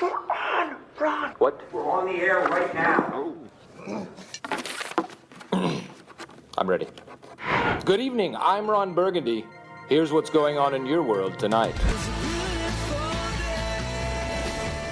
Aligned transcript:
We're 0.00 0.08
on, 0.10 0.76
Ron. 0.98 1.30
What? 1.38 1.60
We're 1.72 1.90
on 1.90 2.06
the 2.06 2.20
air 2.20 2.40
right 2.48 2.74
now. 2.74 3.34
Oh. 3.88 4.06
I'm 6.58 6.68
ready. 6.68 6.86
Good 7.84 8.00
evening. 8.00 8.36
I'm 8.36 8.68
Ron 8.68 8.94
Burgundy. 8.94 9.46
Here's 9.88 10.12
what's 10.12 10.30
going 10.30 10.58
on 10.58 10.74
in 10.74 10.86
your 10.86 11.02
world 11.02 11.38
tonight. 11.38 11.74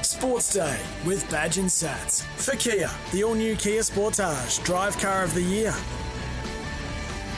Sports 0.03 0.55
Day 0.55 0.81
with 1.05 1.29
Badge 1.31 1.58
and 1.58 1.69
Sats. 1.69 2.23
For 2.36 2.56
Kia, 2.56 2.91
the 3.12 3.25
all 3.25 3.34
new 3.34 3.56
Kia 3.56 3.81
Sportage, 3.81 4.62
drive 4.64 4.97
car 4.98 5.25
of 5.25 5.34
the 5.34 5.42
year. 5.42 5.75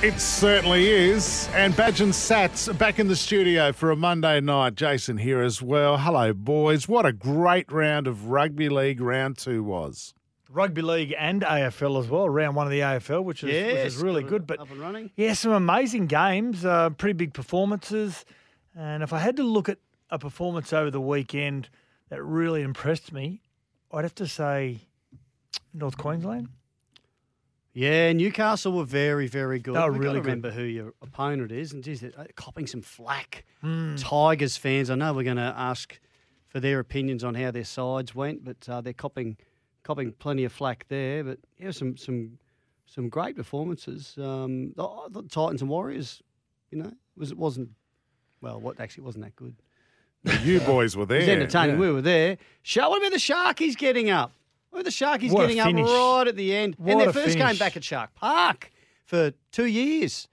It 0.02 0.20
certainly 0.20 0.88
is. 0.90 1.48
And 1.54 1.74
Badge 1.74 2.02
and 2.02 2.12
Sats 2.12 2.76
back 2.78 2.98
in 2.98 3.08
the 3.08 3.16
studio 3.16 3.72
for 3.72 3.90
a 3.90 3.96
Monday 3.96 4.40
night. 4.40 4.74
Jason 4.74 5.16
here 5.16 5.40
as 5.40 5.62
well. 5.62 5.96
Hello, 5.96 6.34
boys. 6.34 6.86
What 6.86 7.06
a 7.06 7.12
great 7.12 7.72
round 7.72 8.06
of 8.06 8.26
rugby 8.26 8.68
league 8.68 9.00
round 9.00 9.38
two 9.38 9.64
was. 9.64 10.12
Rugby 10.50 10.82
league 10.82 11.14
and 11.18 11.40
AFL 11.40 11.98
as 11.98 12.08
well. 12.08 12.28
Round 12.28 12.54
one 12.54 12.66
of 12.66 12.70
the 12.70 12.80
AFL, 12.80 13.24
which 13.24 13.42
is, 13.42 13.48
which 13.48 13.86
is 13.86 13.96
really 13.96 14.22
good. 14.22 14.46
But 14.46 14.60
up 14.60 14.70
and 14.70 14.78
running. 14.80 15.10
yeah, 15.16 15.32
some 15.32 15.52
amazing 15.52 16.06
games, 16.08 16.64
uh, 16.64 16.90
pretty 16.90 17.14
big 17.14 17.32
performances. 17.32 18.26
And 18.76 19.02
if 19.02 19.14
I 19.14 19.18
had 19.18 19.36
to 19.38 19.42
look 19.42 19.70
at 19.70 19.78
a 20.10 20.18
performance 20.18 20.74
over 20.74 20.90
the 20.90 21.00
weekend 21.00 21.70
that 22.10 22.22
really 22.22 22.60
impressed 22.60 23.12
me, 23.12 23.40
I'd 23.90 24.04
have 24.04 24.14
to 24.16 24.26
say 24.28 24.80
North 25.72 25.96
Queensland. 25.96 26.50
Yeah, 27.76 28.10
Newcastle 28.14 28.72
were 28.72 28.84
very, 28.84 29.26
very 29.26 29.58
good. 29.58 29.74
They 29.74 29.80
were 29.80 29.90
really 29.90 30.14
to 30.14 30.20
good. 30.20 30.24
remember 30.24 30.50
who 30.50 30.62
your 30.62 30.94
opponent 31.02 31.52
is, 31.52 31.74
and 31.74 31.84
geez, 31.84 32.00
they're 32.00 32.10
uh, 32.16 32.24
copping 32.34 32.66
some 32.66 32.80
flack. 32.80 33.44
Hmm. 33.60 33.96
Tigers 33.96 34.56
fans, 34.56 34.88
I 34.88 34.94
know 34.94 35.12
we're 35.12 35.24
going 35.24 35.36
to 35.36 35.54
ask 35.54 36.00
for 36.48 36.58
their 36.58 36.78
opinions 36.78 37.22
on 37.22 37.34
how 37.34 37.50
their 37.50 37.64
sides 37.64 38.14
went, 38.14 38.44
but 38.46 38.66
uh, 38.66 38.80
they're 38.80 38.94
copping, 38.94 39.36
copping 39.82 40.12
plenty 40.12 40.44
of 40.44 40.52
flack 40.54 40.86
there. 40.88 41.22
But 41.22 41.38
yeah, 41.58 41.70
some 41.70 41.98
some 41.98 42.38
some 42.86 43.10
great 43.10 43.36
performances. 43.36 44.14
Um, 44.16 44.72
the, 44.74 44.88
the 45.10 45.22
Titans 45.24 45.60
and 45.60 45.68
Warriors, 45.68 46.22
you 46.70 46.78
know, 46.78 46.92
was 47.14 47.30
it 47.30 47.36
wasn't 47.36 47.68
well. 48.40 48.58
What 48.58 48.80
actually 48.80 49.04
wasn't 49.04 49.24
that 49.24 49.36
good. 49.36 49.54
You 50.42 50.60
boys 50.60 50.96
were 50.96 51.04
there. 51.04 51.18
It 51.18 51.20
was 51.20 51.28
entertaining. 51.28 51.74
yeah. 51.76 51.80
We 51.80 51.92
were 51.92 52.00
there. 52.00 52.38
Shark, 52.62 52.88
what 52.88 53.02
about 53.02 53.12
the 53.12 53.18
Sharkies 53.18 53.76
getting 53.76 54.08
up? 54.08 54.32
What 54.76 54.82
about 54.82 55.18
the 55.20 55.26
Sharkies 55.26 55.32
What 55.32 55.48
getting 55.48 55.80
up 55.80 55.86
right 55.86 56.28
at 56.28 56.36
the 56.36 56.54
end? 56.54 56.76
and 56.78 56.86
What 56.86 56.98
their 56.98 57.08
a 57.08 57.12
first 57.14 57.38
game 57.38 57.56
back 57.56 57.78
at 57.78 57.82
Shark 57.84 58.14
Park 58.14 58.70
for 59.06 59.32
two 59.50 59.64
years. 59.64 60.28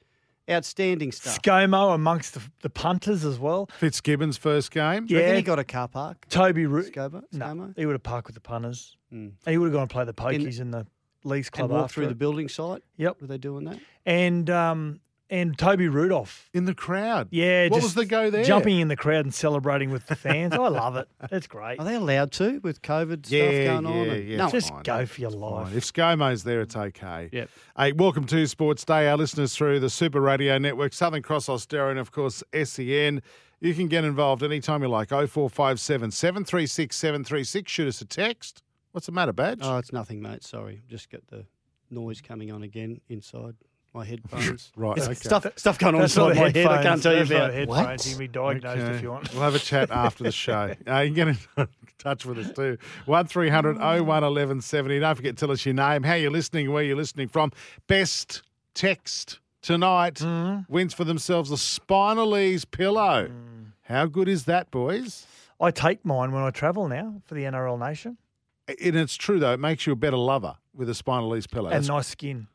Outstanding 0.52 1.14
stuff. 1.14 1.42
ScoMo 1.42 1.96
amongst 1.96 2.34
the, 2.34 2.42
the 2.62 2.70
punters 2.70 3.24
as 3.24 3.40
well. 3.40 3.70
Fitzgibbon's 3.80 4.36
first 4.36 4.72
game. 4.72 5.06
Do 5.06 5.14
you 5.14 5.20
reckon 5.22 5.32
Yeah. 5.32 5.38
he 5.38 5.42
got 5.44 5.60
a 5.60 5.64
car 5.64 5.88
park? 5.88 6.26
Toby 6.28 6.66
Root. 6.66 6.94
Scobo? 6.94 7.24
No, 7.32 7.46
Scomo? 7.46 7.74
he 7.78 7.86
would 7.86 7.94
have 7.94 8.04
parked 8.04 8.28
with 8.28 8.34
the 8.36 8.42
punters. 8.42 8.98
Mm. 9.14 9.32
And 9.46 9.52
he 9.52 9.58
would 9.58 9.68
have 9.68 9.74
gone 9.74 9.84
and 9.84 9.90
played 9.90 10.08
the 10.10 10.14
pokies 10.14 10.60
in, 10.60 10.72
the 10.72 10.86
Leagues 11.24 11.50
Club 11.50 11.70
And 11.70 11.74
walk 11.76 11.84
after 11.86 11.94
through 11.94 12.06
it. 12.08 12.10
the 12.10 12.16
building 12.16 12.50
site? 12.50 12.82
Yep. 12.98 13.22
Were 13.22 13.28
they 13.28 13.38
doing 13.38 13.64
that? 13.64 13.80
And 14.06 14.50
um, 14.50 15.00
and 15.34 15.58
Toby 15.58 15.88
Rudolf. 15.88 16.48
In 16.54 16.66
the 16.66 16.76
crowd. 16.76 17.28
Yeah, 17.32 17.64
What 17.70 17.78
just 17.82 17.84
was 17.86 17.94
the 17.96 18.06
go 18.06 18.30
there? 18.30 18.44
Jumping 18.44 18.80
in 18.80 18.88
the 18.88 18.96
crowd 18.96 19.26
and 19.26 19.34
celebrating 19.34 19.90
with 19.90 20.06
the 20.06 20.16
fans. 20.16 20.54
Oh, 20.56 20.64
I 20.64 20.68
love 20.70 20.96
it. 20.96 21.08
It's 21.32 21.48
great. 21.48 21.80
Are 21.80 21.86
they 21.86 21.96
allowed 21.96 22.32
to 22.34 22.60
with 22.64 22.84
COVID 22.84 23.30
Yeah, 23.32 23.42
stuff 23.42 23.52
going 23.82 23.86
on? 23.88 23.94
yeah, 24.08 24.14
And- 24.14 24.28
yeah, 24.30 24.38
no, 24.38 24.50
Just 24.52 24.70
fine. 24.70 24.84
go 24.84 25.06
for 25.08 25.22
your 25.22 25.32
Fine. 25.32 25.40
life. 25.40 25.76
If 25.76 25.84
ScoMo's 25.92 26.44
there, 26.44 26.62
it's 26.62 26.76
okay. 26.76 27.30
Yep. 27.32 27.50
Hey, 27.78 27.92
welcome 27.94 28.26
to 28.28 28.46
Sports 28.46 28.86
Day. 28.86 29.08
Our 29.10 29.18
listeners 29.18 29.56
through 29.56 29.80
the 29.80 29.90
Super 29.90 30.22
Radio 30.22 30.58
Network, 30.60 30.94
Southern 30.94 31.24
Cross 31.24 31.48
Austereo, 31.50 31.90
and 31.90 31.98
of 32.00 32.12
course 32.12 32.44
SEN. 32.54 33.22
You 33.60 33.74
can 33.74 33.88
get 33.88 34.04
involved 34.04 34.44
anytime 34.44 34.84
you 34.84 34.90
like. 34.90 35.10
0457 35.10 36.12
736 36.12 36.96
736. 36.96 37.72
Shoot 37.72 37.88
us 37.88 38.02
a 38.02 38.06
text. 38.06 38.62
What's 38.92 39.08
the 39.08 39.12
matter, 39.14 39.34
Badge? 39.34 39.60
Oh, 39.64 39.78
it's 39.78 39.92
nothing, 39.92 40.22
mate. 40.22 40.44
Sorry. 40.44 40.84
Just 40.88 41.10
got 41.10 41.26
the 41.28 41.46
noise 41.90 42.22
coming 42.22 42.52
on 42.52 42.62
again 42.62 43.02
inside 43.10 43.56
my 43.94 44.04
headphones. 44.06 44.72
Right, 44.76 44.96
There's 44.96 45.08
okay. 45.08 45.16
Stuff, 45.16 45.46
stuff 45.56 45.78
going 45.80 45.96
on 45.96 46.02
That's 46.02 46.16
not 46.16 46.32
inside 46.32 46.42
my 46.56 46.60
head. 46.60 46.68
I 46.68 46.84
can't 46.84 47.04
tell 47.04 47.14
you 47.14 47.20
That's 47.20 47.30
not 47.32 47.38
about. 47.38 47.54
headphones. 47.54 48.06
You 48.08 48.12
can 48.14 48.20
be 48.20 48.28
diagnosed 48.28 48.78
Okay. 48.82 48.96
if 48.96 49.02
you 49.02 49.12
want. 49.12 49.34
We'll 49.34 49.44
have 49.44 49.56
a 49.56 49.60
chat 49.60 49.92
after 49.92 50.24
the 50.24 50.32
show. 50.32 50.74
Uh, 50.88 51.00
you 51.00 51.14
can 51.14 51.14
get 51.14 51.28
in 51.58 51.68
touch 52.00 52.26
with 52.26 52.40
us 52.40 52.52
too. 52.52 52.78
1300 53.06 53.78
01 53.78 54.06
1170. 54.08 55.00
Don't 55.00 55.16
forget 55.16 55.38
to 55.38 55.40
tell 55.46 55.52
us 55.52 55.66
your 55.66 55.76
name, 55.76 56.04
how 56.04 56.16
you're 56.16 56.32
listening, 56.32 56.72
where 56.72 56.84
you're 56.84 56.98
listening 56.98 57.28
from. 57.28 57.52
Best 57.88 58.42
text 58.74 59.40
tonight 59.62 60.16
Mm-hmm. 60.16 60.72
wins 60.74 60.94
for 60.94 61.04
themselves 61.04 61.52
a 61.52 61.56
Spinalese 61.56 62.70
pillow. 62.70 63.28
Mm. 63.28 63.72
How 63.84 64.06
good 64.08 64.28
is 64.28 64.46
that, 64.46 64.72
boys? 64.72 65.26
I 65.62 65.72
take 65.72 66.04
mine 66.04 66.32
when 66.32 66.44
I 66.44 66.50
travel 66.50 66.88
now 66.88 67.22
for 67.26 67.36
the 67.36 67.44
NRL 67.44 67.80
Nation. 67.80 68.18
And 68.68 68.96
it's 68.96 69.16
true, 69.16 69.40
though. 69.40 69.54
It 69.54 69.60
makes 69.60 69.86
you 69.86 69.94
a 69.94 69.96
better 69.96 70.18
lover 70.18 70.56
with 70.74 70.90
a 70.90 70.94
Spinalese 70.94 71.50
pillow. 71.50 71.68
and 71.70 71.84
That's- 71.84 71.88
nice 71.90 72.08
skin. 72.08 72.48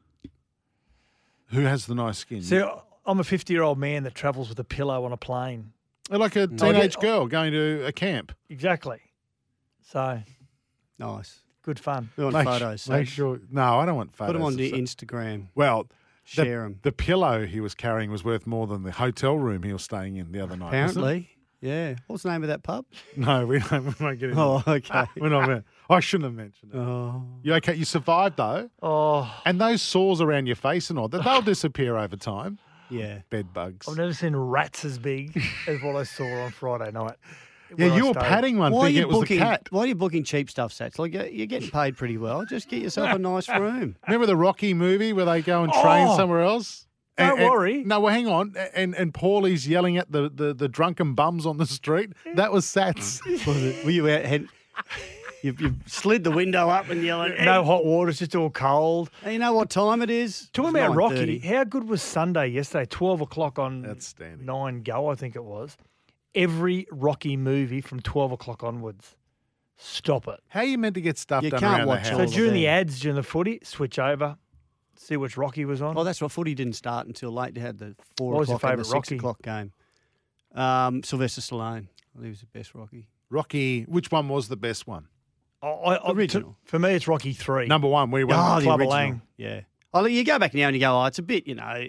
Who 1.50 1.60
has 1.62 1.86
the 1.86 1.94
nice 1.94 2.18
skin? 2.18 2.42
See, 2.42 2.62
I'm 3.06 3.20
a 3.20 3.24
50 3.24 3.52
year 3.52 3.62
old 3.62 3.78
man 3.78 4.02
that 4.04 4.14
travels 4.14 4.48
with 4.48 4.58
a 4.58 4.64
pillow 4.64 5.04
on 5.04 5.12
a 5.12 5.16
plane. 5.16 5.72
like 6.10 6.36
a 6.36 6.46
teenage 6.46 6.94
get- 6.94 7.02
girl 7.02 7.26
going 7.26 7.52
to 7.52 7.84
a 7.86 7.92
camp. 7.92 8.32
Exactly. 8.48 9.00
So 9.82 10.22
Nice. 10.98 11.40
good 11.62 11.78
fun. 11.78 12.10
We 12.16 12.24
want 12.24 12.34
Make, 12.36 12.44
photos. 12.46 12.88
make 12.88 13.06
so 13.08 13.10
sure. 13.12 13.40
No, 13.50 13.78
I 13.78 13.86
don't 13.86 13.96
want 13.96 14.14
photos. 14.14 14.32
Put 14.32 14.38
them 14.38 14.42
on 14.46 14.56
the 14.56 14.70
So- 14.70 14.76
Instagram. 14.76 15.48
Well, 15.54 15.84
the, 15.84 16.44
Share 16.44 16.64
'em. 16.64 16.78
The 16.82 16.92
pillow 16.92 17.46
he 17.46 17.60
was 17.60 17.74
carrying 17.74 18.10
was 18.10 18.22
worth 18.24 18.46
more 18.46 18.66
than 18.66 18.82
the 18.82 18.92
hotel 18.92 19.36
room 19.38 19.62
he 19.62 19.72
was 19.72 19.82
staying 19.82 20.16
in 20.16 20.32
the 20.32 20.40
other 20.40 20.56
night. 20.56 20.72
wasn't 20.72 20.88
it? 20.88 21.00
Apparently. 21.00 21.30
Yeah. 21.60 21.96
What's 22.06 22.22
the 22.22 22.30
name 22.30 22.42
of 22.42 22.48
that 22.48 22.62
pub? 22.62 22.84
No, 23.16 23.46
we 23.46 23.58
don't. 23.58 23.84
We 23.86 24.04
won't 24.04 24.18
get 24.20 24.30
into 24.30 24.40
Oh, 24.40 24.58
it. 24.58 24.68
okay. 24.68 24.88
Ah, 24.92 25.08
we're 25.16 25.28
not. 25.28 25.48
meant- 25.48 25.64
I 25.90 26.00
shouldn't 26.00 26.24
have 26.26 26.34
mentioned 26.34 26.72
it. 26.74 26.76
Oh. 26.78 27.24
You 27.42 27.54
okay? 27.54 27.74
You 27.74 27.84
survived 27.84 28.36
though, 28.36 28.70
Oh, 28.82 29.32
and 29.44 29.60
those 29.60 29.80
sores 29.82 30.20
around 30.20 30.46
your 30.46 30.56
face 30.56 30.90
and 30.90 30.98
all 30.98 31.08
that 31.08 31.24
they'll 31.24 31.42
disappear 31.42 31.96
over 31.96 32.16
time. 32.16 32.58
Yeah. 32.90 33.20
Bed 33.30 33.52
bugs. 33.52 33.88
I've 33.88 33.96
never 33.96 34.12
seen 34.14 34.34
rats 34.36 34.84
as 34.84 34.98
big 34.98 35.36
as 35.66 35.82
what 35.82 35.96
I 35.96 36.04
saw 36.04 36.24
on 36.44 36.50
Friday 36.52 36.90
night. 36.92 37.16
Yeah, 37.76 37.84
where 37.86 37.92
I 37.92 37.96
you 37.96 38.06
were 38.06 38.12
stayed. 38.14 38.22
patting 38.22 38.56
one 38.58 38.72
Why 38.72 38.78
are 38.78 38.82
thinking 38.84 38.96
you 38.96 39.02
it 39.02 39.08
was 39.08 39.18
booking? 39.18 39.38
the 39.40 39.44
cat. 39.44 39.66
Why 39.70 39.80
are 39.82 39.86
you 39.86 39.94
booking 39.94 40.24
cheap 40.24 40.48
stuff, 40.50 40.72
Sats? 40.72 40.98
Like 40.98 41.12
you're 41.12 41.26
you're 41.26 41.46
getting 41.46 41.70
paid 41.70 41.96
pretty 41.98 42.16
well. 42.16 42.46
Just 42.46 42.68
get 42.70 42.80
yourself 42.82 43.14
a 43.14 43.18
nice 43.18 43.46
room. 43.60 43.96
Remember 44.06 44.24
the 44.26 44.36
Rocky 44.36 44.72
movie 44.72 45.12
where 45.12 45.26
they 45.26 45.42
go 45.42 45.64
and 45.64 45.72
train 45.72 46.06
Oh, 46.08 46.16
somewhere 46.16 46.40
else? 46.42 46.86
Don't 47.18 47.30
And- 47.30 47.40
and- 47.40 47.50
worry. 47.50 47.84
No, 47.84 48.00
well, 48.00 48.12
hang 48.14 48.26
on. 48.28 48.54
And 48.74 48.94
and 48.94 49.12
Paulie's 49.12 49.66
yelling 49.68 49.96
at 49.98 50.10
the, 50.12 50.30
the, 50.30 50.54
the 50.54 50.68
drunken 50.68 51.14
bums 51.14 51.44
on 51.46 51.56
the 51.58 51.66
street. 51.66 52.10
That 52.34 52.52
was 52.52 52.64
Sats. 52.66 53.24
Was 53.46 53.62
it- 53.62 53.84
Were 53.84 53.90
you 53.90 54.08
out? 54.08 54.24
Had, 54.24 54.46
you, 55.42 55.54
you 55.58 55.74
slid 55.86 56.24
the 56.24 56.30
window 56.32 56.68
up 56.68 56.88
and 56.90 57.02
yelling. 57.02 57.32
No 57.44 57.62
hot 57.64 57.84
water, 57.84 58.10
it's 58.10 58.18
just 58.18 58.34
all 58.34 58.50
cold. 58.50 59.10
Hey, 59.22 59.34
you 59.34 59.38
know 59.38 59.52
what 59.52 59.70
time 59.70 60.02
it 60.02 60.10
is? 60.10 60.48
Talking 60.52 60.70
about 60.70 60.96
Rocky, 60.96 61.38
how 61.38 61.62
good 61.64 61.88
was 61.88 62.02
Sunday 62.02 62.48
yesterday? 62.48 62.86
12 62.86 63.20
o'clock 63.20 63.58
on 63.58 63.86
Outstanding. 63.86 64.44
Nine 64.46 64.82
Go, 64.82 65.08
I 65.10 65.14
think 65.14 65.36
it 65.36 65.44
was. 65.44 65.76
Every 66.34 66.86
Rocky 66.90 67.36
movie 67.36 67.80
from 67.80 68.00
12 68.00 68.32
o'clock 68.32 68.62
onwards. 68.64 69.16
Stop 69.76 70.26
it. 70.26 70.40
How 70.48 70.60
are 70.60 70.64
you 70.66 70.76
meant 70.76 70.96
to 70.96 71.00
get 71.00 71.16
stuff 71.18 71.44
You 71.44 71.50
done 71.50 71.60
can't 71.60 71.78
around 71.80 71.86
watch 71.86 72.04
the 72.08 72.14
all 72.14 72.26
So 72.28 72.34
during 72.34 72.52
the 72.52 72.66
ads, 72.66 72.98
during 72.98 73.14
the 73.14 73.22
footy, 73.22 73.60
switch 73.62 73.98
over, 74.00 74.36
see 74.98 75.16
which 75.16 75.36
Rocky 75.36 75.64
was 75.64 75.80
on. 75.82 75.96
Oh, 75.96 76.04
that's 76.04 76.20
right. 76.20 76.30
Footy 76.30 76.54
didn't 76.54 76.74
start 76.74 77.06
until 77.06 77.30
late. 77.32 77.54
They 77.54 77.60
had 77.60 77.78
the 77.78 77.94
four 78.16 78.32
What 78.32 78.40
was 78.40 78.48
your 78.48 78.56
o'clock 78.56 78.72
and 78.72 78.80
the 78.80 78.84
favourite 78.84 79.04
six 79.06 79.10
Rocky? 79.12 79.16
o'clock 79.16 79.42
game. 79.42 79.72
Um, 80.54 81.02
Sylvester 81.02 81.40
Stallone. 81.40 81.86
I 81.88 82.14
think 82.14 82.24
he 82.24 82.30
was 82.30 82.40
the 82.40 82.46
best 82.46 82.74
Rocky. 82.74 83.06
Rocky, 83.30 83.82
which 83.84 84.10
one 84.10 84.28
was 84.28 84.48
the 84.48 84.56
best 84.56 84.86
one? 84.86 85.08
I, 85.62 85.66
I, 85.68 85.94
I- 85.96 86.12
Original. 86.12 86.50
to- 86.50 86.56
for 86.70 86.78
me, 86.78 86.94
it's 86.94 87.06
Rocky 87.08 87.32
3. 87.32 87.66
Number 87.66 87.88
one, 87.88 88.10
we 88.10 88.24
went. 88.24 88.40
Oh, 88.42 88.56
the 88.56 88.62
Clubber 88.64 88.82
original. 88.84 88.90
Lang. 88.98 89.22
Yeah. 89.36 89.60
Oh, 89.94 90.04
you 90.06 90.24
go 90.24 90.38
back 90.38 90.54
now 90.54 90.66
and 90.68 90.76
you 90.76 90.80
go, 90.80 91.00
oh, 91.00 91.04
it's 91.06 91.18
a 91.18 91.22
bit, 91.22 91.46
you 91.46 91.54
know, 91.54 91.86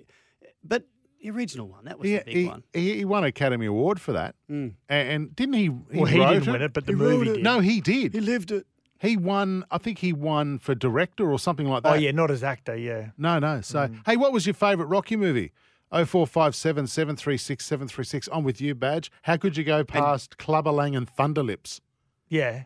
but 0.63 0.83
The 1.21 1.29
original 1.31 1.67
one. 1.67 1.85
That 1.85 1.99
was 1.99 2.07
He, 2.09 2.17
the 2.17 2.23
big 2.25 2.35
he, 2.35 2.45
one. 2.45 2.63
he, 2.73 2.95
he 2.97 3.05
won 3.05 3.23
Academy 3.25 3.65
Award 3.65 3.99
for 3.99 4.13
that. 4.13 4.35
Mm. 4.49 4.75
And, 4.87 5.09
and 5.09 5.35
didn't 5.35 5.55
he? 5.55 5.69
Well, 5.69 6.05
he 6.05 6.19
wrote 6.19 6.33
didn't 6.33 6.51
win 6.53 6.61
it, 6.61 6.73
but 6.73 6.85
the 6.85 6.93
movie 6.93 7.25
did. 7.33 7.43
No, 7.43 7.59
he 7.59 7.81
did. 7.81 8.13
He 8.13 8.19
lived 8.21 8.51
it. 8.51 8.65
He 8.99 9.15
won. 9.17 9.63
I 9.71 9.77
think 9.79 9.99
he 9.99 10.13
won 10.13 10.59
for 10.59 10.75
director 10.75 11.31
or 11.31 11.39
something 11.39 11.67
like 11.67 11.83
that. 11.83 11.91
Oh 11.93 11.95
yeah, 11.95 12.11
not 12.11 12.29
as 12.29 12.43
actor. 12.43 12.75
Yeah. 12.75 13.11
No, 13.17 13.39
no. 13.39 13.61
So, 13.61 13.87
Mm. 13.87 14.01
hey, 14.05 14.17
what 14.17 14.31
was 14.33 14.45
your 14.45 14.53
favourite 14.53 14.89
Rocky 14.89 15.15
movie? 15.15 15.51
Oh 15.91 16.05
four 16.05 16.27
five 16.27 16.53
seven 16.53 16.85
seven 16.85 17.15
three 17.15 17.37
six 17.37 17.65
seven 17.65 17.87
three 17.87 18.03
six. 18.05 18.29
I'm 18.31 18.43
with 18.43 18.61
you, 18.61 18.75
Badge. 18.75 19.09
How 19.23 19.37
could 19.37 19.57
you 19.57 19.63
go 19.63 19.83
past 19.83 20.37
Clubber 20.37 20.71
Lang 20.71 20.95
and 20.95 21.09
Thunderlips? 21.09 21.79
Yeah. 22.27 22.63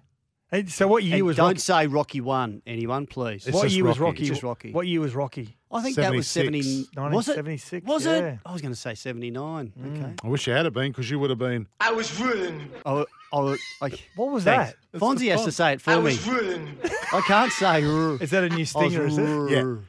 And 0.54 0.72
so 0.72 0.88
what 0.88 1.04
year 1.04 1.16
And 1.16 1.26
was 1.26 1.36
don't 1.38 1.48
Rocky? 1.48 1.60
say 1.60 1.88
Rocky 1.88 2.22
one, 2.22 2.62
anyone, 2.68 3.08
please. 3.08 3.48
It's 3.48 3.56
what 3.56 3.64
just 3.64 3.76
year 3.76 3.86
was 3.86 4.00
Rocky. 4.00 4.22
Rocky? 4.22 4.26
Just 4.28 4.44
Rocky. 4.44 4.72
What 4.72 4.86
year 4.86 5.02
was 5.02 5.16
Rocky? 5.16 5.58
I 5.72 5.82
think 5.82 5.96
that 5.96 6.14
was 6.14 6.28
70. 6.28 6.60
Was 6.60 6.68
it? 6.68 6.96
1976, 6.96 7.88
Was 7.88 8.06
yeah. 8.06 8.12
it? 8.34 8.40
I 8.46 8.54
was 8.54 8.62
going 8.62 8.72
to 8.74 8.80
say 8.80 8.94
79. 8.94 9.74
Okay. 9.84 10.14
I 10.24 10.28
wish 10.28 10.46
you 10.46 10.54
had 10.54 10.68
it 10.68 10.74
been 10.74 10.92
because 10.92 11.10
you 11.10 11.18
would 11.18 11.32
have 11.32 11.40
been. 11.40 11.68
I 11.80 11.92
was 11.92 12.20
ruined. 12.20 12.70
I, 12.86 13.04
I, 13.34 13.58
I, 13.82 13.90
What 14.16 14.32
was 14.32 14.44
thanks. 14.44 14.76
that? 14.92 15.00
Fonzie 15.00 15.32
has 15.32 15.44
to 15.46 15.52
say 15.52 15.74
it 15.74 15.82
for 15.82 15.90
I 15.90 15.96
me. 15.96 16.00
I 16.00 16.04
was 16.04 16.28
ruined. 16.28 16.78
I 17.12 17.22
can't 17.22 17.52
say. 17.52 17.82
"Rrr." 17.82 18.22
Is 18.22 18.30
that 18.30 18.44
a 18.44 18.50
new 18.50 18.66
stinger? 18.66 19.08
Is 19.08 19.18
it? 19.18 19.22
rrr. 19.22 19.82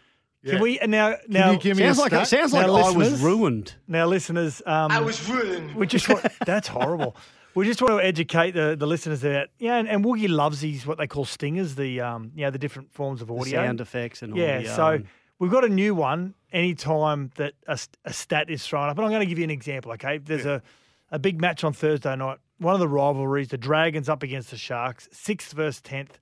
Yeah. 0.42 0.52
Can 0.52 0.62
we 0.62 0.78
now? 0.86 1.16
Now, 1.28 1.44
Can 1.44 1.52
you 1.54 1.58
give 1.60 1.76
me 1.76 1.84
Sounds 1.84 1.98
a 1.98 2.00
like 2.02 2.10
stat? 2.12 2.28
sounds 2.28 2.52
like 2.54 2.66
Now, 2.66 2.74
I 2.76 2.90
was 2.90 3.20
ruined. 3.20 3.74
now, 3.86 4.06
listeners. 4.06 4.62
Um, 4.64 4.90
I 4.90 5.00
was 5.00 5.28
ruined. 5.28 5.74
we 5.74 5.86
just 5.86 6.08
want, 6.08 6.24
that's 6.46 6.68
horrible. 6.68 7.16
We 7.54 7.66
just 7.66 7.80
want 7.80 8.00
to 8.00 8.04
educate 8.04 8.52
the, 8.52 8.74
the 8.76 8.86
listeners 8.86 9.22
about 9.22 9.48
yeah, 9.58 9.76
and, 9.76 9.88
and 9.88 10.04
Woogie 10.04 10.28
loves 10.28 10.60
these 10.60 10.86
what 10.86 10.98
they 10.98 11.06
call 11.06 11.24
stingers, 11.24 11.76
the 11.76 12.00
um, 12.00 12.32
you 12.34 12.44
know, 12.44 12.50
the 12.50 12.58
different 12.58 12.92
forms 12.92 13.22
of 13.22 13.30
audio. 13.30 13.62
sound 13.62 13.80
effects 13.80 14.22
and 14.22 14.32
all 14.32 14.38
Yeah, 14.38 14.56
audio 14.58 14.74
so 14.74 15.02
we've 15.38 15.50
got 15.50 15.64
a 15.64 15.68
new 15.68 15.94
one 15.94 16.34
anytime 16.52 17.30
that 17.36 17.54
a, 17.66 17.78
a 18.04 18.12
stat 18.12 18.50
is 18.50 18.66
thrown 18.66 18.88
up. 18.88 18.96
And 18.96 19.04
I'm 19.04 19.10
going 19.10 19.20
to 19.20 19.26
give 19.26 19.38
you 19.38 19.44
an 19.44 19.50
example, 19.50 19.92
okay? 19.92 20.18
There's 20.18 20.46
a, 20.46 20.62
a 21.10 21.18
big 21.18 21.40
match 21.40 21.64
on 21.64 21.72
Thursday 21.72 22.14
night. 22.16 22.38
One 22.58 22.74
of 22.74 22.80
the 22.80 22.88
rivalries, 22.88 23.48
the 23.48 23.58
Dragons 23.58 24.08
up 24.08 24.22
against 24.22 24.50
the 24.50 24.56
Sharks, 24.56 25.08
6th 25.12 25.52
versus 25.52 25.82
10th. 25.82 26.12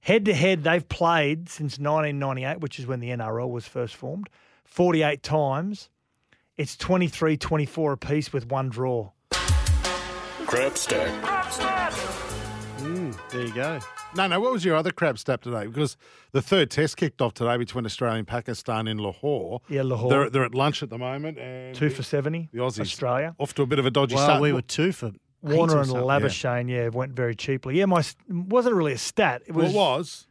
Head 0.00 0.24
to 0.26 0.34
head, 0.34 0.64
they've 0.64 0.88
played 0.88 1.48
since 1.48 1.78
1998, 1.78 2.60
which 2.60 2.78
is 2.78 2.86
when 2.86 3.00
the 3.00 3.08
NRL 3.08 3.50
was 3.50 3.66
first 3.66 3.94
formed, 3.94 4.28
48 4.64 5.22
times. 5.22 5.88
It's 6.56 6.76
23 6.76 7.36
24 7.36 7.92
apiece 7.92 8.32
with 8.32 8.46
one 8.46 8.68
draw. 8.68 9.10
Crab 10.48 10.78
stack. 10.78 11.08
Mm, 12.78 13.14
there 13.30 13.42
you 13.44 13.52
go. 13.52 13.78
No, 14.16 14.26
no. 14.26 14.40
What 14.40 14.50
was 14.50 14.64
your 14.64 14.76
other 14.76 14.90
crab 14.90 15.18
stat 15.18 15.42
today? 15.42 15.66
Because 15.66 15.98
the 16.32 16.40
third 16.40 16.70
test 16.70 16.96
kicked 16.96 17.20
off 17.20 17.34
today 17.34 17.58
between 17.58 17.84
Australia 17.84 18.18
and 18.18 18.26
Pakistan 18.26 18.88
in 18.88 18.96
Lahore. 18.96 19.60
Yeah, 19.68 19.82
Lahore. 19.82 20.08
They're, 20.08 20.30
they're 20.30 20.44
at 20.44 20.54
lunch 20.54 20.82
at 20.82 20.88
the 20.88 20.96
moment. 20.96 21.38
And 21.38 21.76
Two 21.76 21.90
for 21.90 22.02
70. 22.02 22.48
the 22.50 22.60
Aussies 22.60 22.80
Australia. 22.80 23.34
off 23.38 23.54
to 23.56 23.62
a 23.62 23.66
bit 23.66 23.78
of 23.78 23.84
a 23.84 23.90
dodgy 23.90 24.14
Well, 24.14 24.24
start. 24.24 24.40
we 24.40 24.54
were 24.54 24.62
two 24.62 24.92
for 24.92 25.12
Warner 25.42 25.60
and 25.60 25.86
heaps 25.86 25.94
or 25.94 26.08
something. 26.08 26.08
Labuschagne, 26.08 26.70
yeah. 26.70 26.88
went 26.88 27.12
very 27.12 27.34
cheaply. 27.36 27.78
Yeah, 27.78 27.84
my 27.84 28.02
wasn't 28.30 28.74
really 28.74 28.92
a 28.94 28.98
stat. 28.98 29.42
It 29.46 29.52
Well, 29.54 29.66
was, 29.66 29.74
it 29.74 29.76
was. 29.76 30.26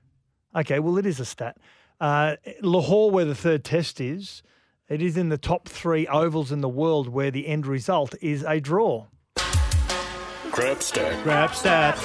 Okay, 0.55 0.79
well, 0.79 0.97
it 0.97 1.05
is 1.05 1.19
a 1.19 1.25
stat. 1.25 1.57
Uh, 2.01 2.37
Lahore, 2.61 3.11
where 3.11 3.25
the 3.25 3.35
third 3.35 3.63
test 3.63 4.01
is, 4.01 4.41
it 4.89 4.99
is 5.01 5.15
in 5.15 5.29
the 5.29 5.37
top 5.37 5.69
three 5.69 6.07
ovals 6.07 6.51
in 6.51 6.61
the 6.61 6.69
world 6.69 7.07
where 7.07 7.29
the 7.29 7.47
end 7.47 7.67
result 7.67 8.15
is 8.19 8.43
a 8.43 8.59
draw. 8.59 9.05
Crab 10.57 10.81
stack. 10.81 11.23
Grab 11.23 11.53
stat. 11.53 11.97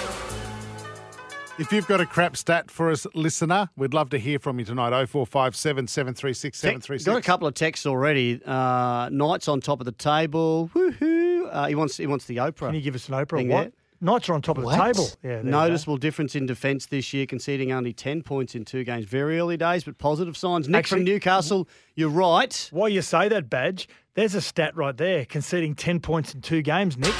If 1.59 1.73
you've 1.73 1.87
got 1.87 2.03
a 2.03 2.05
crap 2.07 2.37
stat 2.37 2.71
for 2.71 2.91
us, 2.91 3.07
listener, 3.15 3.71
we'd 3.79 3.95
love 3.95 4.11
to 4.11 4.19
hear 4.19 4.39
from 4.39 4.59
you 4.59 4.67
tonight. 4.67 4.91
0457 4.91 5.87
736 5.87 6.59
736. 6.59 7.07
Got 7.07 7.17
a 7.17 7.23
couple 7.23 7.49
of 7.49 7.55
texts 7.55 7.87
already. 7.87 8.43
Uh, 8.45 9.09
Knights 9.11 9.49
on 9.49 9.63
top 9.63 9.81
of 9.81 9.87
the 9.87 9.93
table. 9.93 10.71
Woohoo! 10.75 11.49
Uh, 11.51 11.67
he 11.69 11.75
wants 11.75 11.97
he 11.97 12.07
wants 12.07 12.27
the 12.27 12.37
Oprah. 12.37 12.67
Can 12.67 12.75
you 12.75 12.83
give 12.83 12.95
us 12.95 13.09
an 13.09 13.15
Oprah? 13.15 13.49
What? 13.49 13.63
there. 13.63 13.73
Knights 14.03 14.29
are 14.29 14.35
on 14.35 14.43
top 14.43 14.59
of 14.59 14.65
the 14.65 14.71
table. 14.71 15.09
Yeah, 15.23 15.31
there 15.31 15.37
you 15.39 15.43
go. 15.45 15.51
Noticeable 15.51 15.97
difference 15.97 16.35
in 16.35 16.45
defence 16.45 16.85
this 16.85 17.15
year, 17.15 17.25
conceding 17.25 17.73
only 17.73 17.95
10 17.95 18.21
points 18.23 18.55
in 18.55 18.67
two 18.67 18.85
games. 18.85 19.07
Very 19.07 19.39
early 19.39 19.57
days, 19.57 19.85
but 19.85 19.97
positive 19.97 20.37
signs. 20.37 20.69
Nick 20.69 20.81
Actually- 20.81 20.99
from 20.99 21.05
Newcastle, 21.07 21.69
you're 21.95 22.11
right. 22.11 22.69
Why 22.71 22.89
you 22.89 23.01
say 23.01 23.29
that, 23.29 23.49
Badge, 23.49 23.89
there's 24.13 24.35
a 24.35 24.43
stat 24.43 24.77
right 24.77 24.95
there, 24.95 25.25
conceding 25.25 25.75
10 25.75 26.01
points 26.01 26.35
in 26.35 26.43
two 26.43 26.61
games, 26.61 26.99
Nick. 26.99 27.15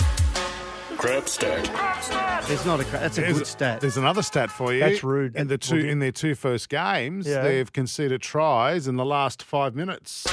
Crab 1.03 1.29
stack. 1.29 2.47
There's 2.47 2.65
not 2.65 2.79
a 2.79 2.85
cra- 2.85 3.01
that's 3.01 3.19
a 3.19 3.23
There's, 3.23 3.39
good 3.39 3.47
stat. 3.49 3.81
there's 3.81 3.97
another 3.97 4.23
stat 4.23 4.53
for 4.53 4.73
you. 4.73 4.79
That's 4.79 5.03
rude. 5.03 5.35
In 5.35 5.49
the 5.49 5.55
That's 5.57 5.69
two 5.69 5.75
rude. 5.79 5.87
in 5.87 5.99
their 5.99 6.13
two 6.13 6.37
first 6.37 6.69
games, 6.69 7.27
Yeah. 7.27 7.43
they've 7.43 7.73
conceded 7.73 8.23
tries 8.23 8.87
in 8.87 8.95
the 8.95 9.05
last 9.05 9.43
five 9.43 9.75
minutes. 9.75 10.25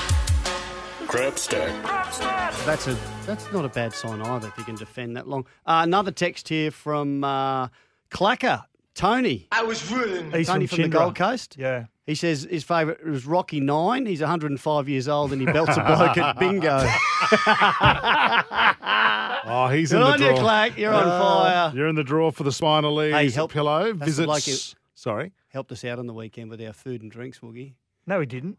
Crab 1.08 1.40
stack. 1.40 1.72
That's 2.68 2.86
a 2.86 2.96
that's 3.26 3.52
not 3.52 3.66
a 3.66 3.70
bad 3.70 3.94
sign 3.94 4.22
either 4.22 4.48
if 4.50 4.58
you 4.60 4.64
can 4.64 4.76
defend 4.76 5.18
that 5.18 5.28
long. 5.28 5.46
Uh, 5.66 5.82
another 5.84 6.12
text 6.12 6.48
here 6.50 6.70
from 6.70 7.24
uh, 7.24 7.70
Clacker 8.12 8.64
Tony. 9.00 9.48
I 9.52 9.64
was 9.64 9.90
ruined. 9.92 10.36
He's 10.36 10.48
Tony 10.48 10.68
from, 10.68 10.76
from 10.76 10.84
the 10.84 10.90
Gold 10.90 11.16
Coast. 11.16 11.56
Yeah. 11.58 11.86
He 12.06 12.16
says 12.16 12.46
his 12.50 12.64
favourite 12.64 13.06
was 13.06 13.26
Rocky 13.26 13.60
Nine. 13.62 14.06
He's 14.06 14.20
105 14.20 14.90
years 14.90 15.08
old 15.08 15.32
and 15.32 15.40
he 15.42 15.46
belts 15.46 15.78
a 15.78 15.84
bloke 15.84 16.18
at 16.18 16.38
bingo. 16.40 16.80
Oh, 19.52 19.68
he's 19.70 19.92
Good 19.92 19.98
in 19.98 20.02
the 20.02 20.12
on 20.14 20.20
you, 20.22 20.28
draw. 20.28 20.40
Clack. 20.40 20.78
You're 20.78 20.94
on 20.94 21.08
uh, 21.08 21.20
fire. 21.20 21.72
You're 21.76 21.88
in 21.88 21.96
the 21.96 22.04
draw 22.04 22.30
for 22.30 22.44
the 22.44 22.52
spinal 22.52 22.94
leads 22.94 23.16
Hey, 23.16 23.30
help- 23.32 23.52
pillow. 23.52 23.94
that's 23.94 24.18
the 24.18 24.26
bloke 24.26 24.44
Sorry. 24.96 25.32
Helped 25.48 25.72
us 25.72 25.84
out 25.86 25.98
on 25.98 26.06
the 26.08 26.14
weekend 26.14 26.50
with 26.52 26.62
our 26.62 26.74
food 26.74 27.02
and 27.02 27.10
drinks, 27.10 27.40
Woogie. 27.40 27.74
No, 28.06 28.20
he 28.20 28.26
didn't. 28.26 28.58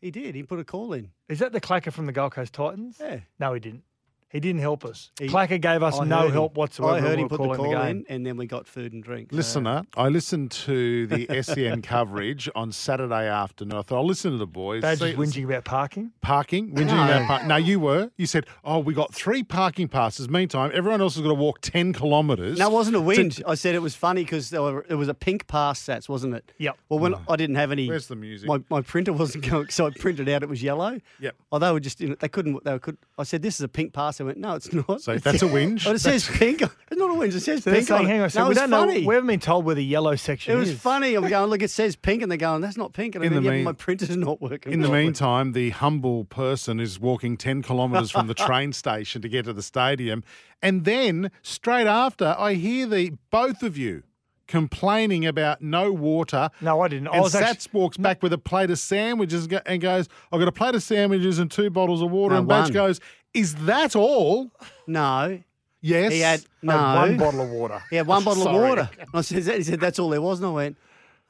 He 0.00 0.10
did. 0.10 0.34
He 0.34 0.42
put 0.42 0.58
a 0.58 0.64
call 0.64 0.92
in. 0.94 1.10
Is 1.28 1.40
that 1.40 1.52
the 1.52 1.60
clacker 1.60 1.92
from 1.92 2.06
the 2.06 2.12
Gold 2.12 2.32
Coast 2.32 2.52
Titans? 2.54 2.96
Yeah. 3.00 3.20
No, 3.38 3.52
he 3.52 3.60
didn't. 3.60 3.82
He 4.30 4.40
didn't 4.40 4.60
help 4.60 4.84
us. 4.84 5.10
He- 5.18 5.26
clacker 5.28 5.58
gave 5.60 5.82
us 5.82 5.98
I 5.98 6.04
no 6.04 6.18
heard 6.18 6.26
him. 6.26 6.32
help 6.32 6.56
whatsoever. 6.56 6.94
I 6.96 7.00
heard 7.00 7.10
when 7.10 7.18
he 7.20 7.24
put 7.24 7.30
the 7.30 7.36
calling 7.44 7.56
call 7.56 7.70
the 7.70 7.76
game. 7.76 7.96
in, 7.98 8.04
and 8.10 8.26
then 8.26 8.36
we 8.36 8.46
got 8.46 8.66
food 8.66 8.92
and 8.92 9.02
drinks. 9.02 9.34
Listener, 9.34 9.82
uh, 9.96 10.00
I 10.00 10.08
listened 10.08 10.50
to 10.50 11.06
the 11.06 11.42
SEN 11.42 11.80
coverage 11.80 12.48
on 12.54 12.70
Saturday 12.70 13.26
afternoon. 13.26 13.78
I 13.78 13.82
thought 13.82 13.96
I'll 13.98 14.06
listen 14.06 14.32
to 14.32 14.36
the 14.38 14.46
boys. 14.46 14.82
Badge 14.82 14.98
see- 14.98 15.14
whinging 15.14 15.44
about 15.44 15.64
parking. 15.64 16.12
Parking, 16.20 16.72
whinging 16.74 16.86
No. 16.88 17.04
about 17.04 17.26
park. 17.26 17.46
No, 17.46 17.56
you 17.56 17.80
were. 17.80 18.10
You 18.18 18.26
said, 18.26 18.44
"Oh, 18.64 18.80
we 18.80 18.92
got 18.92 19.14
three 19.14 19.42
parking 19.42 19.88
passes." 19.88 20.28
Meantime, 20.28 20.72
everyone 20.74 21.00
else 21.00 21.14
has 21.14 21.22
got 21.22 21.28
to 21.28 21.34
walk 21.34 21.60
ten 21.62 21.94
kilometres. 21.94 22.58
No, 22.58 22.68
it 22.68 22.72
wasn't 22.72 22.96
a 22.96 23.00
whinge. 23.00 23.40
I 23.46 23.54
said 23.54 23.74
it 23.74 23.82
was 23.82 23.94
funny 23.94 24.24
because 24.24 24.50
there 24.50 24.80
it 24.90 24.94
was 24.96 25.08
a 25.08 25.14
pink 25.14 25.46
pass 25.46 25.82
sats, 25.82 26.06
wasn't 26.06 26.34
it? 26.34 26.52
Yep. 26.58 26.76
Well, 26.90 26.98
when 26.98 27.14
ah. 27.14 27.22
I 27.30 27.36
didn't 27.36 27.56
have 27.56 27.72
any, 27.72 27.88
Where's 27.88 28.08
the 28.08 28.16
music? 28.16 28.46
My, 28.46 28.60
my 28.68 28.82
printer 28.82 29.14
wasn't 29.14 29.44
going, 29.50 29.70
so 29.70 29.86
I 29.86 29.90
printed 29.90 30.28
out 30.28 30.42
it 30.42 30.50
was 30.50 30.62
yellow. 30.62 31.00
Yep. 31.20 31.34
Oh, 31.50 31.58
they 31.58 31.72
were 31.72 31.80
just, 31.80 32.00
you 32.02 32.08
know, 32.10 32.16
they 32.20 32.28
couldn't, 32.28 32.62
they 32.64 32.78
could. 32.78 32.98
I 33.16 33.22
said, 33.22 33.40
this 33.40 33.54
is 33.54 33.62
a 33.62 33.68
pink 33.68 33.94
pass. 33.94 34.17
They 34.18 34.24
went, 34.24 34.38
no, 34.38 34.54
it's 34.54 34.72
not. 34.72 35.00
So 35.00 35.16
that's 35.16 35.42
a 35.42 35.46
whinge. 35.46 35.84
But 35.84 35.96
it 35.96 36.00
says 36.00 36.28
pink. 36.28 36.60
It's 36.62 36.72
not 36.92 37.10
a 37.10 37.14
whinge. 37.14 37.34
It 37.34 37.40
says 37.40 37.62
So 37.64 37.72
pink. 37.72 37.86
saying, 37.86 38.00
on 38.02 38.06
hang 38.06 38.20
on, 38.20 38.30
a 38.30 38.34
no, 38.34 38.48
we 38.48 38.54
don't 38.54 38.70
funny. 38.70 39.00
know. 39.02 39.08
We 39.08 39.14
haven't 39.14 39.28
been 39.28 39.40
told 39.40 39.64
where 39.64 39.74
the 39.74 39.84
yellow 39.84 40.16
section 40.16 40.52
is. 40.52 40.56
It 40.56 40.60
was 40.60 40.68
is. 40.70 40.78
funny. 40.80 41.14
I'm 41.14 41.28
going, 41.28 41.50
look, 41.50 41.62
it 41.62 41.70
says 41.70 41.96
pink, 41.96 42.22
and 42.22 42.30
they're 42.30 42.36
going, 42.36 42.60
that's 42.60 42.76
not 42.76 42.92
pink. 42.92 43.14
And 43.14 43.24
In 43.24 43.32
I'm 43.32 43.42
the 43.42 43.48
yeah, 43.50 43.56
mean- 43.56 43.64
my 43.64 43.72
printer's 43.72 44.16
not 44.16 44.40
working. 44.42 44.72
In 44.72 44.80
the 44.80 44.88
properly. 44.88 45.04
meantime, 45.04 45.52
the 45.52 45.70
humble 45.70 46.24
person 46.24 46.80
is 46.80 47.00
walking 47.00 47.36
10 47.36 47.62
kilometres 47.62 48.10
from 48.10 48.26
the 48.26 48.34
train 48.48 48.72
station 48.72 49.22
to 49.22 49.28
get 49.28 49.44
to 49.46 49.52
the 49.52 49.62
stadium. 49.62 50.22
And 50.60 50.84
then 50.84 51.30
straight 51.42 51.86
after, 51.86 52.34
I 52.38 52.54
hear 52.54 52.86
the 52.86 53.12
both 53.30 53.62
of 53.62 53.78
you 53.78 54.02
complaining 54.48 55.26
about 55.26 55.60
no 55.60 55.92
water. 55.92 56.48
No, 56.60 56.80
I 56.80 56.88
didn't. 56.88 57.08
I 57.08 57.12
And 57.14 57.22
was 57.22 57.34
Sats 57.34 57.42
actually, 57.42 57.78
walks 57.80 57.96
back 57.98 58.22
with 58.22 58.32
a 58.32 58.38
plate 58.38 58.70
of 58.70 58.78
sandwiches 58.78 59.46
and 59.66 59.80
goes, 59.80 60.08
I've 60.32 60.38
got 60.40 60.48
a 60.48 60.52
plate 60.52 60.74
of 60.74 60.82
sandwiches 60.82 61.38
and 61.38 61.50
two 61.50 61.68
bottles 61.70 62.00
of 62.02 62.10
water. 62.10 62.32
No, 62.34 62.38
and 62.40 62.48
Badge 62.48 62.72
goes, 62.72 62.98
Is 63.34 63.54
that 63.66 63.94
all? 63.96 64.50
no, 64.86 65.40
Yes. 65.80 66.12
he 66.12 66.20
had 66.20 66.44
no 66.60 66.76
no, 66.76 67.00
one 67.00 67.16
bottle 67.18 67.40
of 67.42 67.50
water. 67.50 67.82
He 67.90 67.96
had 67.96 68.06
one 68.06 68.24
bottle 68.24 68.42
Sorry. 68.42 68.56
of 68.56 68.62
water. 68.68 68.90
I 69.14 69.20
said, 69.20 69.44
he 69.58 69.62
said, 69.62 69.78
that's 69.80 69.98
all 70.00 70.08
there 70.08 70.20
was. 70.20 70.40
And 70.40 70.48
I 70.48 70.50
went, 70.50 70.76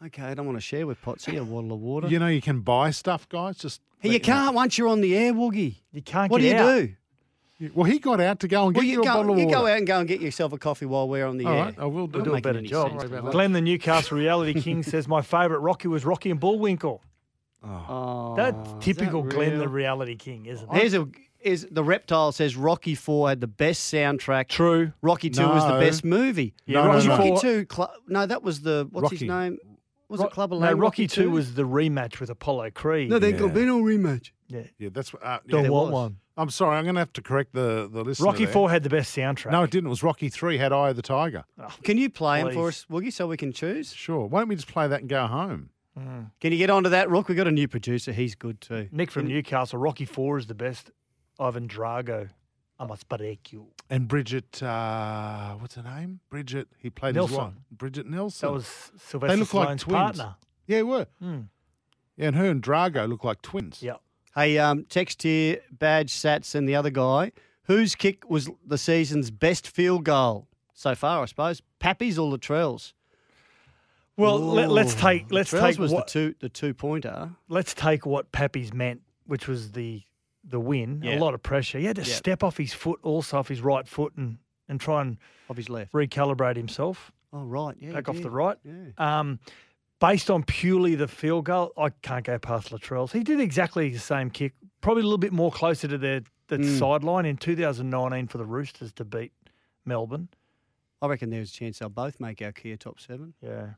okay, 0.07 0.23
I 0.23 0.35
don't 0.35 0.47
want 0.47 0.57
to 0.57 0.63
share 0.63 0.87
with 0.87 1.03
Potsy 1.03 1.39
a 1.39 1.45
bottle 1.45 1.73
of 1.73 1.81
water. 1.81 2.09
You 2.09 2.19
know, 2.19 2.29
you 2.29 2.41
can 2.41 2.61
buy 2.61 2.91
stuff, 2.93 3.29
guys. 3.29 3.59
Just 3.59 3.83
hey, 3.99 4.09
you 4.11 4.19
know. 4.19 4.25
can't 4.25 4.55
once 4.55 4.79
you're 4.79 4.89
on 4.89 5.03
the 5.03 5.15
air, 5.17 5.35
Woogie. 5.35 5.77
You 5.93 6.01
can't 6.03 6.31
What 6.31 6.39
do 6.41 6.45
get 6.49 6.57
you 6.57 6.63
out. 6.67 6.79
do? 6.81 6.95
Well, 7.75 7.85
he 7.91 7.99
got 7.99 8.21
out 8.21 8.39
to 8.41 8.49
go 8.49 8.67
and 8.67 8.75
get 8.75 8.79
Well, 8.81 8.87
you, 8.87 8.93
you, 8.95 9.01
a 9.03 9.05
go, 9.05 9.15
bottle 9.15 9.33
of 9.33 9.39
you 9.41 9.47
water. 9.47 9.59
go 9.59 9.67
out 9.67 9.79
and 9.79 9.87
go 9.87 9.99
and 9.99 10.09
get 10.09 10.21
yourself 10.21 10.53
a 10.53 10.59
coffee 10.59 10.87
while 10.87 11.09
we're 11.09 11.27
on 11.27 11.37
the 11.39 11.45
All 11.45 11.53
air. 11.53 11.65
right, 11.65 11.75
I 11.79 11.85
will 11.87 12.07
do. 12.07 12.19
We'll 12.19 12.25
do 12.27 12.31
a 12.31 12.35
make 12.35 12.45
better 12.45 12.59
any 12.61 12.69
job. 12.69 12.91
sense, 12.93 13.03
does 13.03 13.13
it? 13.13 13.31
Glenn, 13.33 13.53
the 13.53 13.61
Newcastle 13.61 14.17
Reality 14.17 14.59
King, 14.61 14.83
says 14.85 15.09
my 15.09 15.21
favourite 15.21 15.61
Rocky 15.61 15.89
was 15.89 16.05
Rocky 16.07 16.31
and 16.31 16.39
Bullwinkle. 16.41 17.03
Oh, 17.65 18.35
That's 18.37 18.57
is 18.69 18.73
that 18.75 18.81
typical 18.81 19.23
Glenn, 19.25 19.59
the? 19.59 19.69
Reality 19.69 20.15
King, 20.15 20.47
isn't 20.47 20.73
it? 20.73 20.75
Here's 20.81 20.95
a 20.95 21.09
is 21.41 21.67
the 21.71 21.85
reptile 21.85 22.33
says 22.33 22.57
Rocky 22.57 22.95
Four 22.95 23.29
had 23.29 23.41
the 23.41 23.47
best 23.47 23.93
soundtrack. 23.93 24.49
True. 24.49 24.93
Rocky 25.03 25.31
Two 25.31 25.47
was 25.49 25.63
the 25.65 25.75
No. 25.75 25.81
best 25.81 26.05
movie. 26.05 26.55
Yeah, 26.67 26.83
No, 26.83 26.87
Rocky 26.89 27.07
no, 27.09 27.17
no. 27.17 27.25
Rocky 27.33 27.41
Two. 27.41 27.67
Cl- 27.73 27.95
no, 28.09 28.27
that 28.27 28.43
was 28.43 28.61
the 28.63 28.89
what's 28.91 29.11
his 29.13 29.23
Rocky. 29.29 29.29
name? 29.51 29.59
Was 30.09 30.21
Ro- 30.21 30.27
it 30.27 30.33
Clubber 30.33 30.55
no, 30.57 30.61
Lang? 30.63 30.79
Rocky 30.79 31.07
Two 31.07 31.31
was 31.31 31.55
the 31.55 31.65
rematch 31.65 32.19
with 32.21 32.31
Apollo 32.31 32.71
Creed. 32.73 33.11
no. 33.11 33.19
There 33.19 33.31
Yeah. 33.31 33.37
could 33.39 33.55
be 33.55 33.65
no 33.65 33.81
rematch. 33.83 34.31
yeah. 34.49 34.63
Yeah, 34.79 34.89
that's 34.93 35.13
what. 35.13 35.23
Uh, 35.25 35.39
Don't 35.47 35.65
yeah. 35.65 35.71
want 35.71 35.93
one. 35.93 36.17
I'm 36.37 36.51
sorry, 36.51 36.77
I'm 36.77 36.85
going 36.85 36.95
to 36.95 37.01
have 37.01 37.13
to 37.15 37.23
correct 37.23 37.53
the 37.53 37.89
the 37.93 38.05
listener. 38.05 38.27
Rocky 38.27 38.45
there. 38.45 38.53
Four 38.53 38.71
had 38.71 38.83
the 38.85 38.89
best 38.91 39.15
soundtrack. 39.17 39.51
No, 39.51 39.65
it 39.65 39.71
didn't. 39.71 39.87
It 39.89 39.91
was 39.91 40.03
Rocky 40.05 40.29
Three. 40.29 40.57
Had 40.59 40.73
Eye 40.73 40.91
of 40.91 40.97
the 40.97 41.03
Tiger. 41.03 41.45
Can 41.83 41.99
you 41.99 42.09
play 42.11 42.41
him 42.41 42.49
for 42.49 42.55
Please. 42.55 42.69
us, 42.69 42.87
Woogie, 42.91 43.13
so 43.13 43.27
we 43.27 43.37
can 43.37 43.53
choose? 43.53 43.93
Sure. 43.93 44.27
Why 44.27 44.41
don't 44.41 44.49
we 44.49 44.55
just 44.55 44.69
play 44.69 44.87
that 44.89 45.01
and 45.01 45.09
go 45.09 45.27
home? 45.27 45.71
Can 46.41 46.53
you 46.53 46.59
get 46.59 46.71
onto 46.71 46.91
that, 46.91 47.11
Rook? 47.11 47.27
We've 47.27 47.37
got 47.37 47.49
a 47.49 47.51
new 47.51 47.67
producer. 47.67 48.13
He's 48.13 48.37
good 48.37 48.61
too. 48.61 48.89
Nick 48.93 49.11
from 49.11 49.27
Newcastle. 49.27 49.81
Rocky 49.81 50.05
Four 50.05 50.39
is 50.39 50.47
the 50.47 50.55
best. 50.55 50.93
Ivan 51.39 51.69
Drago. 51.69 52.31
I 52.81 52.87
must 52.87 53.09
break 53.09 53.53
you. 53.53 53.67
And 53.91 54.07
Bridget, 54.07 54.63
uh, 54.63 55.55
what's 55.55 55.75
her 55.75 55.83
name? 55.83 56.21
Bridget. 56.31 56.69
He 56.79 56.91
played 56.91 57.17
his 57.17 57.25
wife. 57.25 57.31
Nelson. 57.33 57.57
Bridget 57.73 58.07
Nelson. 58.07 58.49
That 58.49 58.53
was 58.53 58.67
Sylvester 58.99 59.35
they 59.35 59.41
look 59.41 59.55
like 59.55 59.69
Stallone's 59.69 59.83
twins. 59.83 59.97
partner. 59.97 60.37
Yeah, 60.67 60.77
they 60.77 60.83
were. 60.85 61.07
Hmm. 61.21 61.41
Yeah, 62.17 62.29
and 62.29 62.37
her 62.37 62.47
and 62.51 62.63
Drago 62.63 63.09
look 63.09 63.25
like 63.25 63.43
twins. 63.43 63.83
Yep. 63.83 64.01
Hey, 64.35 64.59
um, 64.59 64.85
text 64.89 65.23
here, 65.23 65.59
Badge, 65.73 66.13
Sats, 66.13 66.55
and 66.55 66.69
the 66.69 66.77
other 66.77 66.91
guy. 66.91 67.33
Whose 67.65 67.95
kick 67.95 68.29
was 68.31 68.49
the 68.65 68.79
season's 68.79 69.31
best 69.31 69.67
field 69.69 70.05
goal 70.05 70.47
so 70.75 70.95
far? 70.95 71.23
I 71.23 71.27
suppose 71.27 71.61
Pappy's 71.81 72.19
or 72.19 72.31
Latrell's. 72.31 72.95
Well, 74.17 74.39
let, 74.39 74.71
let's 74.71 74.95
take 74.95 75.31
let's 75.31 75.53
Latrell's 75.53 75.77
take 75.77 75.79
was 75.79 75.93
what 75.93 76.07
the 76.07 76.13
two 76.13 76.35
the 76.41 76.49
two 76.49 76.75
pointer. 76.75 77.31
let's 77.49 77.75
take 77.75 78.05
what 78.07 78.33
Pappy's 78.33 78.73
meant, 78.73 79.03
which 79.27 79.47
was 79.47 79.73
the 79.73 80.03
the 80.49 80.61
win. 80.61 81.03
Yeah. 81.05 81.19
A 81.19 81.21
lot 81.21 81.35
of 81.35 81.43
pressure. 81.43 81.79
He 81.79 81.85
had 81.85 81.97
to 81.97 82.03
Yeah. 82.03 82.15
step 82.15 82.43
off 82.43 82.57
his 82.57 82.73
foot, 82.73 82.99
also 83.03 83.39
off 83.39 83.49
his 83.49 83.61
right 83.61 83.87
foot, 83.87 84.15
and 84.17 84.39
and 84.71 84.79
try 84.81 85.01
and 85.01 85.17
Of 85.49 85.57
his 85.57 85.69
left. 85.71 85.93
recalibrate 85.93 86.57
himself. 86.57 87.11
Oh 87.33 87.45
right, 87.45 87.75
yeah. 87.81 87.93
back 87.93 88.07
he 88.07 88.11
off 88.17 88.23
the 88.23 88.31
right. 88.31 88.57
Yeah. 88.65 88.91
Um, 88.99 89.39
based 89.99 90.31
on 90.31 90.43
purely 90.45 90.95
the 90.95 91.09
field 91.09 91.47
goal, 91.47 91.73
I 91.77 91.89
can't 91.91 92.25
go 92.25 92.39
past 92.39 92.71
Latrell's. 92.71 93.13
He 93.13 93.23
did 93.25 93.41
exactly 93.41 93.89
the 93.91 93.99
same 93.99 94.29
kick, 94.31 94.53
probably 94.83 95.03
a 95.03 95.05
little 95.07 95.17
bit 95.19 95.33
more 95.33 95.51
closer 95.51 95.89
to 95.89 95.97
the, 95.99 96.25
the 96.49 96.59
Mm. 96.59 96.79
sideline 96.79 97.25
in 97.27 97.37
2019 97.39 98.27
for 98.29 98.37
the 98.39 98.45
Roosters 98.47 98.93
to 98.95 99.05
beat 99.05 99.33
Melbourne. 99.87 100.29
I 101.01 101.07
reckon 101.07 101.31
there's 101.31 101.51
a 101.51 101.55
chance 101.55 101.79
they'll 101.79 101.89
both 101.89 102.21
make 102.21 102.43
our 102.43 102.53
Kia 102.53 102.77
top 102.77 103.01
seven. 103.01 103.33
Yeah. 103.43 103.71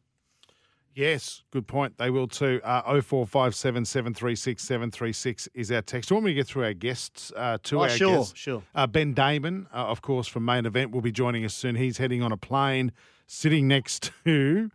Yes, 0.94 1.42
good 1.52 1.66
point. 1.68 1.98
They 1.98 2.10
will 2.10 2.26
too. 2.26 2.60
Uh, 2.64 2.82
0457 3.00 3.84
736 3.84 4.62
736 4.62 5.48
is 5.54 5.70
our 5.70 5.82
text. 5.82 6.08
Do 6.08 6.14
you 6.14 6.16
want 6.16 6.26
me 6.26 6.30
to 6.32 6.34
get 6.34 6.46
through 6.48 6.64
our 6.64 6.72
guests 6.74 7.32
uh, 7.36 7.58
to 7.62 7.78
Oh, 7.78 7.82
our 7.82 7.88
sure, 7.88 8.16
guests? 8.18 8.36
sure. 8.38 8.62
Uh, 8.74 8.86
ben 8.86 9.14
Damon, 9.14 9.68
uh, 9.72 9.76
of 9.86 10.02
course, 10.02 10.26
from 10.26 10.44
Main 10.44 10.66
Event, 10.66 10.90
will 10.90 11.00
be 11.00 11.12
joining 11.12 11.44
us 11.44 11.54
soon. 11.54 11.76
He's 11.76 11.98
heading 11.98 12.22
on 12.22 12.32
a 12.32 12.36
plane, 12.36 12.92
sitting 13.26 13.68
next 13.68 14.10
to, 14.24 14.70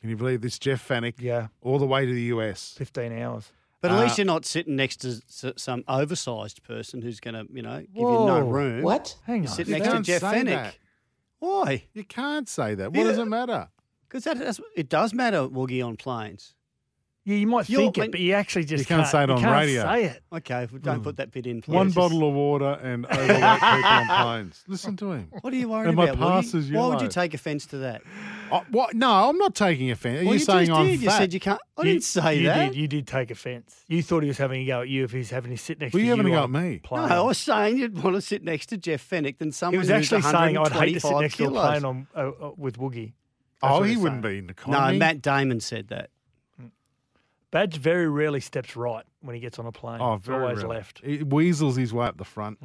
can 0.00 0.10
you 0.10 0.16
believe 0.16 0.42
this, 0.42 0.58
Jeff 0.60 0.86
Fenech, 0.86 1.14
Yeah. 1.18 1.48
all 1.60 1.78
the 1.80 1.86
way 1.86 2.06
to 2.06 2.12
the 2.12 2.22
US. 2.34 2.74
15 2.78 3.12
hours. 3.18 3.50
But 3.80 3.90
at 3.90 3.98
Uh, 3.98 4.02
least 4.02 4.18
you're 4.18 4.24
not 4.24 4.44
sitting 4.44 4.74
next 4.76 4.96
to 5.02 5.52
some 5.58 5.82
oversized 5.88 6.62
person 6.62 7.02
who's 7.02 7.20
going 7.20 7.34
to, 7.34 7.46
you 7.52 7.62
know, 7.62 7.78
give 7.80 7.88
you 7.96 8.02
no 8.04 8.44
Whoa. 8.44 8.50
room. 8.50 8.84
Hang 9.26 9.42
You're 9.42 9.50
on. 9.50 9.56
sitting 9.56 9.74
You 9.74 9.80
next 9.80 9.92
to 9.92 10.02
Jeff 10.02 10.20
say 10.20 10.40
Fenech. 10.40 10.46
that. 10.46 10.76
Why? 11.40 11.84
You 11.92 12.04
can't 12.04 12.48
say 12.48 12.74
that. 12.76 12.92
What 12.92 12.98
Yeah. 12.98 13.04
does 13.04 13.18
it 13.18 13.24
matter? 13.26 13.68
Because 14.08 14.24
that, 14.24 14.38
that's, 14.38 14.60
it 14.76 14.88
does 14.88 15.12
matter, 15.12 15.46
Woogie, 15.48 15.84
on 15.84 15.96
planes. 15.96 16.54
Yeah, 17.24 17.36
you 17.36 17.46
might 17.46 17.68
You're- 17.68 17.84
think 17.84 17.98
it, 17.98 18.10
but 18.10 18.20
you 18.20 18.32
actually 18.32 18.64
just 18.64 18.88
You 18.88 18.96
can't 18.96 19.06
say 19.06 19.24
it 19.24 19.28
you 19.28 19.34
on 19.34 19.40
can't 19.42 19.52
radio. 19.54 19.82
say 19.82 20.04
it. 20.04 20.22
Okay, 20.32 20.62
if 20.62 20.72
we 20.72 20.78
don't 20.78 21.02
put 21.02 21.18
that 21.18 21.30
bit 21.30 21.46
in, 21.46 21.60
please. 21.60 21.74
One 21.74 21.88
Just- 21.88 21.96
bottle 21.96 22.26
of 22.26 22.32
water 22.34 22.78
and 22.82 23.04
overweight 23.04 23.28
people 23.60 23.84
on 23.90 24.06
planes. 24.06 24.64
Listen 24.66 24.96
to 24.96 25.12
him. 25.12 25.28
What 25.42 25.52
are 25.52 25.56
you 25.56 25.68
worried 25.68 25.88
And 25.88 25.96
my 25.98 26.04
about, 26.06 26.18
pass 26.18 26.46
Woogie? 26.52 26.54
is 26.54 26.70
Why 26.70 26.86
would 26.86 26.92
you 26.94 26.98
yellow. 27.00 27.08
take 27.10 27.34
offence 27.34 27.66
to 27.66 27.76
that? 27.78 28.00
Oh, 28.50 28.64
what? 28.70 28.94
No, 28.94 29.28
I'm 29.28 29.36
not 29.36 29.54
taking 29.54 29.90
offence. 29.90 30.22
Are 30.22 30.24
well, 30.24 30.32
you, 30.32 30.38
you 30.38 30.44
saying 30.46 30.66
just 30.68 30.80
I'm 30.80 30.86
did. 30.86 31.02
You 31.02 31.10
fat? 31.10 31.18
said 31.18 31.34
you 31.34 31.40
can't. 31.40 31.60
I 31.76 31.82
You- 31.82 31.88
didn't 31.92 32.04
say 32.04 32.34
you 32.38 32.46
that. 32.46 32.68
Did, 32.70 32.76
you 32.78 32.88
did 32.88 33.06
take 33.06 33.30
offence. 33.30 33.84
You 33.88 34.02
thought 34.02 34.22
he 34.22 34.28
was 34.28 34.38
having 34.38 34.62
a 34.62 34.64
go 34.66 34.80
at 34.80 34.88
you 34.88 35.04
if 35.04 35.12
he's 35.12 35.28
having 35.28 35.50
to 35.50 35.58
sit 35.58 35.78
next 35.80 35.92
Were 35.92 35.98
to 35.98 36.02
you 36.06 36.12
you. 36.12 36.16
having 36.16 36.32
a 36.32 36.34
go 36.34 36.42
on 36.44 36.56
at 36.56 36.62
me? 36.62 36.78
Plane. 36.78 37.08
No, 37.10 37.14
I 37.14 37.20
was 37.26 37.36
saying 37.36 37.76
you'd 37.76 38.02
want 38.02 38.16
to 38.16 38.22
sit 38.22 38.42
next 38.42 38.66
to 38.70 38.78
Jeff 38.78 39.06
Fenech 39.06 39.36
than 39.36 39.48
he 39.48 39.52
someone 39.52 39.80
was 39.80 39.88
who's 39.88 39.98
actually 40.12 40.22
saying 40.22 40.56
I'd 40.56 40.72
hate 40.72 40.94
to 40.94 41.00
sit 41.00 41.12
125 41.12 41.20
next 41.20 41.36
to 41.36 41.44
a 41.44 41.46
kilos. 41.48 41.66
plane 41.68 41.84
on, 41.84 42.06
uh, 42.16 42.46
uh, 42.46 42.52
with 42.56 42.78
Woogie. 42.78 43.12
That's 43.60 43.74
Oh, 43.74 43.82
he 43.82 43.96
wouldn't 43.96 44.22
saying. 44.24 44.34
be 44.34 44.38
in 44.38 44.46
the 44.48 44.54
car. 44.54 44.72
No, 44.72 44.78
economy. 44.78 44.98
Matt 44.98 45.22
Damon 45.22 45.60
said 45.60 45.88
that. 45.88 46.10
Badge 47.50 47.76
very 47.78 48.08
rarely 48.08 48.40
steps 48.40 48.76
right 48.76 49.04
when 49.22 49.34
he 49.34 49.40
gets 49.40 49.58
on 49.58 49.64
a 49.66 49.72
plane. 49.72 50.00
Oh, 50.02 50.16
very 50.16 50.42
always 50.44 50.58
rarely. 50.58 50.76
left. 50.76 51.00
He 51.02 51.22
weasels 51.22 51.76
his 51.76 51.94
way 51.94 52.06
up 52.06 52.18
the 52.18 52.24
front. 52.24 52.58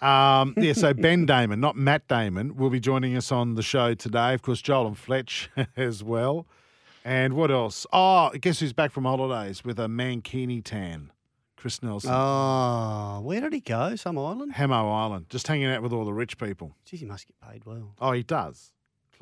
Um, 0.00 0.54
yeah, 0.56 0.72
so 0.72 0.94
Ben 0.94 1.26
Damon, 1.26 1.60
not 1.60 1.76
Matt 1.76 2.08
Damon, 2.08 2.56
will 2.56 2.70
be 2.70 2.80
joining 2.80 3.14
us 3.16 3.30
on 3.30 3.54
the 3.54 3.62
show 3.62 3.92
today. 3.94 4.32
Of 4.32 4.40
course, 4.42 4.62
Joel 4.62 4.86
and 4.86 4.96
Fletch 4.98 5.50
as 5.76 6.02
well. 6.02 6.46
And 7.04 7.34
what 7.34 7.50
else? 7.50 7.86
Oh, 7.92 8.30
guess 8.40 8.60
who's 8.60 8.72
back 8.72 8.92
from 8.92 9.04
holidays 9.04 9.62
with 9.62 9.78
a 9.78 9.86
mankini 9.88 10.64
tan? 10.64 11.12
Chris 11.56 11.82
Nelson. 11.82 12.10
Oh, 12.12 13.20
where 13.22 13.40
did 13.42 13.52
he 13.52 13.60
go? 13.60 13.94
Some 13.96 14.18
island? 14.18 14.54
Hamo 14.54 14.90
Island, 14.90 15.26
just 15.28 15.46
hanging 15.46 15.66
out 15.66 15.82
with 15.82 15.92
all 15.92 16.04
the 16.04 16.12
rich 16.14 16.38
people. 16.38 16.74
Geez, 16.86 17.00
he 17.00 17.06
must 17.06 17.26
get 17.28 17.38
paid 17.40 17.64
well. 17.66 17.94
Oh, 18.00 18.12
he 18.12 18.22
does. 18.22 18.72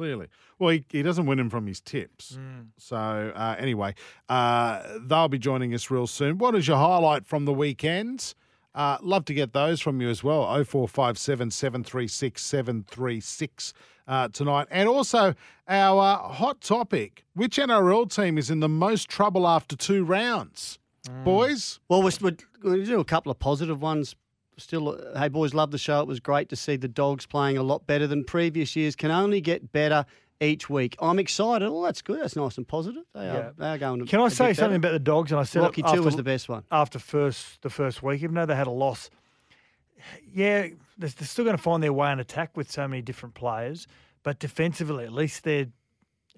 Clearly. 0.01 0.29
Well, 0.59 0.71
he, 0.71 0.85
he 0.89 1.03
doesn't 1.03 1.27
win 1.27 1.37
them 1.37 1.51
from 1.51 1.67
his 1.67 1.79
tips. 1.79 2.39
Mm. 2.41 2.69
So, 2.79 2.97
uh, 2.97 3.57
anyway, 3.59 3.95
uh, 4.31 4.83
they'll 4.99 5.29
be 5.29 5.39
joining 5.39 5.75
us 5.75 5.91
real 5.91 6.07
soon. 6.07 6.39
What 6.39 6.55
is 6.55 6.67
your 6.67 6.79
highlight 6.79 7.27
from 7.27 7.45
the 7.45 7.53
weekend? 7.53 8.33
Uh, 8.75 8.97
love 9.03 9.27
to 9.27 9.35
get 9.35 9.53
those 9.53 9.79
from 9.79 10.01
you 10.01 10.09
as 10.09 10.25
well. 10.25 10.45
0457 10.45 11.51
736 11.51 12.41
736 12.41 13.75
uh, 14.09 14.29
tonight. 14.29 14.69
And 14.71 14.89
also, 14.89 15.35
our 15.69 16.03
uh, 16.03 16.29
hot 16.33 16.63
topic 16.63 17.27
which 17.35 17.59
NRL 17.59 18.11
team 18.11 18.39
is 18.39 18.51
in 18.51 18.61
the 18.61 18.71
most 18.71 19.07
trouble 19.07 19.47
after 19.47 19.77
two 19.77 20.03
rounds? 20.03 20.79
Boys? 21.25 21.79
Well, 21.91 22.03
we're, 22.03 22.13
we're 22.23 22.37
going 22.63 22.81
to 22.81 22.87
do 22.87 23.01
a 23.01 23.05
couple 23.05 23.31
of 23.31 23.39
positive 23.39 23.83
ones. 23.83 24.17
Still, 24.57 24.91
uh, 24.91 25.19
hey, 25.19 25.29
boys, 25.29 25.55
love 25.55 25.71
the 25.71 25.79
show. 25.79 26.01
It 26.01 26.07
was 26.07 26.21
great 26.21 26.49
to 26.51 26.57
see 26.57 26.77
the 26.77 26.89
dogs 26.89 27.25
playing 27.27 27.57
a 27.57 27.63
lot 27.63 27.87
better 27.87 28.07
than 28.07 28.25
previous 28.25 28.77
years. 28.77 28.95
Can 28.95 29.11
only 29.11 29.41
get 29.41 29.73
better 29.73 30.05
each 30.41 30.69
week. 30.69 30.97
I'm 31.01 31.19
excited. 31.19 31.67
Oh, 31.67 31.83
that's 31.83 32.03
good. 32.03 32.21
That's 32.21 32.37
nice 32.37 32.57
and 32.59 32.67
positive. 32.69 33.05
They, 33.15 33.23
Yeah. 33.25 33.37
are, 33.39 33.55
they 33.57 33.67
are 33.69 33.79
going 33.79 34.01
to 34.01 34.07
Can 34.07 34.21
I 34.21 34.29
say 34.29 34.53
something 34.53 34.81
better. 34.81 34.93
about 34.95 35.05
the 35.05 35.05
dogs? 35.05 35.33
And 35.33 35.41
I 35.41 35.45
said 35.45 35.65
it 35.65 35.75
2 35.75 35.85
after- 35.85 36.03
was 36.03 36.17
the 36.17 36.23
best 36.23 36.49
one. 36.49 36.65
after 36.71 36.99
first 36.99 37.63
the 37.63 37.71
first 37.71 38.03
week, 38.03 38.23
even 38.23 38.35
though 38.35 38.47
they 38.47 38.55
had 38.57 38.67
a 38.67 38.71
loss. 38.73 39.09
Yeah, 40.33 40.69
they're, 40.99 41.11
they're 41.11 41.27
still 41.27 41.45
going 41.45 41.57
to 41.57 41.63
find 41.63 41.83
their 41.83 41.93
way 41.93 42.11
in 42.13 42.21
attack 42.21 42.57
with 42.57 42.71
so 42.71 42.87
many 42.89 43.03
different 43.03 43.35
players, 43.35 43.87
but 44.23 44.39
defensively, 44.39 45.05
at 45.05 45.13
least 45.13 45.45
they're 45.45 45.67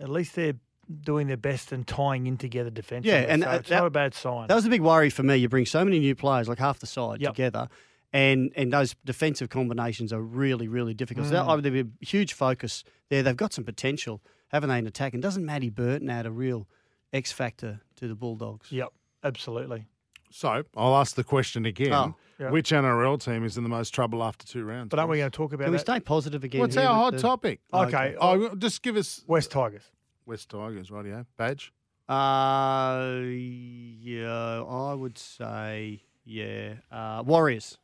at 0.00 0.08
least 0.08 0.34
they're 0.34 0.54
doing 1.02 1.28
their 1.28 1.36
best 1.36 1.70
and 1.70 1.86
tying 1.86 2.26
in 2.26 2.36
together 2.36 2.70
defensively. 2.70 3.12
Yeah, 3.12 3.26
and 3.28 3.42
so 3.44 3.50
uh, 3.50 3.54
it's 3.54 3.68
that- 3.68 3.76
not 3.78 3.86
a 3.86 3.90
bad 3.90 4.14
sign. 4.14 4.48
That 4.48 4.54
was 4.56 4.64
a 4.66 4.68
big 4.70 4.80
worry 4.80 5.10
for 5.10 5.22
me. 5.22 5.36
You 5.36 5.48
bring 5.48 5.66
so 5.66 5.84
many 5.84 6.00
new 6.00 6.14
players, 6.16 6.48
like 6.48 6.58
half 6.58 6.80
the 6.80 6.86
side 6.86 7.20
Yep. 7.20 7.34
together, 7.34 7.68
and 8.12 8.52
and 8.56 8.72
those 8.72 8.94
defensive 9.04 9.48
combinations 9.48 10.12
are 10.12 10.20
really, 10.20 10.68
really 10.68 10.94
difficult. 10.94 11.26
So 11.26 11.32
that, 11.32 11.44
Mm. 11.46 11.62
there'll 11.62 11.82
be 11.84 11.90
a 12.02 12.04
huge 12.04 12.32
focus 12.34 12.84
there. 13.08 13.22
They've 13.22 13.36
got 13.36 13.52
some 13.52 13.64
potential, 13.64 14.22
haven't 14.48 14.68
they, 14.70 14.78
in 14.78 14.86
attack? 14.86 15.14
And 15.14 15.22
doesn't 15.22 15.44
Matty 15.44 15.70
Burton 15.70 16.10
add 16.10 16.26
a 16.26 16.30
real 16.30 16.68
X 17.12 17.32
factor 17.32 17.80
to 17.96 18.08
the 18.08 18.14
Bulldogs? 18.14 18.70
Yep, 18.72 18.88
absolutely. 19.24 19.86
So, 20.30 20.62
I'll 20.76 20.96
ask 20.96 21.14
the 21.14 21.24
question 21.24 21.66
again. 21.66 21.92
Oh. 21.92 22.14
Yeah. 22.38 22.50
Which 22.50 22.70
NRL 22.72 23.18
team 23.22 23.44
is 23.44 23.56
in 23.58 23.62
the 23.62 23.68
most 23.68 23.90
trouble 23.90 24.22
after 24.24 24.46
two 24.46 24.64
rounds? 24.64 24.88
But 24.88 24.98
aren't 24.98 25.10
we 25.10 25.18
going 25.18 25.30
to 25.30 25.36
talk 25.36 25.52
about 25.52 25.64
Can 25.64 25.72
we 25.72 25.76
that? 25.76 25.82
stay 25.86 26.00
positive 26.00 26.42
again? 26.42 26.60
What's 26.62 26.74
here 26.74 26.84
our 26.86 26.94
with 26.96 27.02
hot 27.04 27.12
the- 27.12 27.18
topic? 27.22 27.60
Okay. 27.72 28.16
Oh, 28.18 28.54
just 28.56 28.82
give 28.82 28.96
us 28.96 29.22
West 29.28 29.50
Tigers. 29.50 29.82
West 30.26 30.48
Tigers, 30.48 30.88
rightio. 30.90 31.26
Badge. 31.36 31.72
Uh, 32.08 33.20
yeah, 33.26 34.62
I 34.66 34.94
would 34.94 35.18
say, 35.18 36.02
yeah. 36.24 36.74
Uh, 36.90 37.22
Warriors. 37.24 37.78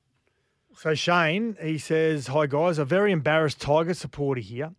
So 0.79 0.95
Shane, 0.95 1.57
he 1.61 1.77
says, 1.77 2.29
"Hi 2.29 2.47
guys, 2.47 2.79
a 2.79 2.85
very 2.85 3.11
embarrassed 3.11 3.61
Tiger 3.61 3.95
supporter 3.95 4.41
here. 4.41 4.71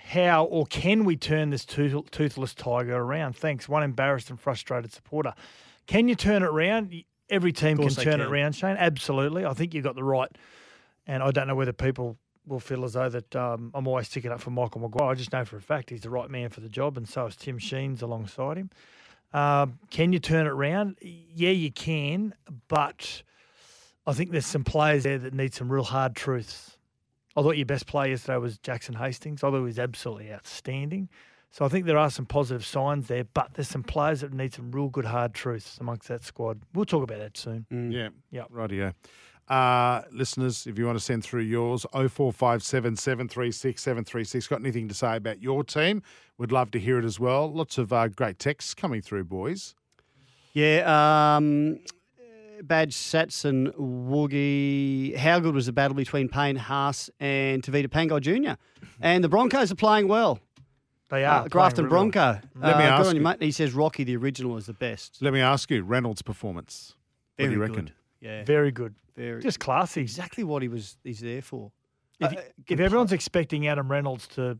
How 0.00 0.44
or 0.46 0.66
can 0.66 1.04
we 1.04 1.16
turn 1.16 1.50
this 1.50 1.64
tooth- 1.64 2.10
toothless 2.10 2.54
tiger 2.54 2.96
around? 2.96 3.36
Thanks. 3.36 3.68
One 3.68 3.84
embarrassed 3.84 4.30
and 4.30 4.40
frustrated 4.40 4.92
supporter. 4.92 5.32
Can 5.86 6.08
you 6.08 6.16
turn 6.16 6.42
it 6.42 6.48
around? 6.48 6.92
Every 7.30 7.52
team 7.52 7.78
can 7.78 7.88
turn 7.88 8.20
it 8.20 8.24
can. 8.24 8.32
around, 8.32 8.56
Shane. 8.56 8.76
Absolutely. 8.76 9.46
I 9.46 9.54
think 9.54 9.74
you've 9.74 9.84
got 9.84 9.94
the 9.94 10.02
right. 10.02 10.30
And 11.06 11.22
I 11.22 11.30
don't 11.30 11.46
know 11.46 11.54
whether 11.54 11.72
people 11.72 12.18
will 12.46 12.58
feel 12.60 12.84
as 12.84 12.94
though 12.94 13.08
that 13.08 13.36
um, 13.36 13.70
I'm 13.74 13.86
always 13.86 14.08
sticking 14.08 14.32
up 14.32 14.40
for 14.40 14.50
Michael 14.50 14.80
Maguire. 14.80 15.12
I 15.12 15.14
just 15.14 15.32
know 15.32 15.44
for 15.44 15.56
a 15.56 15.62
fact 15.62 15.90
he's 15.90 16.00
the 16.00 16.10
right 16.10 16.28
man 16.28 16.50
for 16.50 16.60
the 16.62 16.68
job, 16.68 16.96
and 16.96 17.08
so 17.08 17.26
is 17.26 17.36
Tim 17.36 17.58
Sheens 17.58 18.02
alongside 18.02 18.56
him. 18.56 18.70
Um, 19.32 19.78
can 19.90 20.12
you 20.12 20.18
turn 20.18 20.46
it 20.46 20.50
around? 20.50 20.98
Yeah, 21.00 21.50
you 21.50 21.70
can, 21.70 22.34
but 22.68 23.22
I 24.06 24.12
think 24.12 24.30
there's 24.30 24.46
some 24.46 24.64
players 24.64 25.04
there 25.04 25.18
that 25.18 25.34
need 25.34 25.54
some 25.54 25.70
real 25.70 25.84
hard 25.84 26.14
truths. 26.14 26.76
I 27.36 27.42
thought 27.42 27.56
your 27.56 27.66
best 27.66 27.86
player 27.86 28.10
yesterday 28.10 28.38
was 28.38 28.58
Jackson 28.58 28.94
Hastings. 28.94 29.42
I 29.42 29.50
thought 29.50 29.56
he 29.56 29.62
was 29.62 29.78
absolutely 29.78 30.32
outstanding. 30.32 31.08
So 31.50 31.64
I 31.64 31.68
think 31.68 31.86
there 31.86 31.98
are 31.98 32.10
some 32.10 32.26
positive 32.26 32.64
signs 32.66 33.06
there, 33.06 33.24
but 33.24 33.54
there's 33.54 33.68
some 33.68 33.82
players 33.84 34.20
that 34.20 34.32
need 34.32 34.52
some 34.52 34.72
real 34.72 34.88
good 34.88 35.04
hard 35.04 35.34
truths 35.34 35.78
amongst 35.80 36.08
that 36.08 36.24
squad. 36.24 36.60
We'll 36.74 36.84
talk 36.84 37.04
about 37.04 37.18
that 37.18 37.36
soon. 37.36 37.66
Yeah. 37.70 38.08
Yep. 38.30 38.50
Rightio. 38.50 38.92
Uh, 39.46 40.02
listeners, 40.10 40.66
if 40.66 40.78
you 40.78 40.86
want 40.86 40.98
to 40.98 41.04
send 41.04 41.22
through 41.22 41.42
yours, 41.42 41.86
0457 41.92 42.96
736 42.96 43.82
736. 43.82 44.48
Got 44.48 44.60
anything 44.60 44.88
to 44.88 44.94
say 44.94 45.16
about 45.16 45.42
your 45.42 45.62
team? 45.62 46.02
We'd 46.38 46.50
love 46.50 46.70
to 46.72 46.80
hear 46.80 46.98
it 46.98 47.04
as 47.04 47.20
well. 47.20 47.52
Lots 47.52 47.78
of 47.78 47.92
uh, 47.92 48.08
great 48.08 48.38
texts 48.38 48.74
coming 48.74 49.02
through, 49.02 49.24
boys. 49.24 49.74
Yeah, 50.54 51.36
um, 51.36 51.78
Badge, 52.66 52.94
Sats, 52.94 53.44
and 53.44 53.68
Woogie. 53.74 55.16
How 55.16 55.38
good 55.38 55.54
was 55.54 55.66
the 55.66 55.72
battle 55.72 55.94
between 55.94 56.28
Payne 56.28 56.56
Haas 56.56 57.10
and 57.20 57.62
Tevita 57.62 57.88
Pangai 57.88 58.20
Jr.? 58.20 58.52
And 59.00 59.22
the 59.22 59.28
Broncos 59.28 59.70
are 59.72 59.76
playing 59.76 60.08
well. 60.08 60.38
They 61.10 61.24
Uh, 61.24 61.30
are. 61.30 61.38
playing 61.40 61.48
Grafton 61.50 61.84
really 61.84 61.92
well. 61.94 62.10
Bronco. 62.10 62.40
Let 62.56 62.78
me 62.78 62.84
Uh, 62.84 62.88
ask 62.88 63.02
good 63.02 63.08
on 63.10 63.16
you- 63.16 63.22
mate. 63.22 63.42
He 63.42 63.50
says 63.50 63.72
Rocky, 63.72 64.04
the 64.04 64.16
original, 64.16 64.56
is 64.56 64.66
the 64.66 64.72
best. 64.72 65.20
Let 65.20 65.32
me 65.32 65.40
ask 65.40 65.70
you, 65.70 65.82
Reynolds' 65.82 66.22
performance. 66.22 66.94
What 67.36 67.44
Very 67.44 67.48
do 67.50 67.54
you 67.56 67.60
reckon? 67.60 67.84
good. 67.86 67.92
Yeah, 68.20 68.44
Very 68.44 68.70
good. 68.72 68.94
very 69.16 69.42
Just 69.42 69.60
classy. 69.60 70.00
exactly 70.00 70.44
what 70.44 70.62
he 70.62 70.68
was. 70.68 70.96
He's 71.04 71.20
there 71.20 71.42
for. 71.42 71.70
If, 72.20 72.32
Uh, 72.32 72.40
if 72.68 72.80
everyone's 72.80 73.12
expecting 73.12 73.66
Adam 73.66 73.90
Reynolds 73.90 74.26
to 74.28 74.58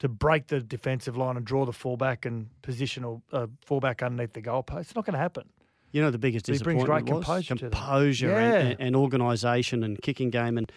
to 0.00 0.08
break 0.08 0.48
the 0.48 0.60
defensive 0.60 1.16
line 1.16 1.36
and 1.36 1.46
draw 1.46 1.64
the 1.64 1.72
fullback 1.72 2.26
and 2.26 2.48
position 2.62 3.04
a 3.04 3.14
uh, 3.34 3.46
fullback 3.64 4.02
underneath 4.02 4.32
the 4.32 4.42
goalpost, 4.42 4.80
it's 4.80 4.94
not 4.96 5.04
going 5.06 5.12
to 5.14 5.18
happen. 5.20 5.48
You 5.94 6.02
know 6.02 6.10
the 6.10 6.18
biggest 6.18 6.46
He 6.48 6.58
brings 6.58 6.82
disappointment 6.82 7.06
great 7.06 7.14
was 7.14 7.24
composure 7.24 7.54
to 7.54 7.70
composure 7.70 8.26
Yeah. 8.30 8.54
and, 8.54 8.68
and, 8.72 8.80
and 8.80 8.96
organisation 8.96 9.84
and 9.84 9.96
kicking 10.02 10.28
game 10.30 10.58
and 10.58 10.70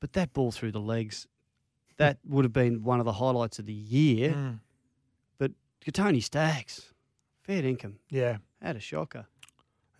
but 0.00 0.14
that 0.14 0.32
ball 0.32 0.50
through 0.50 0.72
the 0.72 0.80
legs, 0.80 1.26
that 1.96 2.18
would 2.26 2.44
have 2.44 2.52
been 2.52 2.82
one 2.82 2.98
of 2.98 3.04
the 3.04 3.12
highlights 3.12 3.58
of 3.60 3.66
the 3.66 3.72
year. 3.72 4.30
Mm. 4.32 4.58
But 5.38 5.52
Tony 5.92 6.20
Staggs, 6.20 6.92
fair 7.42 7.64
income, 7.64 7.98
Yeah. 8.10 8.38
had 8.60 8.74
a 8.74 8.80
shocker. 8.80 9.26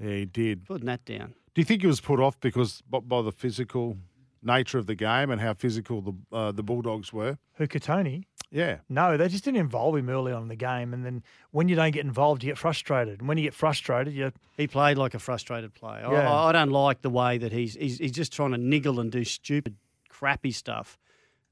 Yeah, 0.00 0.10
he 0.10 0.24
did. 0.24 0.66
Putting 0.66 0.86
that 0.86 1.04
down. 1.04 1.34
Do 1.54 1.60
you 1.60 1.64
think 1.64 1.82
he 1.82 1.86
was 1.88 2.00
put 2.00 2.18
off 2.20 2.38
because 2.40 2.82
by, 2.90 2.98
by 3.00 3.22
the 3.22 3.32
physical 3.32 3.96
nature 4.42 4.78
of 4.78 4.86
the 4.86 4.94
game 4.96 5.30
and 5.30 5.40
how 5.40 5.54
physical 5.54 6.00
the 6.00 6.12
uh, 6.36 6.52
the 6.52 6.62
Bulldogs 6.64 7.12
were? 7.12 7.38
Who 7.54 7.66
Kotoni? 7.68 8.24
Yeah. 8.50 8.78
No, 8.88 9.16
they 9.18 9.28
just 9.28 9.44
didn't 9.44 9.60
involve 9.60 9.96
him 9.96 10.08
early 10.08 10.32
on 10.32 10.42
in 10.42 10.48
the 10.48 10.56
game, 10.56 10.94
and 10.94 11.04
then 11.04 11.22
when 11.50 11.68
you 11.68 11.76
don't 11.76 11.90
get 11.90 12.04
involved, 12.06 12.42
you 12.42 12.50
get 12.50 12.56
frustrated. 12.58 13.20
And 13.20 13.28
when 13.28 13.36
you 13.36 13.44
get 13.44 13.52
frustrated, 13.54 14.14
you 14.14 14.32
He 14.56 14.66
played 14.66 14.96
like 14.96 15.12
a 15.14 15.18
frustrated 15.18 15.74
player. 15.74 16.06
I- 16.06 16.12
Yeah. 16.12 16.32
I, 16.32 16.48
I 16.48 16.52
don't 16.52 16.70
like 16.70 17.02
the 17.02 17.10
way 17.10 17.36
that 17.38 17.52
he's, 17.52 17.74
he's 17.74 17.98
he's 17.98 18.12
just 18.12 18.32
trying 18.32 18.52
to 18.52 18.58
niggle 18.58 19.00
and 19.00 19.12
do 19.12 19.22
stupid, 19.24 19.76
crappy 20.08 20.50
stuff. 20.50 20.98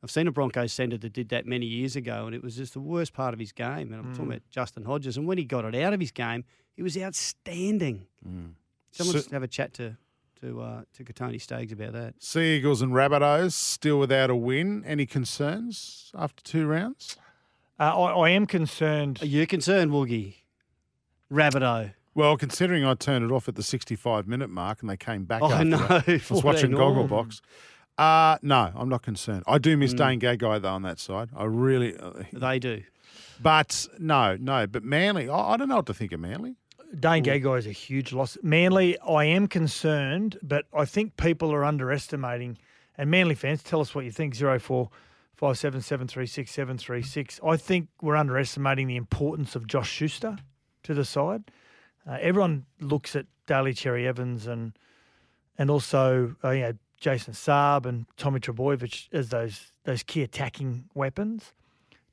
I've 0.02 0.10
seen 0.10 0.26
a 0.26 0.30
Broncos 0.32 0.72
centre 0.72 0.98
that 0.98 1.12
did 1.12 1.28
that 1.30 1.46
many 1.46 1.66
years 1.66 1.96
ago, 1.96 2.26
and 2.26 2.34
it 2.34 2.42
was 2.42 2.56
just 2.56 2.74
the 2.74 2.80
worst 2.80 3.12
part 3.12 3.34
of 3.34 3.40
his 3.40 3.52
game. 3.52 3.92
And 3.92 3.96
I'm 3.96 4.12
talking 4.12 4.26
Mm. 4.26 4.28
about 4.36 4.42
Justin 4.50 4.84
Hodges. 4.84 5.16
And 5.16 5.26
when 5.26 5.36
he 5.38 5.44
got 5.44 5.64
it 5.64 5.74
out 5.74 5.92
of 5.92 6.00
his 6.00 6.12
game, 6.12 6.44
he 6.76 6.82
was 6.82 6.96
outstanding. 6.96 8.06
Someone 8.24 8.54
So- 8.92 9.12
just 9.12 9.30
have 9.32 9.42
a 9.42 9.48
chat 9.48 9.72
to 9.74 9.96
to 10.40 10.60
uh, 10.60 10.82
to 10.94 11.04
Kotoni 11.04 11.40
Staggs 11.40 11.72
about 11.72 11.92
that. 11.94 12.14
Sea 12.22 12.56
Eagles 12.56 12.82
and 12.82 12.92
Rabbitohs 12.92 13.52
still 13.52 13.98
without 13.98 14.30
a 14.30 14.36
win. 14.36 14.84
Any 14.86 15.06
concerns 15.06 16.10
after 16.14 16.42
two 16.42 16.66
rounds? 16.66 17.16
uh, 17.80 17.84
I, 17.98 18.12
I 18.12 18.30
am 18.30 18.46
concerned. 18.46 19.18
Are 19.22 19.26
you 19.26 19.46
concerned, 19.46 19.90
Woogie? 19.90 20.34
Rabbitoh. 21.32 21.92
Well, 22.14 22.36
considering 22.36 22.84
I 22.84 22.94
turned 22.94 23.24
it 23.24 23.32
off 23.34 23.46
at 23.48 23.56
the 23.56 23.62
65 23.62 24.26
minute 24.26 24.48
mark 24.48 24.80
and 24.80 24.88
they 24.88 24.96
came 24.96 25.24
back. 25.24 25.42
Oh, 25.42 25.50
after 25.52 25.64
no, 25.64 25.76
that. 25.78 26.08
I 26.08 26.12
was 26.30 26.42
watching 26.42 26.72
14 26.72 26.74
all. 26.74 26.94
Gogglebox. 27.08 27.40
Uh, 27.98 28.38
no, 28.42 28.72
I'm 28.74 28.88
not 28.88 29.02
concerned. 29.02 29.42
I 29.46 29.58
do 29.58 29.76
Mm. 29.76 29.80
miss 29.80 29.92
Dane 29.94 30.20
Gagai 30.20 30.60
though 30.62 30.68
on 30.70 30.82
that 30.82 30.98
side. 30.98 31.28
I 31.36 31.44
really, 31.44 31.96
uh, 31.96 32.12
They 32.32 32.58
do. 32.58 32.82
but 33.40 33.86
no, 33.98 34.36
no. 34.40 34.66
But 34.66 34.82
Manly, 34.84 35.28
I, 35.28 35.52
I 35.52 35.56
don't 35.56 35.68
know 35.68 35.76
what 35.76 35.86
to 35.86 35.94
think 35.94 36.12
of 36.12 36.20
Manly. 36.20 36.56
Dane 36.98 37.24
Gagai 37.24 37.58
is 37.58 37.66
a 37.66 37.72
huge 37.72 38.12
loss. 38.12 38.38
Manly, 38.42 38.98
I 39.00 39.24
am 39.24 39.48
concerned, 39.48 40.38
but 40.42 40.66
I 40.72 40.84
think 40.84 41.16
people 41.16 41.52
are 41.52 41.64
underestimating. 41.64 42.58
And 42.96 43.10
Manly 43.10 43.34
fans, 43.34 43.62
tell 43.62 43.80
us 43.80 43.94
what 43.94 44.04
you 44.04 44.10
think. 44.10 44.34
Zero 44.34 44.58
four 44.58 44.90
five 45.34 45.58
seven 45.58 45.80
seven 45.82 46.06
three 46.06 46.26
six 46.26 46.50
seven 46.50 46.78
three 46.78 47.02
six. 47.02 47.38
I 47.44 47.56
think 47.56 47.88
we're 48.00 48.16
underestimating 48.16 48.86
the 48.86 48.96
importance 48.96 49.54
of 49.54 49.66
Josh 49.66 49.90
Schuster 49.90 50.38
to 50.84 50.94
the 50.94 51.04
side. 51.04 51.50
Uh, 52.08 52.18
everyone 52.20 52.64
looks 52.80 53.16
at 53.16 53.26
Daly 53.46 53.74
Cherry 53.74 54.06
Evans 54.06 54.46
and 54.46 54.72
and 55.58 55.70
also 55.70 56.36
uh, 56.42 56.50
you 56.50 56.62
know 56.62 56.72
Jason 56.98 57.34
Saab 57.34 57.86
and 57.86 58.06
Tommy 58.16 58.40
Trbojevic 58.40 59.08
as 59.12 59.28
those 59.28 59.72
those 59.84 60.02
key 60.02 60.22
attacking 60.22 60.84
weapons. 60.94 61.52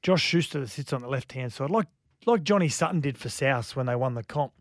Josh 0.02 0.22
Schuster 0.22 0.60
that 0.60 0.70
sits 0.70 0.92
on 0.92 1.02
the 1.02 1.08
left 1.08 1.32
hand 1.32 1.54
side, 1.54 1.70
like 1.70 1.88
like 2.28 2.44
Johnny 2.44 2.70
Sutton 2.70 3.00
did 3.02 3.18
for 3.18 3.30
South 3.30 3.76
when 3.76 3.86
they 3.86 3.96
won 3.96 4.14
the 4.14 4.24
comp. 4.24 4.54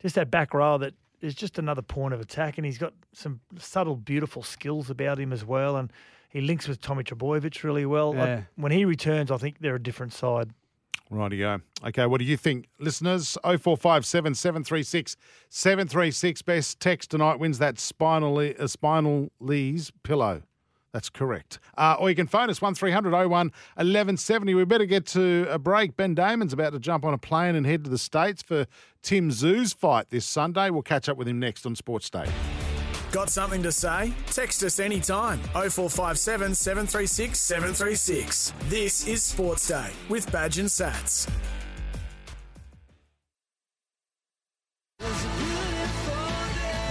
Just 0.00 0.14
that 0.14 0.30
back 0.30 0.54
row 0.54 0.78
that 0.78 0.94
is 1.20 1.34
just 1.34 1.58
another 1.58 1.82
point 1.82 2.14
of 2.14 2.20
attack, 2.20 2.56
and 2.58 2.64
he's 2.64 2.78
got 2.78 2.94
some 3.12 3.40
subtle, 3.58 3.96
beautiful 3.96 4.42
skills 4.42 4.88
about 4.90 5.18
him 5.18 5.32
as 5.32 5.44
well. 5.44 5.76
And 5.76 5.92
he 6.30 6.40
links 6.40 6.66
with 6.66 6.80
Tommy 6.80 7.04
Trbojevic 7.04 7.62
really 7.62 7.84
well. 7.84 8.12
I- 8.12 8.26
Yeah. 8.26 8.42
when 8.56 8.72
he 8.72 8.84
returns, 8.84 9.30
I 9.30 9.36
think 9.36 9.58
they're 9.60 9.74
a 9.74 9.82
different 9.82 10.12
side. 10.14 10.50
Rightio. 11.10 11.60
Okay, 11.84 12.06
what 12.06 12.18
do 12.20 12.24
you 12.24 12.36
think, 12.36 12.68
listeners? 12.78 13.36
0457 13.42 14.34
736 14.36 15.16
736. 15.48 16.42
Best 16.42 16.78
text 16.80 17.10
tonight 17.10 17.38
wins 17.40 17.58
that 17.58 17.78
spinal, 17.80 18.38
uh, 18.38 18.66
spinal 18.68 19.30
Lee's 19.40 19.90
pillow. 20.04 20.42
That's 20.92 21.08
correct. 21.08 21.58
Uh, 21.76 21.96
or 21.98 22.10
you 22.10 22.16
can 22.16 22.26
phone 22.26 22.50
us 22.50 22.60
1300 22.60 23.10
01 23.12 23.28
1170. 23.28 24.54
We 24.54 24.64
better 24.64 24.86
get 24.86 25.06
to 25.08 25.46
a 25.48 25.58
break. 25.58 25.96
Ben 25.96 26.14
Damon's 26.14 26.52
about 26.52 26.72
to 26.72 26.80
jump 26.80 27.04
on 27.04 27.14
a 27.14 27.18
plane 27.18 27.54
and 27.54 27.64
head 27.64 27.84
to 27.84 27.90
the 27.90 27.98
States 27.98 28.42
for 28.42 28.66
Tim 29.02 29.30
Tszyu's 29.30 29.72
fight 29.72 30.10
this 30.10 30.24
Sunday. 30.24 30.70
We'll 30.70 30.82
catch 30.82 31.08
up 31.08 31.16
with 31.16 31.28
him 31.28 31.38
next 31.38 31.64
on 31.64 31.76
Sports 31.76 32.10
Day. 32.10 32.26
Got 33.12 33.28
something 33.28 33.62
to 33.64 33.72
say? 33.72 34.12
Text 34.26 34.62
us 34.62 34.78
anytime. 34.78 35.40
0457 35.52 36.54
736 36.54 37.38
736. 37.38 38.52
This 38.68 39.06
is 39.06 39.22
Sports 39.22 39.68
Day 39.68 39.90
with 40.08 40.30
Badge 40.30 40.58
and 40.58 40.68
Sats. 40.68 41.28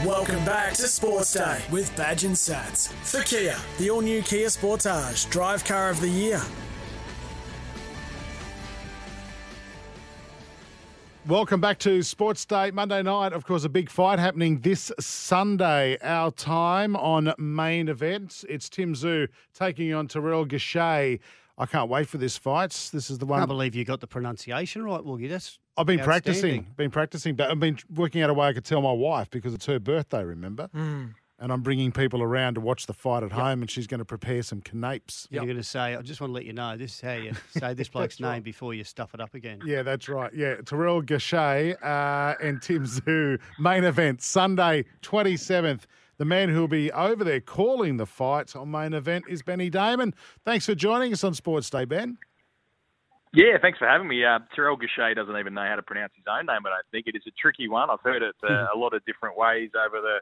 Welcome 0.05 0.45
back 0.45 0.75
to 0.75 0.87
Sports 0.87 1.33
Day 1.33 1.61
with 1.69 1.93
Badge 1.97 2.23
and 2.23 2.33
Sats. 2.33 2.87
For 3.03 3.21
Kia, 3.21 3.57
the 3.77 3.89
all 3.89 3.99
new 3.99 4.21
Kia 4.21 4.47
Sportage, 4.47 5.29
drive 5.29 5.65
car 5.65 5.89
of 5.89 5.99
the 5.99 6.07
year. 6.07 6.41
Welcome 11.27 11.59
back 11.59 11.79
to 11.79 12.01
Sports 12.01 12.45
Day 12.45 12.71
Monday 12.71 13.03
night. 13.03 13.33
Of 13.33 13.43
course, 13.43 13.65
a 13.65 13.69
big 13.69 13.89
fight 13.89 14.19
happening 14.19 14.61
this 14.61 14.89
Sunday, 15.01 15.97
our 16.01 16.31
time 16.31 16.95
on 16.95 17.33
main 17.37 17.89
event. 17.89 18.45
It's 18.47 18.69
Tim 18.69 18.93
Tszyu 18.93 19.27
taking 19.53 19.93
on 19.93 20.07
Terrell 20.07 20.45
Gausha. 20.45 21.19
I 21.57 21.65
can't 21.65 21.89
wait 21.89 22.07
for 22.07 22.17
this 22.17 22.37
fight. 22.37 22.71
This 22.93 23.09
is 23.09 23.17
the 23.17 23.25
I 23.25 23.31
one 23.31 23.39
can't 23.41 23.49
believe 23.49 23.75
you 23.75 23.83
got 23.83 23.99
the 23.99 24.07
pronunciation 24.07 24.85
right, 24.85 25.01
Woogie. 25.01 25.27
That's 25.27 25.59
I've 25.79 25.85
been 25.87 25.99
practicing. 25.99 26.67
Been 26.77 26.91
practicing, 26.91 27.35
but 27.35 27.49
I've 27.49 27.59
been 27.59 27.77
working 27.95 28.21
out 28.21 28.29
a 28.29 28.33
way 28.33 28.47
I 28.47 28.53
could 28.53 28.65
tell 28.65 28.81
my 28.81 28.91
wife 28.91 29.29
because 29.29 29.53
it's 29.53 29.65
her 29.65 29.79
birthday. 29.79 30.23
Remember, 30.23 30.67
Hmm. 30.73 31.05
and 31.39 31.53
I'm 31.53 31.61
bringing 31.61 31.91
people 31.93 32.21
around 32.21 32.55
to 32.55 32.61
watch 32.61 32.85
the 32.85 32.93
fight 32.93 33.23
at 33.23 33.31
home, 33.31 33.61
and 33.61 33.71
she's 33.71 33.87
going 33.87 33.99
to 33.99 34.05
prepare 34.05 34.43
some 34.43 34.59
canapes. 34.61 35.25
You're 35.31 35.45
going 35.45 35.55
to 35.55 35.63
say, 35.63 35.95
I 35.95 36.01
just 36.01 36.19
want 36.19 36.31
to 36.31 36.35
let 36.35 36.43
you 36.45 36.51
know, 36.53 36.75
this 36.75 36.95
is 36.95 37.01
how 37.01 37.13
you 37.13 37.31
say 37.57 37.73
this 37.73 37.87
bloke's 37.95 38.19
name 38.19 38.43
before 38.43 38.73
you 38.73 38.83
stuff 38.83 39.13
it 39.13 39.21
up 39.21 39.33
again. 39.35 39.61
Yeah, 39.65 39.83
that's 39.83 40.09
right. 40.09 40.33
Yeah, 40.33 40.55
Terrell 40.65 41.01
Gausha 41.01 41.81
uh, 41.81 42.35
and 42.45 42.61
Tim 42.61 42.83
Tszyu 42.85 43.39
main 43.57 43.85
event 43.85 44.21
Sunday, 44.21 44.83
27th. 45.01 45.83
The 46.17 46.25
man 46.25 46.49
who'll 46.49 46.67
be 46.67 46.91
over 46.91 47.23
there 47.23 47.39
calling 47.39 47.95
the 47.95 48.05
fight 48.05 48.53
on 48.53 48.69
main 48.69 48.91
event 48.93 49.23
is 49.29 49.41
Benny 49.41 49.69
Damon. 49.69 50.13
Thanks 50.43 50.65
for 50.65 50.75
joining 50.75 51.13
us 51.13 51.23
on 51.23 51.33
Sports 51.33 51.69
Day, 51.69 51.85
Ben. 51.85 52.17
Yeah, 53.31 53.57
thanks 53.61 53.77
for 53.77 53.87
having 53.87 54.07
me. 54.07 54.25
Uh, 54.25 54.39
Terrell 54.55 54.77
Gausha 54.77 55.15
doesn't 55.15 55.37
even 55.37 55.53
know 55.53 55.65
how 55.67 55.75
to 55.75 55.83
pronounce 55.83 56.13
his 56.15 56.25
own 56.27 56.47
name, 56.47 56.63
but 56.63 56.71
I 56.71 56.81
think 56.91 57.05
it 57.07 57.15
is 57.15 57.21
a 57.27 57.31
tricky 57.39 57.67
one. 57.67 57.89
I've 57.89 58.01
heard 58.01 58.23
it 58.23 58.35
uh, 58.43 58.67
a 58.75 58.77
lot 58.77 58.93
of 58.93 59.05
different 59.05 59.37
ways 59.37 59.69
over 59.77 60.01
the 60.01 60.19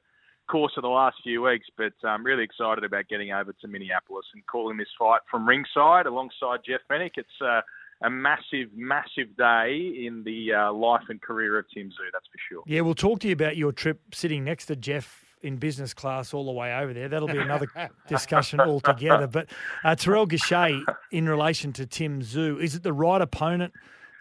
course 0.48 0.74
of 0.78 0.84
the 0.84 0.89
last 0.89 1.17
few 1.24 1.41
weeks, 1.41 1.67
but 1.78 1.93
I'm 2.04 2.26
really 2.26 2.43
excited 2.43 2.84
about 2.84 3.08
getting 3.08 3.32
over 3.32 3.54
to 3.54 3.67
Minneapolis 3.67 4.26
and 4.34 4.46
calling 4.48 4.78
this 4.78 4.88
fight 4.98 5.22
from 5.30 5.48
ringside 5.48 6.06
alongside 6.06 6.60
Jeff 6.65 6.82
Fenech. 6.89 7.12
It's 7.15 7.30
uh, 7.41 7.62
a 8.02 8.10
massive, 8.10 8.70
massive 8.76 9.36
day 9.38 10.06
in 10.06 10.24
the 10.26 10.54
uh, 10.54 10.74
life 10.74 11.04
and 11.10 11.22
career 11.22 11.58
of 11.58 11.65
Tim 11.74 11.88
Tszyu, 11.88 12.12
that's 12.12 12.28
for 12.28 12.39
sure. 12.50 12.63
Yeah, 12.65 12.82
we'll 12.82 12.96
talk 12.96 13.20
to 13.22 13.28
you 13.28 13.34
about 13.34 13.58
your 13.58 13.72
trip 13.72 14.02
sitting 14.13 14.43
next 14.43 14.67
to 14.67 14.76
Jeff 14.76 15.26
in 15.41 15.58
business 15.58 15.93
class 15.93 16.34
all 16.34 16.45
the 16.45 16.52
way 16.52 16.73
over 16.76 16.93
there. 16.93 17.10
That'll 17.10 17.28
be 17.28 17.38
another 17.38 17.67
discussion 18.08 18.60
altogether. 18.60 19.28
But 19.28 19.50
uh, 19.84 19.95
Terrell 19.95 20.28
Gausha, 20.28 20.84
in 21.12 21.30
relation 21.30 21.73
to 21.73 21.86
Tim 21.86 22.21
Tszyu, 22.21 22.62
is 22.62 22.76
it 22.76 22.84
the 22.84 22.93
right 22.93 23.21
opponent 23.21 23.73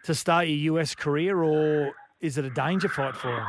to 0.05 0.15
start 0.15 0.47
your 0.47 0.79
US 0.79 0.95
career, 0.95 1.43
or 1.43 1.93
is 2.21 2.39
it 2.39 2.45
a 2.45 2.51
danger 2.51 2.89
fight 2.89 3.17
for 3.17 3.35
him? 3.35 3.47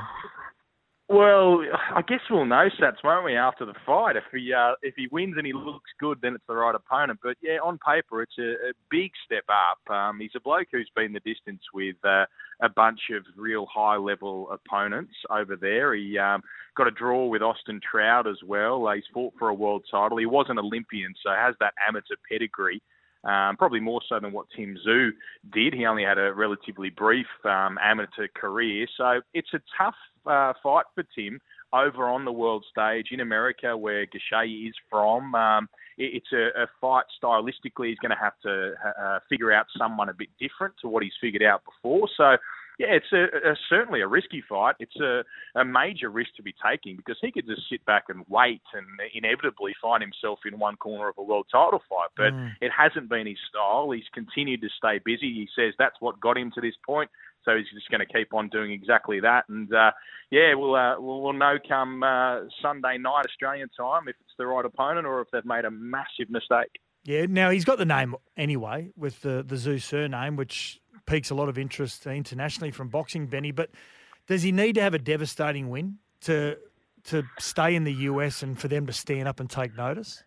Well, 1.10 1.62
I 1.96 2.02
guess 2.02 2.20
we'll 2.30 2.46
know, 2.46 2.68
Sats, 2.78 3.02
won't 3.02 3.24
we, 3.24 3.38
after 3.38 3.66
the 3.66 3.74
fight? 3.86 4.18
If 4.18 4.26
he 4.34 4.52
uh, 4.52 4.74
if 4.82 4.96
he 4.98 5.08
wins 5.10 5.36
and 5.38 5.48
he 5.48 5.54
looks 5.54 5.90
good, 6.02 6.18
then 6.22 6.36
it's 6.36 6.44
the 6.50 6.56
right 6.56 6.76
opponent. 6.76 7.20
But 7.24 7.38
yeah, 7.42 7.60
on 7.64 7.80
paper, 7.80 8.22
it's 8.22 8.38
a, 8.38 8.52
a 8.70 8.74
big 8.92 9.12
step 9.26 9.46
up. 9.48 9.94
Um, 9.94 10.20
he's 10.20 10.36
a 10.36 10.42
bloke 10.42 10.68
who's 10.70 10.92
been 10.98 11.14
the 11.14 11.22
distance 11.22 11.62
with 11.74 11.96
uh, 12.04 12.26
a 12.62 12.68
bunch 12.76 13.00
of 13.16 13.24
real 13.38 13.66
high 13.74 13.96
level 13.96 14.50
opponents 14.52 15.14
over 15.30 15.56
there. 15.56 15.96
He 15.96 16.18
um, 16.18 16.42
got 16.76 16.88
a 16.90 16.92
draw 16.92 17.26
with 17.28 17.42
Austin 17.42 17.80
Trout 17.90 18.28
as 18.28 18.44
well. 18.46 18.86
Uh, 18.86 18.96
he's 18.96 19.04
fought 19.14 19.34
for 19.40 19.48
a 19.48 19.54
world 19.54 19.86
title. 19.90 20.18
He 20.18 20.26
was 20.26 20.48
an 20.50 20.60
Olympian, 20.60 21.14
so 21.24 21.30
has 21.30 21.56
that 21.62 21.74
amateur 21.88 22.16
pedigree. 22.30 22.82
Um, 23.24 23.58
probably 23.58 23.80
more 23.80 24.02
so 24.08 24.20
than 24.20 24.32
what 24.32 24.46
Tim 24.56 24.78
Tszyu 24.86 25.10
did. 25.52 25.74
He 25.74 25.86
only 25.86 26.04
had 26.04 26.18
a 26.18 26.34
relatively 26.34 26.90
brief 26.90 27.28
um, 27.44 27.78
amateur 27.84 28.28
career, 28.36 28.88
so 28.96 29.22
it's 29.34 29.54
a 29.54 29.60
tough 29.78 29.96
uh, 30.26 30.54
fight 30.62 30.86
for 30.96 31.04
Tim 31.16 31.40
over 31.74 32.08
on 32.08 32.26
the 32.26 32.32
world 32.32 32.66
stage 32.70 33.08
in 33.12 33.20
America, 33.20 33.76
where 33.76 34.06
Gausha 34.06 34.68
is 34.68 34.74
from. 34.90 35.36
Um, 35.36 35.68
it, 35.98 36.22
it's 36.24 36.32
a, 36.32 36.64
a 36.64 36.68
fight 36.80 37.06
stylistically. 37.22 37.90
He's 37.90 38.00
going 38.00 38.12
to 38.12 38.22
have 38.22 38.40
to 38.44 38.74
uh, 39.02 39.20
figure 39.30 39.52
out 39.52 39.66
someone 39.78 40.10
a 40.10 40.14
bit 40.14 40.30
different 40.40 40.76
to 40.82 40.88
what 40.88 41.04
he's 41.04 41.14
figured 41.20 41.44
out 41.44 41.64
before. 41.66 42.08
So 42.16 42.38
yeah, 42.78 42.88
it's 42.92 43.12
a, 43.12 43.24
a 43.52 43.56
certainly 43.70 44.02
a 44.02 44.08
risky 44.08 44.44
fight. 44.48 44.76
It's 44.80 44.96
a, 45.00 45.24
a 45.56 45.66
major 45.66 46.10
risk 46.10 46.32
to 46.38 46.44
be 46.44 46.54
taking 46.64 46.96
because 46.96 47.18
he 47.22 47.32
could 47.32 47.48
just 47.48 47.64
sit 47.70 47.84
back 47.86 48.06
and 48.10 48.24
wait 48.30 48.62
and 48.74 48.86
inevitably 49.14 49.74
find 49.82 50.02
himself 50.04 50.40
in 50.46 50.60
one 50.60 50.76
corner 50.76 51.10
of 51.10 51.16
a 51.18 51.24
world 51.24 51.48
title 51.52 51.82
fight. 51.90 52.10
But 52.16 52.34
Mm. 52.34 52.52
it 52.62 52.72
hasn't 52.72 53.10
been 53.10 53.26
his 53.26 53.38
style. 53.50 53.90
He's 53.92 54.04
continued 54.14 54.62
to 54.62 54.70
stay 54.78 55.00
busy. 55.04 55.34
He 55.34 55.48
says 55.56 55.74
that's 55.80 55.96
what 56.00 56.20
got 56.20 56.38
him 56.38 56.52
to 56.56 56.62
this 56.62 56.76
point. 56.86 57.10
So 57.46 57.56
he's 57.56 57.66
just 57.74 57.90
going 57.90 58.06
to 58.06 58.14
keep 58.14 58.34
on 58.34 58.50
doing 58.50 58.72
exactly 58.72 59.22
that. 59.22 59.46
And 59.48 59.74
uh, 59.74 59.92
yeah, 60.30 60.54
we'll, 60.54 60.76
uh, 60.76 61.00
we'll 61.00 61.22
we'll 61.22 61.34
know 61.34 61.58
come 61.68 62.04
uh, 62.04 62.42
Sunday 62.62 62.98
night 62.98 63.26
Australian 63.26 63.70
time 63.80 64.08
if 64.10 64.16
it's 64.20 64.34
the 64.38 64.46
right 64.46 64.66
opponent 64.66 65.08
or 65.08 65.22
if 65.22 65.30
they've 65.32 65.46
made 65.46 65.64
a 65.66 65.72
massive 65.72 66.30
mistake. 66.30 66.80
Yeah, 67.06 67.26
now 67.30 67.50
he's 67.52 67.64
got 67.64 67.78
the 67.78 67.86
name 67.86 68.16
anyway 68.36 68.90
with 68.98 69.22
the 69.22 69.42
the 69.48 69.56
Tszyu 69.56 69.82
surname, 69.82 70.36
which 70.36 70.82
piques 71.08 71.32
a 71.32 71.36
lot 71.36 71.50
of 71.50 71.58
interest 71.58 72.06
internationally 72.06 72.72
from 72.72 72.90
boxing, 72.90 73.26
Benny. 73.26 73.52
But 73.52 73.72
does 74.28 74.44
he 74.44 74.52
need 74.52 74.76
to 74.76 74.82
have 74.82 74.94
a 74.94 75.00
devastating 75.00 75.70
win 75.70 75.98
to 76.22 76.58
to 77.06 77.24
stay 77.40 77.74
in 77.74 77.86
the 77.86 77.94
US 77.94 78.44
and 78.44 78.60
for 78.60 78.68
them 78.68 78.86
to 78.86 78.94
stand 78.94 79.28
up 79.28 79.40
and 79.40 79.50
take 79.50 79.76
notice? 79.76 80.24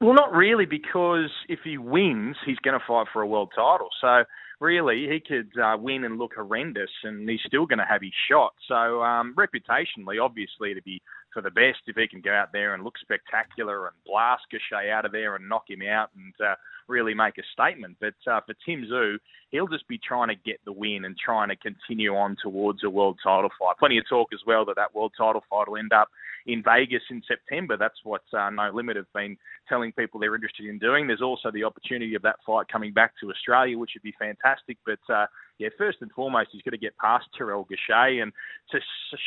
Well, 0.00 0.14
not 0.14 0.32
really, 0.32 0.64
because 0.64 1.30
if 1.48 1.60
he 1.62 1.76
wins, 1.76 2.36
he's 2.46 2.58
going 2.58 2.78
to 2.78 2.84
fight 2.86 3.06
for 3.12 3.20
a 3.22 3.26
world 3.26 3.52
title. 3.54 3.88
So 4.00 4.24
really, 4.58 5.08
he 5.10 5.20
could 5.20 5.50
uh, 5.58 5.76
win 5.78 6.04
and 6.04 6.18
look 6.18 6.34
horrendous, 6.34 6.90
and 7.02 7.28
he's 7.28 7.40
still 7.46 7.66
going 7.66 7.80
to 7.80 7.84
have 7.84 8.00
his 8.00 8.12
shot. 8.30 8.54
So 8.66 9.02
um, 9.02 9.34
reputationally, 9.36 10.22
obviously, 10.22 10.72
to 10.74 10.82
be 10.82 11.02
for 11.32 11.42
the 11.42 11.50
best 11.50 11.78
if 11.86 11.96
he 11.96 12.08
can 12.08 12.20
go 12.20 12.32
out 12.32 12.52
there 12.52 12.74
and 12.74 12.84
look 12.84 12.98
spectacular 12.98 13.86
and 13.86 13.96
blast 14.06 14.42
Gausha 14.52 14.90
out 14.90 15.04
of 15.04 15.12
there 15.12 15.36
and 15.36 15.48
knock 15.48 15.64
him 15.68 15.82
out 15.82 16.10
and 16.16 16.34
uh, 16.44 16.54
really 16.88 17.14
make 17.14 17.38
a 17.38 17.42
statement. 17.52 17.96
But 18.00 18.14
uh, 18.30 18.40
for 18.46 18.54
Tim 18.66 18.84
Tszyu, 18.84 19.18
he'll 19.50 19.68
just 19.68 19.88
be 19.88 19.98
trying 19.98 20.28
to 20.28 20.34
get 20.34 20.60
the 20.64 20.72
win 20.72 21.04
and 21.04 21.16
trying 21.16 21.48
to 21.48 21.56
continue 21.56 22.14
on 22.16 22.36
towards 22.42 22.84
a 22.84 22.90
world 22.90 23.18
title 23.22 23.50
fight. 23.58 23.78
Plenty 23.78 23.98
of 23.98 24.08
talk 24.08 24.28
as 24.32 24.40
well 24.46 24.64
that 24.66 24.76
that 24.76 24.94
world 24.94 25.12
title 25.16 25.42
fight 25.48 25.68
will 25.68 25.78
end 25.78 25.92
up 25.92 26.08
in 26.46 26.62
Vegas 26.62 27.02
in 27.10 27.22
September. 27.26 27.76
That's 27.76 27.98
what 28.04 28.22
uh, 28.32 28.50
No 28.50 28.70
Limit 28.72 28.96
have 28.96 29.12
been 29.14 29.36
telling 29.68 29.92
people 29.92 30.20
they're 30.20 30.34
interested 30.34 30.66
in 30.66 30.78
doing. 30.78 31.06
There's 31.06 31.22
also 31.22 31.50
the 31.50 31.64
opportunity 31.64 32.14
of 32.14 32.22
that 32.22 32.36
fight 32.46 32.66
coming 32.68 32.92
back 32.92 33.12
to 33.20 33.30
Australia, 33.30 33.78
which 33.78 33.92
would 33.94 34.02
be 34.02 34.14
fantastic. 34.18 34.78
But 34.84 35.00
uh, 35.12 35.26
yeah, 35.60 35.68
first 35.76 35.98
and 36.00 36.10
foremost, 36.12 36.48
he's 36.52 36.62
got 36.62 36.70
to 36.70 36.78
get 36.78 36.96
past 36.96 37.26
Terrell 37.36 37.66
Gausha, 37.70 38.22
and 38.22 38.32
to 38.70 38.80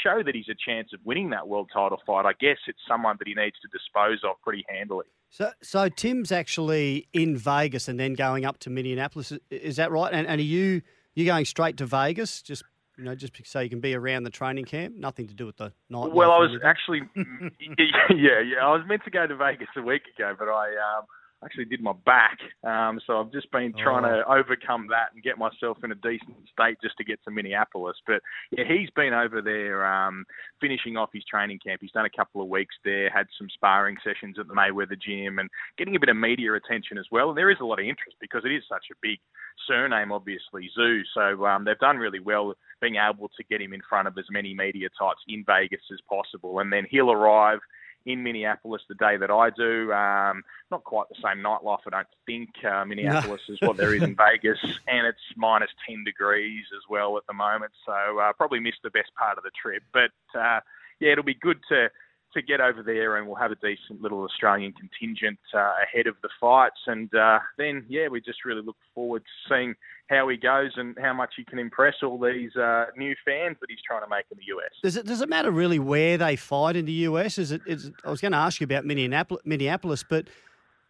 show 0.03 0.23
that 0.23 0.33
he's 0.33 0.49
a 0.49 0.55
chance 0.55 0.89
of 0.91 0.99
winning 1.05 1.29
that 1.29 1.47
world 1.47 1.69
title 1.71 2.01
fight, 2.07 2.25
I 2.25 2.33
guess 2.39 2.57
it's 2.67 2.79
someone 2.87 3.17
that 3.19 3.27
he 3.27 3.35
needs 3.35 3.55
to 3.61 3.67
dispose 3.71 4.21
of 4.23 4.41
pretty 4.41 4.65
handily. 4.67 5.05
So, 5.29 5.51
so 5.61 5.89
Tim's 5.89 6.31
actually 6.31 7.07
in 7.13 7.37
Vegas 7.37 7.87
and 7.87 7.99
then 7.99 8.15
going 8.15 8.45
up 8.45 8.57
to 8.61 8.71
Minneapolis. 8.71 9.31
Is- 9.51 9.75
that 9.75 9.91
right? 9.91 10.11
And, 10.11 10.25
and 10.27 10.41
are 10.41 10.43
you 10.43 10.81
you 11.13 11.25
going 11.25 11.45
straight 11.45 11.77
to 11.77 11.85
Vegas? 11.85 12.41
Just 12.41 12.63
you 12.97 13.03
know, 13.03 13.13
just 13.13 13.33
so 13.45 13.59
you 13.59 13.69
can 13.69 13.79
be 13.79 13.93
around 13.93 14.23
the 14.23 14.29
training 14.31 14.65
camp. 14.65 14.95
Nothing 14.95 15.27
to 15.27 15.35
do 15.35 15.45
with 15.45 15.57
the 15.57 15.71
night. 15.89 16.11
Well, 16.11 16.31
I 16.31 16.37
was 16.39 16.59
actually, 16.63 17.01
yeah, 17.15 18.39
yeah, 18.39 18.63
I 18.63 18.71
was 18.71 18.83
meant 18.87 19.03
to 19.05 19.11
go 19.11 19.25
to 19.25 19.35
Vegas 19.35 19.67
a 19.75 19.81
week 19.81 20.03
ago, 20.15 20.35
but 20.37 20.47
I 20.47 20.69
um, 20.69 21.05
actually 21.43 21.65
did 21.65 21.81
my 21.81 21.93
back, 22.05 22.37
um, 22.63 22.99
so 23.05 23.19
I've 23.19 23.31
just 23.31 23.51
been 23.51 23.73
trying 23.73 24.03
to 24.03 24.23
overcome 24.29 24.87
that 24.89 25.13
and 25.13 25.23
get 25.23 25.37
myself 25.37 25.77
in 25.83 25.91
a 25.91 25.95
decent 25.95 26.35
state 26.51 26.77
just 26.81 26.97
to 26.97 27.03
get 27.03 27.23
to 27.23 27.31
Minneapolis. 27.31 27.97
But 28.05 28.21
yeah, 28.51 28.65
he's 28.67 28.89
been 28.91 29.13
over 29.13 29.41
there 29.41 29.85
um, 29.85 30.25
finishing 30.61 30.97
off 30.97 31.09
his 31.13 31.23
training 31.25 31.59
camp. 31.65 31.81
He's 31.81 31.91
done 31.91 32.05
a 32.05 32.17
couple 32.17 32.41
of 32.41 32.47
weeks 32.47 32.75
there, 32.83 33.09
had 33.09 33.27
some 33.37 33.47
sparring 33.53 33.97
sessions 34.03 34.37
at 34.39 34.47
the 34.47 34.53
Mayweather 34.53 34.99
gym, 34.99 35.39
and 35.39 35.49
getting 35.77 35.95
a 35.95 35.99
bit 35.99 36.09
of 36.09 36.17
media 36.17 36.53
attention 36.53 36.97
as 36.97 37.05
well. 37.11 37.29
And 37.29 37.37
there 37.37 37.51
is 37.51 37.59
a 37.61 37.65
lot 37.65 37.79
of 37.79 37.85
interest 37.85 38.17
because 38.19 38.43
it 38.45 38.51
is 38.51 38.63
such 38.69 38.85
a 38.91 38.95
big 39.01 39.19
surname, 39.67 40.11
obviously, 40.11 40.69
Tszyu. 40.77 41.01
So 41.13 41.45
um, 41.45 41.65
they've 41.65 41.77
done 41.79 41.97
really 41.97 42.19
well 42.19 42.53
being 42.81 42.95
able 42.95 43.29
to 43.29 43.43
get 43.49 43.61
him 43.61 43.73
in 43.73 43.81
front 43.87 44.07
of 44.07 44.17
as 44.17 44.25
many 44.29 44.53
media 44.53 44.89
types 44.97 45.21
in 45.27 45.43
Vegas 45.45 45.81
as 45.91 45.99
possible. 46.09 46.59
And 46.59 46.71
then 46.71 46.85
he'll 46.89 47.11
arrive 47.11 47.59
in 48.05 48.23
Minneapolis 48.23 48.81
the 48.87 48.95
day 48.95 49.17
that 49.17 49.31
I 49.31 49.49
do. 49.49 49.91
Um, 49.93 50.43
not 50.71 50.83
quite 50.83 51.07
the 51.09 51.15
same 51.15 51.43
nightlife, 51.43 51.79
I 51.87 51.89
don't 51.91 52.07
think. 52.25 52.49
Uh, 52.63 52.85
Minneapolis 52.85 53.41
is 53.49 53.59
what 53.61 53.77
there 53.77 53.93
is 53.93 54.03
in 54.03 54.15
Vegas, 54.17 54.59
and 54.87 55.07
it's 55.07 55.19
minus 55.35 55.69
10 55.87 56.03
degrees 56.03 56.65
as 56.75 56.81
well 56.89 57.17
at 57.17 57.25
the 57.27 57.33
moment. 57.33 57.71
So 57.85 58.19
uh, 58.19 58.33
probably 58.33 58.59
missed 58.59 58.83
the 58.83 58.89
best 58.89 59.11
part 59.15 59.37
of 59.37 59.43
the 59.43 59.51
trip. 59.59 59.83
But 59.93 60.11
uh, 60.37 60.59
yeah, 60.99 61.11
it'll 61.11 61.23
be 61.23 61.33
good 61.33 61.59
to 61.69 61.89
to 62.33 62.41
get 62.41 62.61
over 62.61 62.83
there, 62.83 63.17
and 63.17 63.27
we'll 63.27 63.35
have 63.35 63.51
a 63.51 63.55
decent 63.55 64.01
little 64.01 64.23
Australian 64.23 64.73
contingent 64.73 65.39
uh, 65.53 65.71
ahead 65.83 66.07
of 66.07 66.15
the 66.21 66.29
fights. 66.39 66.79
And 66.87 67.13
uh, 67.13 67.39
then, 67.57 67.85
yeah, 67.89 68.07
we 68.07 68.21
just 68.21 68.45
really 68.45 68.61
look 68.61 68.77
forward 68.93 69.23
to 69.23 69.53
seeing 69.53 69.75
how 70.09 70.27
he 70.27 70.37
goes 70.37 70.71
and 70.75 70.97
how 71.01 71.13
much 71.13 71.33
he 71.37 71.43
can 71.43 71.59
impress 71.59 71.95
all 72.03 72.19
these 72.19 72.55
uh, 72.55 72.85
new 72.97 73.15
fans 73.25 73.57
that 73.61 73.69
he's 73.69 73.79
trying 73.85 74.03
to 74.03 74.09
make 74.09 74.25
in 74.31 74.37
the 74.37 74.55
US. 74.55 74.71
Does 74.83 74.97
it 74.97 75.05
does 75.05 75.21
it 75.21 75.29
matter 75.29 75.49
really 75.49 75.79
where 75.79 76.17
they 76.17 76.35
fight 76.35 76.75
in 76.75 76.85
the 76.85 76.91
US? 76.91 77.37
Is 77.37 77.51
it? 77.51 77.61
Is 77.65 77.91
I 78.03 78.09
was 78.09 78.21
going 78.21 78.33
to 78.33 78.37
ask 78.37 78.59
you 78.59 78.65
about 78.65 78.85
Minneapolis, 78.85 79.41
Minneapolis, 79.45 80.03
but 80.03 80.27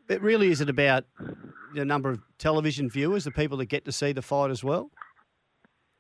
it 0.10 0.22
really, 0.22 0.52
is 0.52 0.62
it 0.62 0.70
about 0.70 1.06
the 1.74 1.86
number 1.86 2.10
of 2.10 2.22
television 2.38 2.90
viewers, 2.90 3.24
the 3.24 3.32
people 3.32 3.58
that 3.58 3.66
get 3.66 3.86
to 3.86 3.92
see 3.92 4.12
the 4.12 4.22
fight 4.22 4.52
as 4.52 4.64
well? 4.64 4.92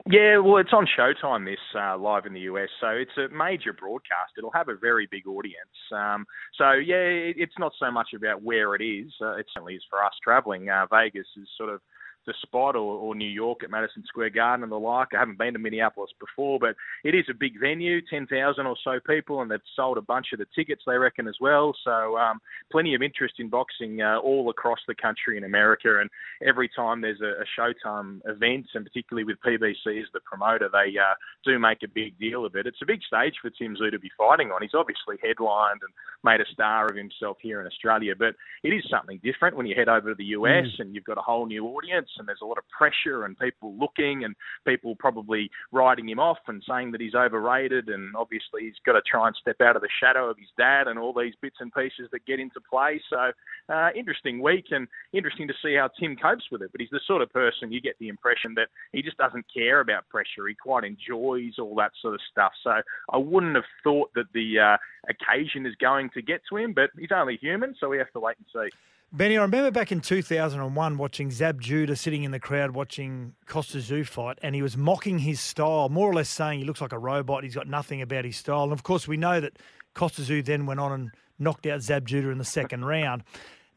Yeah, 0.09 0.39
well, 0.39 0.57
it's 0.57 0.73
on 0.73 0.85
Showtime 0.99 1.45
this 1.45 1.59
uh, 1.79 1.97
live 1.97 2.25
in 2.25 2.33
the 2.33 2.41
US, 2.41 2.67
so 2.81 2.87
it's 2.89 3.15
a 3.17 3.33
major 3.33 3.71
broadcast. 3.71 4.33
It'll 4.37 4.51
have 4.51 4.67
a 4.67 4.75
very 4.75 5.07
big 5.09 5.25
audience. 5.27 5.77
Um, 5.93 6.25
so 6.57 6.71
yeah, 6.73 6.95
it- 6.97 7.37
it's 7.39 7.57
not 7.57 7.71
so 7.79 7.89
much 7.89 8.09
about 8.13 8.41
where 8.41 8.75
it 8.75 8.81
is. 8.83 9.13
Uh, 9.21 9.35
it 9.37 9.45
certainly 9.53 9.75
is 9.75 9.85
for 9.89 10.03
us 10.03 10.11
travelling. 10.21 10.69
Uh, 10.69 10.87
Vegas 10.87 11.27
is 11.37 11.47
sort 11.57 11.69
of 11.69 11.79
the 12.25 12.33
spot, 12.41 12.75
or, 12.75 12.97
or 12.97 13.15
New 13.15 13.29
York 13.29 13.63
at 13.63 13.69
Madison 13.71 14.03
Square 14.07 14.31
Garden 14.31 14.63
and 14.63 14.71
the 14.71 14.77
like. 14.79 15.09
I 15.13 15.19
haven't 15.19 15.37
been 15.37 15.53
to 15.53 15.59
Minneapolis 15.59 16.11
before, 16.19 16.59
but 16.59 16.75
it 17.03 17.15
is 17.15 17.25
a 17.29 17.33
big 17.33 17.59
venue, 17.59 18.01
ten 18.09 18.27
thousand 18.27 18.65
or 18.65 18.75
so 18.83 18.99
people, 19.05 19.41
and 19.41 19.51
they've 19.51 19.59
sold 19.75 19.97
a 19.97 20.01
bunch 20.01 20.27
of 20.33 20.39
the 20.39 20.45
tickets, 20.55 20.83
they 20.85 20.97
reckon, 20.97 21.27
as 21.27 21.35
well. 21.41 21.75
So 21.83 22.17
um, 22.17 22.39
plenty 22.71 22.93
of 22.95 23.01
interest 23.01 23.35
in 23.39 23.49
boxing 23.49 24.01
uh, 24.01 24.17
all 24.19 24.49
across 24.49 24.79
the 24.87 24.95
country 24.95 25.37
in 25.37 25.43
America, 25.43 25.99
and 25.99 26.09
every 26.45 26.69
time 26.75 27.01
there's 27.01 27.21
a, 27.21 27.41
a 27.41 27.45
Showtime 27.59 28.21
event, 28.25 28.67
and 28.73 28.85
particularly 28.85 29.23
with 29.23 29.37
PBC 29.45 29.99
as 30.01 30.07
the 30.13 30.19
promoter, 30.21 30.69
they 30.71 30.97
uh, 30.97 31.13
do 31.45 31.59
make 31.59 31.83
a 31.83 31.87
big 31.87 32.17
deal 32.19 32.45
of 32.45 32.55
it. 32.55 32.67
It's 32.67 32.81
a 32.81 32.85
big 32.85 33.01
stage 33.05 33.35
for 33.41 33.49
Tim 33.49 33.75
Tszyu 33.75 33.91
to 33.91 33.99
be 33.99 34.11
fighting 34.17 34.51
on. 34.51 34.61
He's 34.61 34.73
obviously 34.73 35.17
headlined 35.21 35.81
and 35.81 35.93
made 36.23 36.39
a 36.39 36.51
star 36.53 36.87
of 36.87 36.95
himself 36.95 37.37
here 37.41 37.59
in 37.59 37.67
Australia, 37.67 38.13
but 38.17 38.35
it 38.63 38.69
is 38.69 38.83
something 38.89 39.19
different 39.23 39.57
when 39.57 39.65
you 39.65 39.75
head 39.75 39.89
over 39.89 40.09
to 40.09 40.15
the 40.15 40.23
US 40.37 40.53
Mm. 40.53 40.79
and 40.79 40.95
you've 40.95 41.03
got 41.03 41.17
a 41.17 41.21
whole 41.21 41.45
new 41.45 41.65
audience 41.65 42.09
and 42.17 42.27
there's 42.27 42.41
a 42.41 42.45
lot 42.45 42.57
of 42.57 42.63
pressure 42.69 43.25
and 43.25 43.37
people 43.37 43.75
looking 43.79 44.23
and 44.23 44.35
people 44.65 44.95
probably 44.95 45.49
writing 45.71 46.07
him 46.07 46.19
off 46.19 46.39
and 46.47 46.63
saying 46.67 46.91
that 46.91 47.01
he's 47.01 47.15
overrated 47.15 47.89
and 47.89 48.15
obviously 48.15 48.63
he's 48.63 48.79
got 48.85 48.93
to 48.93 49.01
try 49.09 49.27
and 49.27 49.35
step 49.35 49.59
out 49.61 49.75
of 49.75 49.81
the 49.81 49.89
shadow 49.99 50.29
of 50.29 50.37
his 50.37 50.49
dad 50.57 50.87
and 50.87 50.99
all 50.99 51.13
these 51.13 51.33
bits 51.41 51.57
and 51.59 51.73
pieces 51.73 52.09
that 52.11 52.25
get 52.25 52.39
into 52.39 52.59
play. 52.61 53.01
So 53.09 53.31
uh, 53.69 53.89
interesting 53.95 54.41
week 54.41 54.65
and 54.71 54.87
interesting 55.13 55.47
to 55.47 55.53
see 55.63 55.75
how 55.75 55.89
Tim 55.99 56.15
copes 56.15 56.45
with 56.51 56.61
it. 56.61 56.71
But 56.71 56.81
he's 56.81 56.89
the 56.91 57.01
sort 57.05 57.21
of 57.21 57.31
person 57.31 57.71
you 57.71 57.81
get 57.81 57.97
the 57.99 58.09
impression 58.09 58.53
that 58.55 58.67
he 58.91 59.01
just 59.01 59.17
doesn't 59.17 59.45
care 59.53 59.79
about 59.79 60.07
pressure. 60.09 60.47
He 60.47 60.55
quite 60.55 60.83
enjoys 60.83 61.59
all 61.59 61.75
that 61.75 61.91
sort 62.01 62.13
of 62.13 62.21
stuff. 62.31 62.51
So 62.63 62.81
I 63.11 63.17
wouldn't 63.17 63.55
have 63.55 63.63
thought 63.83 64.13
that 64.15 64.31
the 64.33 64.59
uh, 64.59 64.77
occasion 65.09 65.65
is 65.65 65.75
going 65.75 66.09
to 66.11 66.21
get 66.21 66.41
to 66.49 66.57
him, 66.57 66.73
but 66.73 66.91
he's 66.97 67.11
only 67.13 67.37
human, 67.37 67.75
so 67.79 67.89
we 67.89 67.97
have 67.97 68.11
to 68.11 68.19
wait 68.19 68.37
and 68.37 68.47
see. 68.71 68.75
Benny, 69.15 69.37
I 69.37 69.43
remember 69.43 69.69
back 69.69 69.91
in 69.91 70.01
2001 70.01 70.97
watching 70.97 71.29
Zab 71.29 71.61
Judah 71.61 71.95
sitting 71.95 72.23
in 72.23 72.31
the 72.31 72.39
crowd 72.39 72.71
watching 72.71 73.35
Kostya 73.45 73.79
Tszyu 73.79 74.07
fight, 74.07 74.39
and 74.41 74.55
he 74.55 74.63
was 74.63 74.75
mocking 74.75 75.19
his 75.19 75.39
style, 75.39 75.87
more 75.89 76.09
or 76.09 76.15
less 76.15 76.29
saying 76.29 76.57
he 76.57 76.65
looks 76.65 76.81
like 76.81 76.93
a 76.93 76.97
robot. 76.97 77.43
He's 77.43 77.53
got 77.53 77.67
nothing 77.67 78.01
about 78.01 78.25
his 78.25 78.37
style. 78.37 78.63
And 78.63 78.73
of 78.73 78.81
course, 78.81 79.07
we 79.07 79.15
know 79.15 79.39
that 79.39 79.59
Kostya 79.93 80.25
Tszyu 80.25 80.43
then 80.43 80.65
went 80.65 80.79
on 80.79 80.91
and 80.91 81.11
knocked 81.37 81.67
out 81.67 81.83
Zab 81.83 82.07
Judah 82.07 82.29
in 82.29 82.39
the 82.39 82.43
second 82.43 82.85
round. 82.85 83.23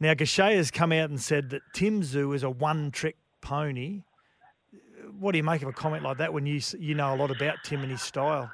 Now, 0.01 0.15
Gausha 0.15 0.55
has 0.55 0.71
come 0.71 0.91
out 0.91 1.11
and 1.11 1.21
said 1.21 1.51
that 1.51 1.61
Tim 1.75 2.01
Tszyu 2.01 2.35
is 2.35 2.43
a 2.43 2.49
one 2.49 2.91
trick 2.91 3.19
pony. 3.43 4.05
What 5.21 5.33
do 5.33 5.37
you 5.37 5.45
make 5.45 5.61
of 5.61 5.69
a 5.69 5.73
comment 5.73 6.03
like 6.03 6.17
that 6.17 6.33
when 6.33 6.47
you 6.47 6.63
you 6.79 6.95
know 6.95 7.15
a 7.15 7.17
lot 7.17 7.31
about 7.31 7.57
Tim 7.63 7.83
and 7.83 7.91
his 7.91 8.01
style? 8.01 8.51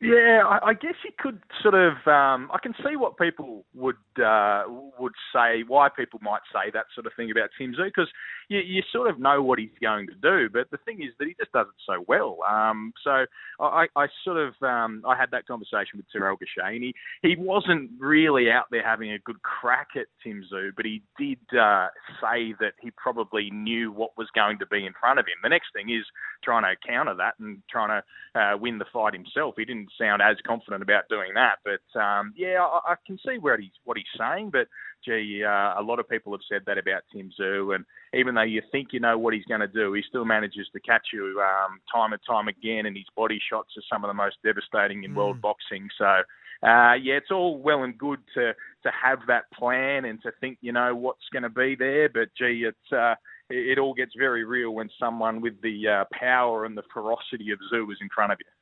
Yeah, 0.00 0.42
I, 0.46 0.70
I 0.70 0.74
guess 0.74 0.94
you 1.04 1.10
could 1.18 1.40
sort 1.62 1.74
of. 1.74 1.92
Um, 2.06 2.50
I 2.52 2.58
can 2.62 2.74
see 2.84 2.96
what 2.96 3.16
people 3.16 3.64
would 3.74 3.96
uh, 4.22 4.64
would 4.98 5.14
say, 5.34 5.62
why 5.66 5.88
people 5.88 6.20
might 6.22 6.42
say 6.52 6.70
that 6.74 6.84
sort 6.94 7.06
of 7.06 7.12
thing 7.16 7.30
about 7.30 7.48
Tim 7.56 7.72
Tszyu, 7.72 7.86
because 7.86 8.08
you, 8.48 8.58
you 8.58 8.82
sort 8.92 9.08
of 9.08 9.18
know 9.18 9.42
what 9.42 9.58
he's 9.58 9.70
going 9.80 10.06
to 10.08 10.14
do. 10.14 10.50
But 10.52 10.70
the 10.70 10.76
thing 10.84 11.00
is 11.02 11.14
that 11.18 11.26
he 11.28 11.34
just 11.38 11.52
does 11.52 11.66
it 11.68 11.82
so 11.86 12.04
well. 12.06 12.38
Um, 12.46 12.92
so 13.02 13.24
I, 13.58 13.86
I 13.96 14.06
sort 14.22 14.36
of 14.36 14.52
um, 14.62 15.02
I 15.08 15.16
had 15.16 15.30
that 15.30 15.46
conversation 15.46 15.96
with 15.96 16.04
Terrell 16.12 16.36
Gausha, 16.36 16.66
and 16.74 16.84
he, 16.84 16.94
he 17.22 17.34
wasn't 17.38 17.90
really 17.98 18.50
out 18.50 18.66
there 18.70 18.84
having 18.84 19.12
a 19.12 19.18
good 19.20 19.40
crack 19.42 19.88
at 19.96 20.08
Tim 20.22 20.44
Tszyu, 20.52 20.72
but 20.76 20.84
he 20.84 21.00
did 21.18 21.38
uh, 21.58 21.88
say 22.20 22.52
that 22.60 22.74
he 22.82 22.90
probably 22.98 23.50
knew 23.50 23.92
what 23.92 24.10
was 24.18 24.28
going 24.34 24.58
to 24.58 24.66
be 24.66 24.84
in 24.84 24.92
front 25.00 25.18
of 25.18 25.24
him. 25.24 25.40
The 25.42 25.48
next 25.48 25.68
thing 25.74 25.88
is 25.88 26.04
trying 26.44 26.64
to 26.64 26.76
counter 26.86 27.14
that 27.14 27.34
and 27.40 27.62
trying 27.70 28.02
to 28.02 28.38
uh, 28.38 28.58
win 28.58 28.76
the 28.76 28.84
fight 28.92 29.14
himself. 29.14 29.54
He 29.56 29.64
didn't 29.64 29.85
sound 29.98 30.22
as 30.22 30.36
confident 30.46 30.82
about 30.82 31.08
doing 31.08 31.34
that, 31.34 31.56
but 31.64 32.00
um, 32.00 32.32
yeah, 32.36 32.60
I, 32.60 32.92
I 32.92 32.94
can 33.06 33.18
see 33.24 33.38
where 33.38 33.58
he's 33.58 33.72
what 33.84 33.96
he's 33.96 34.06
saying. 34.18 34.50
But 34.50 34.68
gee, 35.04 35.42
uh, 35.44 35.80
a 35.80 35.82
lot 35.82 35.98
of 35.98 36.08
people 36.08 36.32
have 36.32 36.40
said 36.50 36.62
that 36.66 36.78
about 36.78 37.02
Tim 37.12 37.30
Tszyu, 37.38 37.74
and 37.74 37.84
even 38.14 38.34
though 38.34 38.42
you 38.42 38.62
think 38.72 38.88
you 38.92 39.00
know 39.00 39.18
what 39.18 39.34
he's 39.34 39.44
going 39.44 39.60
to 39.60 39.68
do, 39.68 39.92
he 39.92 40.02
still 40.08 40.24
manages 40.24 40.68
to 40.72 40.80
catch 40.80 41.08
you 41.12 41.42
um, 41.42 41.80
time 41.92 42.12
and 42.12 42.22
time 42.26 42.48
again, 42.48 42.86
and 42.86 42.96
his 42.96 43.06
body 43.16 43.38
shots 43.50 43.70
are 43.76 43.82
some 43.92 44.04
of 44.04 44.08
the 44.08 44.14
most 44.14 44.36
devastating 44.44 45.04
in 45.04 45.14
world 45.14 45.40
boxing. 45.40 45.88
So, 45.98 46.04
uh, 46.04 46.94
yeah, 46.94 47.14
it's 47.14 47.30
all 47.30 47.58
well 47.58 47.84
and 47.84 47.96
good 47.96 48.20
to 48.34 48.52
to 48.82 48.90
have 48.90 49.20
that 49.28 49.50
plan 49.52 50.04
and 50.04 50.20
to 50.22 50.32
think 50.40 50.58
you 50.60 50.72
know 50.72 50.94
what's 50.94 51.28
going 51.32 51.42
to 51.42 51.50
be 51.50 51.74
there, 51.74 52.08
but 52.08 52.28
gee, 52.38 52.66
it's 52.66 52.92
uh, 52.92 53.14
it, 53.50 53.72
it 53.72 53.78
all 53.78 53.94
gets 53.94 54.12
very 54.16 54.44
real 54.44 54.70
when 54.70 54.88
someone 54.98 55.40
with 55.40 55.60
the 55.62 55.88
uh, 55.88 56.04
power 56.12 56.64
and 56.64 56.76
the 56.76 56.82
ferocity 56.92 57.50
of 57.52 57.58
Tszyu 57.72 57.90
is 57.92 57.98
in 58.00 58.08
front 58.14 58.32
of 58.32 58.38
you. 58.40 58.55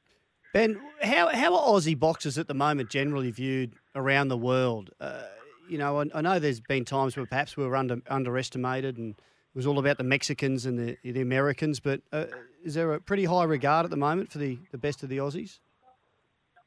Ben, 0.54 0.80
how 1.02 1.26
how 1.34 1.56
are 1.56 1.68
Aussie 1.68 1.98
boxers 1.98 2.38
at 2.38 2.46
the 2.46 2.54
moment 2.54 2.88
generally 2.88 3.32
viewed 3.32 3.74
around 3.96 4.28
the 4.28 4.36
world? 4.36 4.90
Uh, 5.00 5.24
you 5.68 5.76
know, 5.76 6.00
I, 6.00 6.04
I 6.14 6.20
know 6.20 6.38
there's 6.38 6.60
been 6.60 6.84
times 6.84 7.16
where 7.16 7.26
perhaps 7.26 7.56
we 7.56 7.66
were 7.66 7.74
under 7.74 8.00
underestimated 8.08 8.96
and 8.96 9.16
it 9.16 9.56
was 9.56 9.66
all 9.66 9.80
about 9.80 9.98
the 9.98 10.04
Mexicans 10.04 10.64
and 10.64 10.78
the 10.78 10.96
the 11.02 11.20
Americans, 11.20 11.80
but 11.80 12.02
uh, 12.12 12.26
is 12.64 12.74
there 12.74 12.94
a 12.94 13.00
pretty 13.00 13.24
high 13.24 13.42
regard 13.42 13.84
at 13.84 13.90
the 13.90 13.96
moment 13.96 14.30
for 14.30 14.38
the, 14.38 14.56
the 14.70 14.78
best 14.78 15.02
of 15.02 15.08
the 15.08 15.16
Aussies? 15.16 15.58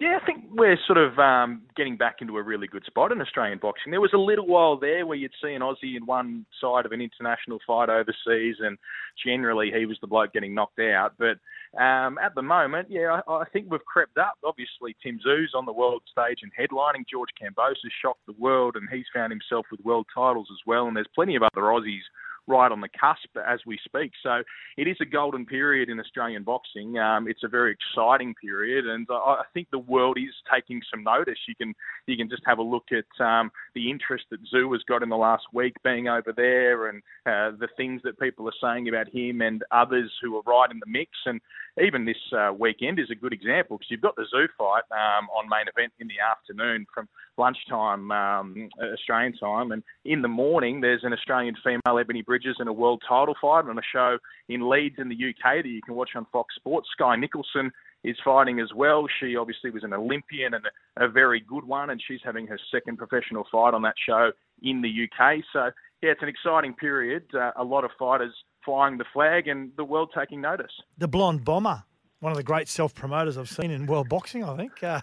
Yeah, 0.02 0.20
I 0.22 0.26
think 0.26 0.44
we're 0.52 0.78
sort 0.86 0.98
of 0.98 1.18
um, 1.18 1.62
getting 1.78 1.96
back 1.96 2.18
into 2.20 2.38
a 2.38 2.44
really 2.44 2.68
good 2.68 2.84
spot 2.86 3.14
in 3.14 3.22
Australian 3.22 3.58
boxing. 3.58 3.92
There 3.92 4.02
was 4.02 4.14
a 4.14 4.18
little 4.18 4.46
while 4.46 4.78
there 4.78 5.08
where 5.08 5.18
you'd 5.18 5.32
see 5.42 5.54
an 5.54 5.62
Aussie 5.62 5.96
in 5.96 6.06
one 6.06 6.46
side 6.62 6.86
of 6.86 6.92
an 6.92 7.00
international 7.00 7.60
fight 7.66 7.90
overseas, 7.90 8.58
and 8.60 8.78
generally 9.26 9.72
he 9.72 9.86
was 9.86 9.98
the 10.02 10.08
bloke 10.08 10.34
getting 10.34 10.54
knocked 10.54 10.80
out. 10.80 11.14
But 11.18 11.38
um, 11.78 12.18
at 12.18 12.34
the 12.34 12.42
moment, 12.42 12.88
yeah, 12.90 13.22
I, 13.28 13.32
I 13.32 13.46
think 13.54 13.68
we've 13.70 13.86
crept 13.86 14.18
up. 14.18 14.34
Obviously, 14.44 14.96
Tim 15.04 15.20
Tszyu's 15.20 15.54
on 15.56 15.66
the 15.66 15.74
world 15.74 16.02
stage 16.12 16.40
and 16.42 16.52
headlining. 16.58 17.06
George 17.10 17.30
Kambosos 17.40 17.84
has 17.84 17.92
shocked 18.02 18.26
the 18.26 18.36
world, 18.40 18.76
and 18.76 18.88
he's 18.92 19.06
found 19.14 19.32
himself 19.32 19.66
with 19.70 19.86
world 19.86 20.08
titles 20.14 20.48
as 20.52 20.60
well. 20.66 20.88
And 20.88 20.96
there's 20.96 21.08
plenty 21.14 21.36
of 21.36 21.44
other 21.44 21.62
Aussies 21.62 22.02
right 22.48 22.72
on 22.72 22.82
the 22.82 22.90
cusp 22.90 23.38
as 23.46 23.60
we 23.66 23.78
speak. 23.84 24.12
So 24.24 24.42
it 24.78 24.88
is 24.88 24.98
a 25.02 25.06
golden 25.06 25.46
period 25.46 25.90
in 25.90 26.00
Australian 26.00 26.44
boxing. 26.44 26.98
Um, 26.98 27.28
it's 27.28 27.44
a 27.44 27.48
very 27.48 27.76
exciting 27.76 28.34
period, 28.36 28.88
and 28.88 29.06
I, 29.10 29.14
I 29.14 29.44
think 29.54 29.68
the 29.72 29.80
world 29.80 30.18
is 30.18 30.34
taking 30.54 30.82
some 30.90 31.04
notice. 31.04 31.38
You 31.48 31.56
can 31.56 31.74
you 32.08 32.18
can 32.18 32.30
just 32.30 32.44
have 32.46 32.60
a 32.60 32.64
look 32.64 32.86
at 32.92 33.24
um, 33.24 33.52
the 33.76 33.92
interest 33.92 34.26
that 34.32 34.40
Tszyu 34.46 34.72
has 34.74 34.84
got 34.88 35.04
in 35.04 35.10
the 35.10 35.18
last 35.18 35.44
week 35.54 35.76
being 35.84 36.08
over 36.08 36.34
there, 36.36 36.88
and 36.88 37.02
uh, 37.26 37.58
the 37.58 37.68
things 37.76 38.02
that 38.04 38.20
people 38.20 38.48
are 38.48 38.60
saying 38.62 38.88
about 38.88 39.10
him 39.10 39.42
and 39.42 39.64
others 39.72 40.12
who 40.22 40.38
are 40.38 40.44
right 40.44 40.72
in 40.72 40.80
the 40.80 40.92
mix. 40.92 41.12
And 41.26 41.42
even 41.84 42.06
this 42.06 42.18
uh, 42.36 42.54
weekend 42.58 43.00
is 43.00 43.12
a 43.12 43.16
good 43.16 43.34
example 43.34 43.78
because 43.78 43.92
you've 43.92 44.02
got 44.02 44.16
the 44.16 44.26
Tszyu 44.34 44.48
fight 44.58 44.84
um, 44.92 45.28
on 45.36 45.50
main 45.50 45.68
event 45.68 45.94
in 46.00 46.08
the 46.08 46.20
afternoon 46.20 46.86
from 46.94 47.08
lunchtime 47.38 48.12
um, 48.12 48.70
Australian 48.82 49.34
time, 49.38 49.72
and 49.72 49.84
in 50.06 50.22
the 50.22 50.28
morning 50.28 50.82
there's 50.82 51.04
an 51.04 51.14
Australian 51.14 51.56
female 51.64 51.82
Ebanie 52.04 52.26
Bridges 52.26 52.58
in 52.60 52.68
a 52.68 52.74
world 52.74 53.04
title 53.08 53.36
fight 53.40 53.66
on 53.66 53.78
a 53.78 53.82
show 53.94 54.18
in 54.50 54.70
Leeds 54.70 54.96
in 54.98 55.10
the 55.10 55.16
UK 55.16 55.64
that 55.64 55.70
you 55.70 55.82
can 55.82 55.96
watch 55.96 56.12
on 56.16 56.26
Fox 56.32 56.56
Sports. 56.56 56.90
Skye 56.94 57.16
Nicolson 57.16 57.72
is 58.04 58.16
fighting 58.24 58.60
as 58.60 58.70
well. 58.76 59.06
She 59.20 59.36
obviously 59.36 59.70
was 59.70 59.84
an 59.84 59.94
Olympian 59.94 60.54
and 60.54 60.66
a, 60.98 61.08
very 61.10 61.40
good 61.40 61.64
one, 61.64 61.90
and 61.90 62.02
she's 62.06 62.20
having 62.24 62.48
her 62.48 62.60
second 62.72 62.98
professional 62.98 63.46
fight 63.52 63.74
on 63.74 63.82
that 63.84 63.96
show 64.06 64.32
in 64.62 64.82
the 64.82 64.90
UK. 64.90 65.44
So 65.52 65.72
yeah, 66.02 66.12
it's 66.12 66.22
an 66.22 66.30
exciting 66.30 66.74
period. 66.74 67.24
Uh, 67.34 67.52
a 67.58 67.64
lot 67.64 67.84
of 67.84 67.92
fighters 67.98 68.34
flying 68.64 68.98
the 68.98 69.06
flag 69.14 69.48
and 69.48 69.72
the 69.78 69.84
world 69.84 70.12
taking 70.18 70.42
notice. 70.42 70.72
The 70.98 71.08
blonde 71.08 71.44
bomber, 71.44 71.84
one 72.20 72.32
of 72.32 72.38
the 72.38 72.44
great 72.44 72.68
self 72.68 72.94
promoters 72.96 73.38
I've 73.38 73.50
seen 73.50 73.72
in 73.72 73.86
world 73.86 74.10
boxing, 74.10 74.44
I 74.44 74.56
think. 74.58 74.84
Uh, 74.84 75.02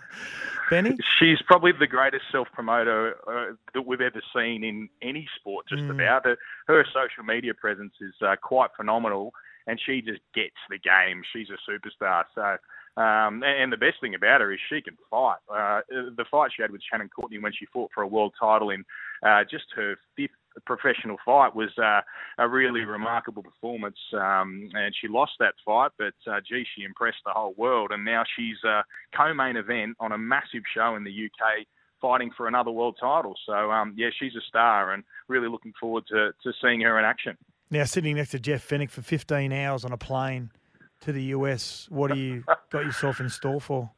Benny? 0.70 0.96
She's 1.18 1.40
probably 1.46 1.72
the 1.72 1.87
greatest 1.87 2.24
self 2.33 2.48
promoter 2.53 3.16
uh, 3.29 3.55
that 3.74 3.83
we've 3.83 4.00
ever 4.00 4.22
seen 4.35 4.64
in 4.64 4.88
any 5.03 5.29
sport, 5.37 5.66
just 5.68 5.83
Mm. 5.83 5.90
about. 5.94 6.24
Her, 6.24 6.37
her 6.68 6.85
social 6.92 7.22
media 7.24 7.55
presence 7.55 7.94
is 8.00 8.14
uh, 8.22 8.37
quite 8.42 8.70
phenomenal, 8.77 9.33
and 9.66 9.81
she 9.85 10.00
just 10.00 10.22
gets 10.35 10.57
the 10.70 10.79
game. 10.79 11.22
She's 11.33 11.48
a 11.50 11.70
superstar. 11.70 12.24
So. 12.35 12.57
Um, 12.96 13.42
and 13.42 13.72
the 13.72 13.77
best 13.77 13.96
thing 14.00 14.14
about 14.14 14.40
her 14.40 14.53
is 14.53 14.61
she 14.68 14.81
can 14.81 14.96
fight. 15.11 15.38
Uh, 15.53 15.81
the 15.90 16.24
fight 16.31 16.53
she 16.55 16.62
had 16.62 16.70
with 16.70 16.81
Shannon 16.88 17.09
Courtenay 17.09 17.40
when 17.40 17.53
she 17.53 17.66
fought 17.66 17.90
for 17.92 18.05
a 18.05 18.07
world 18.07 18.35
title 18.38 18.70
in 18.70 18.85
uh, 19.24 19.42
just 19.50 19.64
her 19.74 19.96
fifth 20.16 20.31
professional 20.66 21.16
fight 21.24 21.54
was 21.54 21.70
uh, 21.78 22.00
a 22.38 22.48
really 22.48 22.84
remarkable 22.84 23.42
performance. 23.42 23.98
Um, 24.12 24.68
and 24.74 24.94
she 25.00 25.08
lost 25.08 25.32
that 25.40 25.54
fight, 25.64 25.90
but 25.98 26.14
uh, 26.30 26.40
gee, 26.48 26.64
she 26.76 26.84
impressed 26.84 27.18
the 27.24 27.32
whole 27.32 27.54
world. 27.56 27.90
And 27.92 28.04
now 28.04 28.24
she's 28.36 28.56
uh, 28.66 28.82
co-main 29.16 29.56
event 29.56 29.96
on 30.00 30.12
a 30.12 30.18
massive 30.18 30.62
show 30.74 30.96
in 30.96 31.04
the 31.04 31.10
UK, 31.10 31.66
fighting 32.00 32.30
for 32.36 32.48
another 32.48 32.70
world 32.70 32.96
title. 33.00 33.34
So 33.46 33.70
um, 33.70 33.94
yeah, 33.96 34.10
she's 34.18 34.34
a 34.36 34.42
star, 34.48 34.92
and 34.92 35.04
really 35.28 35.48
looking 35.48 35.72
forward 35.80 36.04
to, 36.08 36.32
to 36.42 36.52
seeing 36.62 36.80
her 36.82 36.98
in 36.98 37.04
action. 37.04 37.36
Now, 37.70 37.84
sitting 37.84 38.16
next 38.16 38.30
to 38.30 38.38
Jeff 38.38 38.66
Fenech 38.68 38.90
for 38.90 39.02
15 39.02 39.52
hours 39.52 39.84
on 39.84 39.92
a 39.92 39.96
plane 39.96 40.50
to 41.00 41.12
the 41.12 41.22
US, 41.24 41.86
what 41.90 42.12
do 42.12 42.18
you 42.18 42.44
got 42.70 42.84
yourself 42.84 43.20
in 43.20 43.28
store 43.28 43.60
for? 43.60 43.90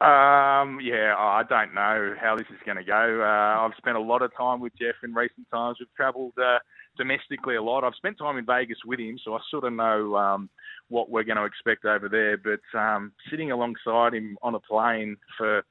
Um, 0.00 0.80
yeah, 0.80 1.14
I 1.14 1.42
don't 1.46 1.74
know 1.74 2.14
how 2.18 2.34
this 2.34 2.46
is 2.50 2.58
going 2.64 2.78
to 2.78 2.84
go. 2.84 3.20
Uh, 3.22 3.66
I've 3.66 3.76
spent 3.76 3.98
a 3.98 4.00
lot 4.00 4.22
of 4.22 4.34
time 4.34 4.58
with 4.58 4.72
Jeff 4.80 4.94
in 5.04 5.12
recent 5.12 5.46
times. 5.52 5.76
We've 5.78 5.94
travelled 5.94 6.32
uh, 6.42 6.58
domestically 6.96 7.56
a 7.56 7.62
lot. 7.62 7.84
I've 7.84 7.94
spent 7.96 8.16
time 8.16 8.38
in 8.38 8.46
Vegas 8.46 8.78
with 8.86 8.98
him, 8.98 9.18
so 9.22 9.34
I 9.34 9.40
sort 9.50 9.64
of 9.64 9.74
know 9.74 10.16
um, 10.16 10.48
what 10.88 11.10
we're 11.10 11.24
going 11.24 11.36
to 11.36 11.44
expect 11.44 11.84
over 11.84 12.08
there. 12.08 12.38
But 12.38 12.78
um, 12.78 13.12
sitting 13.30 13.50
alongside 13.52 14.14
him 14.14 14.38
on 14.42 14.54
a 14.54 14.60
plane 14.60 15.18
for 15.36 15.62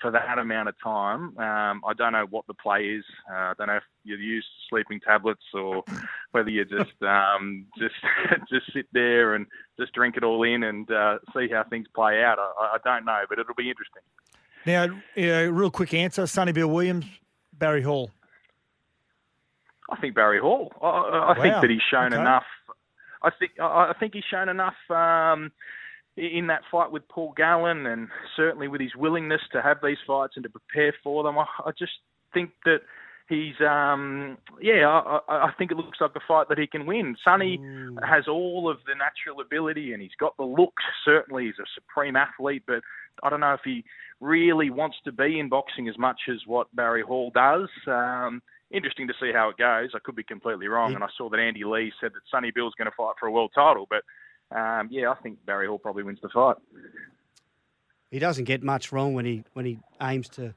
for 0.00 0.10
that 0.10 0.38
amount 0.38 0.68
of 0.68 0.74
time, 0.82 1.36
um, 1.38 1.82
I 1.86 1.92
don't 1.96 2.12
know 2.12 2.26
what 2.28 2.46
the 2.46 2.54
play 2.54 2.82
is. 2.84 3.04
Uh, 3.30 3.34
I 3.34 3.52
don't 3.58 3.68
know 3.68 3.76
if 3.76 3.82
you 4.04 4.16
use 4.16 4.46
sleeping 4.68 5.00
tablets 5.00 5.42
or 5.54 5.84
whether 6.32 6.50
you 6.50 6.64
just 6.64 7.02
um, 7.02 7.66
just 7.78 7.94
just 8.52 8.72
sit 8.72 8.86
there 8.92 9.34
and 9.34 9.46
just 9.78 9.92
drink 9.94 10.16
it 10.16 10.24
all 10.24 10.42
in 10.42 10.62
and 10.64 10.90
uh, 10.90 11.18
see 11.34 11.48
how 11.50 11.64
things 11.64 11.86
play 11.94 12.22
out. 12.22 12.38
I, 12.38 12.76
I 12.76 12.78
don't 12.84 13.04
know, 13.04 13.22
but 13.28 13.38
it'll 13.38 13.54
be 13.54 13.70
interesting. 13.70 14.02
Now, 14.66 15.00
yeah, 15.14 15.42
real 15.42 15.70
quick 15.70 15.94
answer 15.94 16.26
Sonny 16.26 16.52
Bill 16.52 16.68
Williams, 16.68 17.06
Barry 17.52 17.82
Hall. 17.82 18.10
I 19.90 19.96
think 20.00 20.14
Barry 20.14 20.40
Hall. 20.40 20.72
I, 20.82 20.86
I 20.86 21.30
I 21.32 21.42
think 21.42 21.54
that 21.60 21.70
he's 21.70 21.80
shown 21.90 22.12
Okay. 22.12 22.20
enough. 22.20 22.44
I 23.22 23.30
think 23.38 23.52
I 23.60 23.90
I 23.90 23.94
think 23.98 24.14
he's 24.14 24.24
shown 24.30 24.48
enough 24.48 24.74
um, 24.90 25.52
in 26.16 26.46
that 26.46 26.62
fight 26.70 26.90
with 26.90 27.06
Paul 27.08 27.32
Gallen, 27.36 27.86
and 27.86 28.08
certainly 28.36 28.68
with 28.68 28.80
his 28.80 28.94
willingness 28.96 29.42
to 29.52 29.62
have 29.62 29.78
these 29.82 29.98
fights 30.06 30.34
and 30.36 30.42
to 30.44 30.50
prepare 30.50 30.94
for 31.02 31.22
them. 31.22 31.38
I, 31.38 31.44
I 31.64 31.70
just 31.78 31.92
think 32.32 32.50
that 32.64 32.80
he's 33.28 33.54
um, 33.60 34.38
yeah. 34.60 34.88
I, 34.88 35.20
I 35.28 35.50
think 35.58 35.70
it 35.70 35.76
looks 35.76 36.00
like 36.00 36.12
a 36.16 36.20
fight 36.26 36.48
that 36.48 36.58
he 36.58 36.66
can 36.66 36.86
win. 36.86 37.16
Sonny 37.22 37.60
has 38.02 38.28
all 38.28 38.70
of 38.70 38.78
the 38.86 38.94
natural 38.94 39.40
ability, 39.40 39.92
and 39.92 40.00
he's 40.00 40.16
got 40.18 40.36
the 40.36 40.44
looks. 40.44 40.82
Certainly, 41.04 41.46
he's 41.46 41.58
a 41.60 41.68
supreme 41.74 42.16
athlete, 42.16 42.62
but 42.66 42.80
I 43.22 43.30
don't 43.30 43.40
know 43.40 43.54
if 43.54 43.60
he 43.64 43.84
really 44.20 44.70
wants 44.70 44.96
to 45.04 45.12
be 45.12 45.38
in 45.38 45.48
boxing 45.48 45.88
as 45.88 45.98
much 45.98 46.20
as 46.30 46.38
what 46.46 46.74
Barry 46.74 47.02
Hall 47.02 47.30
does. 47.34 47.68
Um, 47.86 48.42
interesting 48.70 49.06
to 49.08 49.14
see 49.20 49.30
how 49.32 49.50
it 49.50 49.58
goes. 49.58 49.90
I 49.94 49.98
could 50.02 50.16
be 50.16 50.24
completely 50.24 50.68
wrong, 50.68 50.94
and 50.94 51.04
I 51.04 51.08
saw 51.16 51.28
that 51.30 51.40
Andy 51.40 51.64
Lee 51.64 51.92
said 52.00 52.12
that 52.14 52.22
Sonny 52.30 52.50
Bill's 52.54 52.74
going 52.78 52.90
to 52.90 52.96
fight 52.96 53.14
for 53.20 53.26
a 53.26 53.32
world 53.32 53.52
title, 53.54 53.86
but 53.88 54.02
um, 54.54 54.88
yeah, 54.90 55.10
I 55.10 55.14
think 55.16 55.44
Barry 55.44 55.66
Hall 55.66 55.78
probably 55.78 56.02
wins 56.02 56.20
the 56.22 56.28
fight. 56.28 56.56
He 58.10 58.18
doesn't 58.18 58.44
get 58.44 58.62
much 58.62 58.92
wrong 58.92 59.14
when 59.14 59.24
he 59.24 59.44
when 59.54 59.64
he 59.66 59.78
aims 60.00 60.28
to, 60.30 60.54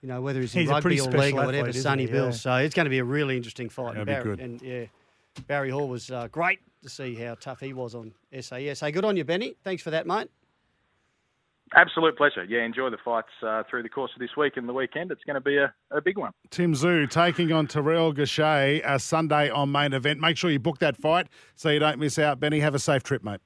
you 0.00 0.08
know, 0.08 0.20
whether 0.20 0.40
he's 0.40 0.54
in 0.54 0.60
He's 0.60 0.70
a 0.70 0.74
rugby 0.74 0.82
pretty 0.82 1.00
or 1.00 1.04
special 1.04 1.20
league 1.20 1.34
or 1.34 1.40
athlete, 1.40 1.46
whatever, 1.46 1.68
isn't 1.70 1.82
Sonny 1.82 2.06
he? 2.06 2.12
Bill. 2.12 2.26
Yeah. 2.26 2.30
So 2.30 2.54
it's 2.56 2.74
going 2.74 2.86
to 2.86 2.90
be 2.90 2.98
a 2.98 3.04
really 3.04 3.36
interesting 3.36 3.68
fight. 3.68 3.94
That'll 3.94 4.02
and 4.02 4.06
be 4.06 4.12
Barry, 4.12 4.24
good. 4.24 4.40
And 4.40 4.62
yeah, 4.62 4.84
Barry 5.46 5.70
Hall 5.70 5.88
was 5.88 6.10
uh, 6.10 6.28
great 6.30 6.60
to 6.82 6.88
see 6.88 7.14
how 7.16 7.34
tough 7.34 7.60
he 7.60 7.72
was 7.72 7.94
on 7.94 8.12
SAS. 8.40 8.80
Hey, 8.80 8.92
good 8.92 9.04
on 9.04 9.16
you, 9.16 9.24
Benny. 9.24 9.56
Thanks 9.64 9.82
for 9.82 9.90
that, 9.90 10.06
mate. 10.06 10.30
Absolute 11.74 12.16
pleasure. 12.16 12.44
Yeah, 12.44 12.64
enjoy 12.64 12.90
the 12.90 12.98
fights 13.04 13.28
uh, 13.46 13.62
through 13.68 13.82
the 13.82 13.88
course 13.88 14.10
of 14.14 14.20
this 14.20 14.36
week 14.36 14.56
and 14.56 14.68
the 14.68 14.72
weekend. 14.72 15.10
It's 15.10 15.22
going 15.24 15.34
to 15.34 15.40
be 15.40 15.56
a, 15.56 15.72
a 15.90 16.00
big 16.00 16.16
one. 16.16 16.32
Tim 16.50 16.72
Tszyu 16.72 17.08
taking 17.10 17.52
on 17.52 17.66
Terrell 17.66 18.12
Gausha 18.12 18.84
uh, 18.84 18.98
Sunday 18.98 19.50
on 19.50 19.70
main 19.70 19.92
event. 19.92 20.20
Make 20.20 20.36
sure 20.36 20.50
you 20.50 20.58
book 20.58 20.78
that 20.78 20.96
fight 20.96 21.28
so 21.56 21.68
you 21.68 21.78
don't 21.78 21.98
miss 21.98 22.18
out. 22.18 22.40
Benny, 22.40 22.60
have 22.60 22.74
a 22.74 22.78
safe 22.78 23.02
trip, 23.02 23.22
mate. 23.22 23.40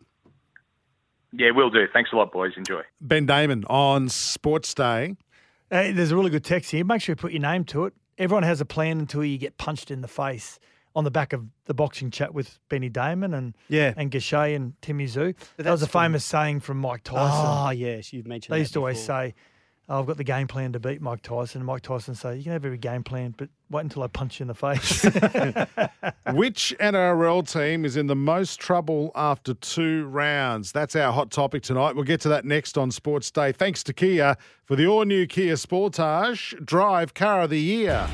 Yeah, 1.33 1.51
will 1.51 1.71
do. 1.71 1.87
Thanks 1.93 2.11
a 2.13 2.17
lot, 2.17 2.31
boys. 2.33 2.53
Enjoy. 2.57 2.83
Ben 3.01 3.27
Damon 3.27 3.65
on 3.69 4.09
Sports 4.09 4.75
Day. 4.75 5.17
Hey, 5.71 5.93
there's 5.93 6.11
a 6.11 6.17
really 6.17 6.31
good 6.31 6.45
text 6.45 6.71
here. 6.71 6.85
Make 6.85 7.01
sure 7.01 7.15
you 7.15 7.17
put 7.17 7.33
your 7.33 7.41
name 7.41 7.65
to 7.65 7.87
it. 7.87 7.95
Everyone 8.19 8.43
has 8.43 8.61
a 8.61 8.67
plan 8.67 9.01
until 9.01 9.25
you 9.25 9.39
get 9.39 9.57
punched 9.57 9.91
in 9.91 10.03
the 10.03 10.09
face 10.09 10.59
on 10.95 11.05
the 11.05 11.11
back 11.11 11.33
of 11.33 11.45
the 11.67 11.75
boxing 11.75 12.11
chat 12.11 12.35
with 12.35 12.59
Benny 12.69 12.89
Damon 12.89 13.33
and 13.35 13.55
Yeah. 13.69 13.95
and 13.97 14.11
Gausha 14.11 14.55
and 14.55 14.75
Timmy 14.83 15.07
Tszyu. 15.07 15.35
That 15.57 15.71
was 15.71 15.83
a 15.83 15.87
from- 15.87 16.03
famous 16.03 16.25
saying 16.25 16.61
from 16.61 16.79
Mike 16.79 17.03
Tyson. 17.05 17.47
Oh, 17.47 17.71
yes, 17.71 18.13
you've 18.13 18.27
mentioned 18.27 18.53
They 18.53 18.59
that 18.59 18.63
used 18.63 18.73
to 18.75 18.81
always 18.81 19.03
say, 19.03 19.35
oh, 19.89 20.01
I've 20.01 20.07
got 20.07 20.17
the 20.17 20.25
game 20.25 20.47
plan 20.49 20.73
to 20.73 20.81
beat 20.81 21.01
Mike 21.03 21.23
Tyson. 21.23 21.61
And 21.61 21.67
Mike 21.67 21.83
Tyson 21.83 22.15
say, 22.15 22.37
you 22.37 22.43
can 22.45 22.53
have 22.53 22.65
every 22.65 22.79
game 22.79 23.03
plan, 23.03 23.35
but 23.37 23.49
wait 23.71 23.81
until 23.83 24.03
I 24.03 24.07
punch 24.07 24.39
you 24.39 24.45
in 24.45 24.49
the 24.49 24.55
face. 24.55 25.03
Which 26.35 26.75
NRL 26.81 27.51
team 27.51 27.85
is 27.85 27.97
in 27.97 28.07
the 28.07 28.15
most 28.17 28.61
trouble 28.61 29.11
after 29.15 29.55
two 29.55 30.07
rounds? 30.07 30.73
That's 30.73 30.95
our 30.97 31.13
hot 31.13 31.31
topic 31.31 31.63
tonight. 31.63 31.95
We'll 31.95 32.05
get 32.05 32.21
to 32.23 32.29
that 32.31 32.45
next 32.45 32.79
on 32.79 32.91
Sports 32.91 33.31
Day. 33.31 33.53
Thanks 33.53 33.83
to 33.85 33.93
Kia 33.93 34.37
for 34.65 34.77
the 34.77 34.87
all 34.87 35.05
new 35.05 35.27
Kia 35.27 35.55
Sportage 35.55 36.65
Drive 36.65 37.15
Car 37.15 37.43
of 37.43 37.51
the 37.51 37.61
Year. 37.61 38.09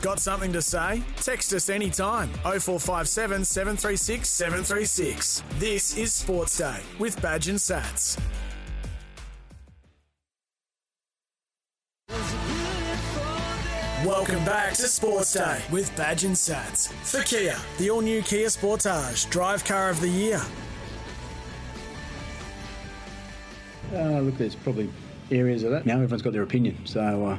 Got 0.00 0.20
something 0.20 0.52
to 0.52 0.62
say? 0.62 1.02
Text 1.16 1.52
us 1.52 1.68
anytime. 1.68 2.28
0457 2.44 3.44
736 3.44 4.28
736. 4.28 5.42
This 5.58 5.96
is 5.96 6.14
Sports 6.14 6.58
Day 6.58 6.80
with 7.00 7.20
Badge 7.20 7.48
and 7.48 7.58
Sats. 7.58 8.16
Welcome 14.04 14.44
back 14.44 14.74
to 14.74 14.86
Sports 14.86 15.32
Day 15.34 15.60
with 15.72 15.94
Badge 15.96 16.22
and 16.22 16.36
Sats. 16.36 16.92
For 17.02 17.24
Kia, 17.24 17.56
the 17.78 17.90
all 17.90 18.00
new 18.00 18.22
Kia 18.22 18.46
Sportage, 18.46 19.28
drive 19.30 19.64
car 19.64 19.90
of 19.90 20.00
the 20.00 20.08
year. 20.08 20.40
Uh, 23.92 24.20
look, 24.20 24.36
there's 24.38 24.54
probably 24.54 24.88
areas 25.32 25.64
of 25.64 25.72
that. 25.72 25.86
Now 25.86 25.94
everyone's 25.94 26.22
got 26.22 26.32
their 26.32 26.44
opinion, 26.44 26.86
so 26.86 27.26
uh, 27.26 27.38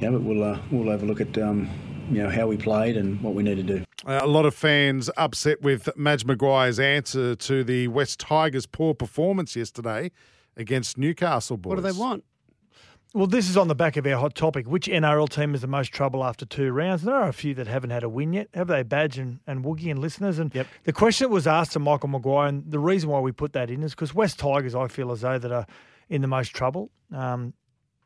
yeah, 0.00 0.10
but 0.10 0.20
we'll 0.20 0.42
uh, 0.42 0.58
we'll 0.70 0.90
overlook 0.90 1.22
at 1.22 1.38
um, 1.38 1.70
you 2.10 2.22
know 2.22 2.30
how 2.30 2.46
we 2.46 2.56
played 2.56 2.96
and 2.96 3.20
what 3.20 3.34
we 3.34 3.42
need 3.42 3.56
to 3.56 3.62
do. 3.62 3.84
Uh, 4.06 4.20
a 4.22 4.26
lot 4.26 4.46
of 4.46 4.54
fans 4.54 5.10
upset 5.16 5.62
with 5.62 5.88
Madge 5.96 6.24
Maguire's 6.24 6.78
answer 6.78 7.34
to 7.34 7.64
the 7.64 7.88
West 7.88 8.20
Tigers' 8.20 8.66
poor 8.66 8.94
performance 8.94 9.56
yesterday 9.56 10.10
against 10.56 10.96
Newcastle 10.96 11.56
boys. 11.56 11.70
What 11.70 11.76
do 11.76 11.82
they 11.82 11.98
want? 11.98 12.24
Well, 13.14 13.26
this 13.26 13.48
is 13.48 13.56
on 13.56 13.68
the 13.68 13.74
back 13.74 13.96
of 13.96 14.06
our 14.06 14.18
hot 14.18 14.34
topic. 14.34 14.66
Which 14.66 14.86
NRL 14.88 15.28
team 15.28 15.54
is 15.54 15.62
the 15.62 15.66
most 15.66 15.90
trouble 15.90 16.22
after 16.22 16.44
two 16.44 16.70
rounds? 16.70 17.02
There 17.02 17.14
are 17.14 17.28
a 17.28 17.32
few 17.32 17.54
that 17.54 17.66
haven't 17.66 17.90
had 17.90 18.02
a 18.02 18.08
win 18.08 18.34
yet. 18.34 18.48
Have 18.52 18.68
they, 18.68 18.82
Badge 18.82 19.16
and, 19.16 19.40
and 19.46 19.64
Woogie 19.64 19.90
and 19.90 19.98
listeners? 19.98 20.38
And 20.38 20.54
Yep. 20.54 20.66
the 20.84 20.92
question 20.92 21.24
that 21.24 21.30
was 21.30 21.46
asked 21.46 21.72
to 21.72 21.78
Michael 21.78 22.10
Maguire, 22.10 22.48
and 22.48 22.70
the 22.70 22.78
reason 22.78 23.08
why 23.08 23.20
we 23.20 23.32
put 23.32 23.54
that 23.54 23.70
in 23.70 23.82
is 23.82 23.92
because 23.92 24.14
West 24.14 24.38
Tigers, 24.38 24.74
I 24.74 24.88
feel 24.88 25.10
as 25.12 25.22
though 25.22 25.38
that 25.38 25.50
are 25.50 25.66
in 26.10 26.20
the 26.20 26.28
most 26.28 26.50
trouble. 26.50 26.90
Um, 27.12 27.54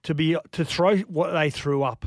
to 0.05 0.15
be 0.15 0.37
to 0.53 0.65
throw 0.65 0.99
what 1.01 1.33
they 1.33 1.51
threw 1.51 1.83
up 1.83 2.07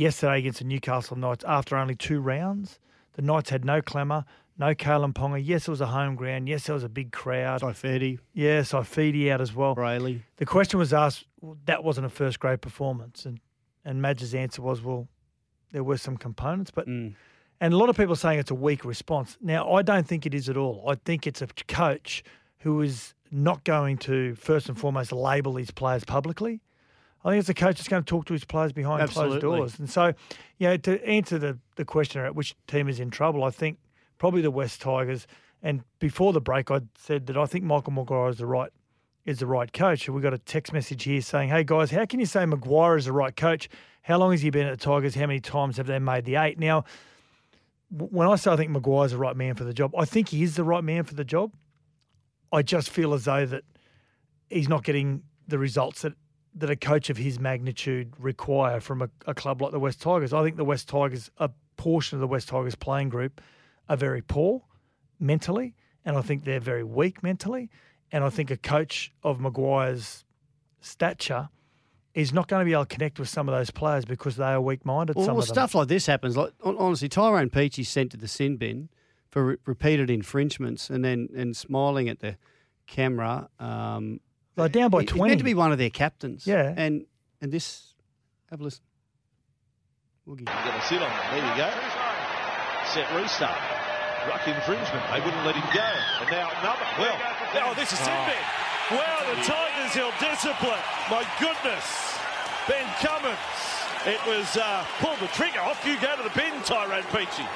yesterday 0.00 0.38
against 0.38 0.58
the 0.60 0.64
Newcastle 0.64 1.16
Knights 1.16 1.44
after 1.46 1.76
only 1.76 1.94
two 1.94 2.20
rounds. 2.20 2.78
The 3.14 3.22
Knights 3.22 3.50
had 3.50 3.64
no 3.64 3.82
clamour, 3.82 4.24
no 4.58 4.74
Kalyn 4.74 5.12
Ponga. 5.12 5.40
Yes, 5.44 5.68
it 5.68 5.70
was 5.70 5.80
a 5.80 5.86
home 5.86 6.16
ground. 6.16 6.48
Yes, 6.48 6.64
there 6.66 6.74
was 6.74 6.84
a 6.84 6.88
big 6.88 7.12
crowd. 7.12 7.60
Saifiti, 7.60 8.18
Yeah, 8.32 8.60
Saifiti 8.60 9.30
out 9.30 9.40
as 9.40 9.54
well. 9.54 9.76
Brailey. 9.76 10.22
The 10.36 10.46
question 10.46 10.78
was 10.78 10.92
asked, 10.92 11.26
well, 11.40 11.56
that 11.66 11.84
wasn't 11.84 12.06
a 12.06 12.10
first 12.10 12.40
grade 12.40 12.60
performance. 12.62 13.26
And, 13.26 13.40
and 13.84 14.00
Madge's 14.02 14.34
answer 14.34 14.62
was, 14.62 14.82
well, 14.82 15.08
there 15.72 15.84
were 15.84 15.98
some 15.98 16.16
components, 16.16 16.70
but 16.70 16.86
Mm. 16.88 17.14
and 17.60 17.74
a 17.74 17.76
lot 17.76 17.88
of 17.90 17.96
people 17.96 18.12
are 18.14 18.16
saying 18.16 18.38
it's 18.38 18.50
a 18.50 18.54
weak 18.54 18.84
response. 18.84 19.36
Now, 19.40 19.70
I 19.72 19.82
don't 19.82 20.06
think 20.06 20.24
it 20.26 20.34
is 20.34 20.48
at 20.48 20.56
all. 20.56 20.84
I 20.88 20.94
think 20.94 21.26
it's 21.26 21.42
a 21.42 21.46
coach 21.68 22.24
who 22.58 22.80
is 22.80 23.14
not 23.30 23.62
going 23.64 23.96
to 23.98 24.34
first 24.34 24.68
and 24.68 24.76
foremost 24.78 25.12
label 25.12 25.52
these 25.52 25.70
players 25.70 26.04
publicly. 26.04 26.60
I 27.24 27.30
think 27.30 27.40
it's 27.40 27.48
a 27.48 27.54
coach 27.54 27.76
that's 27.76 27.88
going 27.88 28.02
to 28.02 28.08
talk 28.08 28.24
to 28.26 28.32
his 28.32 28.44
players 28.44 28.72
behind 28.72 29.02
Absolutely. 29.02 29.40
closed 29.40 29.42
doors. 29.42 29.78
And 29.78 29.90
so, 29.90 30.14
you 30.58 30.68
know, 30.68 30.76
to 30.78 31.04
answer 31.06 31.38
the, 31.38 31.58
the 31.76 31.84
question 31.84 32.22
at 32.22 32.34
which 32.34 32.54
team 32.66 32.88
is 32.88 32.98
in 32.98 33.10
trouble, 33.10 33.44
I 33.44 33.50
think 33.50 33.78
probably 34.18 34.40
the 34.40 34.50
West 34.50 34.80
Tigers. 34.80 35.26
And 35.62 35.82
before 35.98 36.32
the 36.32 36.40
break, 36.40 36.70
I 36.70 36.80
said 36.96 37.26
that 37.26 37.36
I 37.36 37.44
think 37.44 37.64
Michael 37.64 37.92
Maguire 37.92 38.30
is 38.30 38.38
the 38.38 38.46
right 38.46 38.70
is 39.26 39.40
the 39.40 39.46
right 39.46 39.70
coach. 39.70 40.08
We 40.08 40.22
got 40.22 40.32
a 40.32 40.38
text 40.38 40.72
message 40.72 41.04
here 41.04 41.20
saying, 41.20 41.50
"Hey 41.50 41.62
guys, 41.62 41.90
how 41.90 42.06
can 42.06 42.20
you 42.20 42.26
say 42.26 42.46
Maguire 42.46 42.96
is 42.96 43.04
the 43.04 43.12
right 43.12 43.36
coach? 43.36 43.68
How 44.02 44.16
long 44.16 44.30
has 44.30 44.40
he 44.40 44.48
been 44.48 44.66
at 44.66 44.78
the 44.78 44.82
Tigers? 44.82 45.14
How 45.14 45.26
many 45.26 45.40
times 45.40 45.76
have 45.76 45.86
they 45.86 45.98
made 45.98 46.24
the 46.24 46.36
eight? 46.36 46.58
Now, 46.58 46.84
when 47.90 48.28
I 48.28 48.36
say 48.36 48.50
I 48.50 48.56
think 48.56 48.70
Maguire's 48.70 49.12
the 49.12 49.18
right 49.18 49.36
man 49.36 49.54
for 49.54 49.64
the 49.64 49.74
job, 49.74 49.94
I 49.96 50.04
think 50.04 50.30
he 50.30 50.42
is 50.42 50.56
the 50.56 50.64
right 50.64 50.82
man 50.82 51.04
for 51.04 51.14
the 51.14 51.24
job. 51.24 51.52
I 52.52 52.62
just 52.62 52.88
feel 52.88 53.12
as 53.14 53.24
though 53.24 53.44
that 53.46 53.64
he's 54.48 54.68
not 54.68 54.84
getting 54.84 55.22
the 55.46 55.58
results 55.58 56.02
that, 56.02 56.14
that 56.54 56.70
a 56.70 56.76
coach 56.76 57.10
of 57.10 57.16
his 57.16 57.38
magnitude 57.38 58.12
require 58.18 58.80
from 58.80 59.02
a, 59.02 59.10
a 59.26 59.34
club 59.34 59.62
like 59.62 59.72
the 59.72 59.78
West 59.78 60.00
Tigers. 60.00 60.32
I 60.32 60.42
think 60.42 60.56
the 60.56 60.64
West 60.64 60.88
Tigers, 60.88 61.30
a 61.38 61.50
portion 61.76 62.16
of 62.16 62.20
the 62.20 62.26
West 62.26 62.48
Tigers 62.48 62.74
playing 62.74 63.08
group, 63.08 63.40
are 63.88 63.96
very 63.96 64.22
poor 64.22 64.62
mentally, 65.18 65.74
and 66.04 66.16
I 66.16 66.22
think 66.22 66.44
they're 66.44 66.60
very 66.60 66.84
weak 66.84 67.22
mentally. 67.22 67.70
And 68.12 68.24
I 68.24 68.30
think 68.30 68.50
a 68.50 68.56
coach 68.56 69.12
of 69.22 69.40
Maguire's 69.40 70.24
stature 70.80 71.48
is 72.14 72.32
not 72.32 72.48
going 72.48 72.60
to 72.60 72.64
be 72.64 72.72
able 72.72 72.84
to 72.84 72.94
connect 72.94 73.18
with 73.18 73.28
some 73.28 73.48
of 73.48 73.54
those 73.54 73.70
players 73.70 74.04
because 74.04 74.36
they 74.36 74.44
are 74.44 74.60
weak 74.60 74.84
minded. 74.84 75.16
Well, 75.16 75.32
well, 75.32 75.42
stuff 75.42 75.74
like 75.74 75.88
this 75.88 76.06
happens. 76.06 76.36
Like 76.36 76.52
honestly, 76.64 77.08
Tyrone 77.08 77.50
Peachey 77.50 77.86
sent 77.86 78.10
to 78.12 78.16
the 78.16 78.26
sin 78.26 78.56
bin 78.56 78.88
for 79.28 79.44
re- 79.44 79.56
repeated 79.64 80.10
infringements, 80.10 80.90
and 80.90 81.04
then 81.04 81.28
and 81.36 81.56
smiling 81.56 82.08
at 82.08 82.18
the 82.18 82.36
camera. 82.86 83.48
Um, 83.60 84.20
They're 84.60 84.82
down 84.82 84.90
by 84.90 85.00
he- 85.02 85.06
he's 85.06 85.16
meant 85.16 85.38
to 85.38 85.44
be 85.44 85.54
one 85.54 85.72
of 85.72 85.78
their 85.78 85.90
captains. 85.90 86.46
Yeah. 86.46 86.72
and 86.76 87.04
and 87.40 87.50
this. 87.52 87.94
Have 88.50 88.60
a 88.60 88.64
listen. 88.64 88.82
Woogie. 90.26 90.44
Going 90.44 90.80
to 90.80 90.86
sit 90.86 91.00
on 91.02 91.10
it. 91.10 91.30
There 91.30 91.42
you 91.46 91.56
go. 91.56 91.70
Set 92.92 93.06
restart. 93.14 93.58
Ruck 94.28 94.46
infringement. 94.46 95.02
They 95.12 95.20
wouldn't 95.20 95.44
let 95.46 95.54
him 95.54 95.64
go. 95.72 95.90
And 96.20 96.30
now 96.30 96.50
another. 96.60 96.86
Well, 96.98 97.16
oh, 97.64 97.74
this 97.74 97.92
is 97.92 97.98
Sinbin. 98.00 98.36
Wow, 98.90 99.22
the 99.30 99.40
Tigers 99.42 99.94
held 99.94 100.12
discipline. 100.20 100.82
My 101.10 101.24
goodness. 101.38 102.18
Ben 102.68 102.86
Cummins. 103.00 103.38
It 104.04 104.20
was 104.26 104.56
uh, 104.56 104.84
pull 104.98 105.14
the 105.16 105.28
trigger. 105.28 105.60
Off 105.60 105.84
you 105.86 105.98
go 106.00 106.16
to 106.16 106.22
the 106.22 106.30
bin, 106.34 106.52
Tyrone 106.62 107.02
Peachey. 107.04 107.46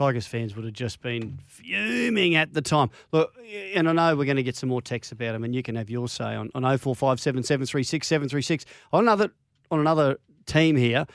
Tigers 0.00 0.26
fans 0.26 0.56
would 0.56 0.64
have 0.64 0.72
just 0.72 1.02
been 1.02 1.38
fuming 1.46 2.34
at 2.34 2.54
the 2.54 2.62
time. 2.62 2.88
Look, 3.12 3.36
and 3.74 3.86
I 3.86 3.92
know 3.92 4.16
we're 4.16 4.24
going 4.24 4.38
to 4.38 4.42
get 4.42 4.56
some 4.56 4.70
more 4.70 4.80
texts 4.80 5.12
about 5.12 5.34
him, 5.34 5.44
and 5.44 5.54
you 5.54 5.62
can 5.62 5.74
have 5.74 5.90
your 5.90 6.08
say 6.08 6.34
on, 6.34 6.50
on 6.54 6.62
0457 6.62 7.42
736 7.42 8.06
736. 8.06 8.64
On 8.94 9.04
another, 9.04 9.30
on 9.70 9.78
another 9.78 10.18
team 10.46 10.76
here, 10.76 11.06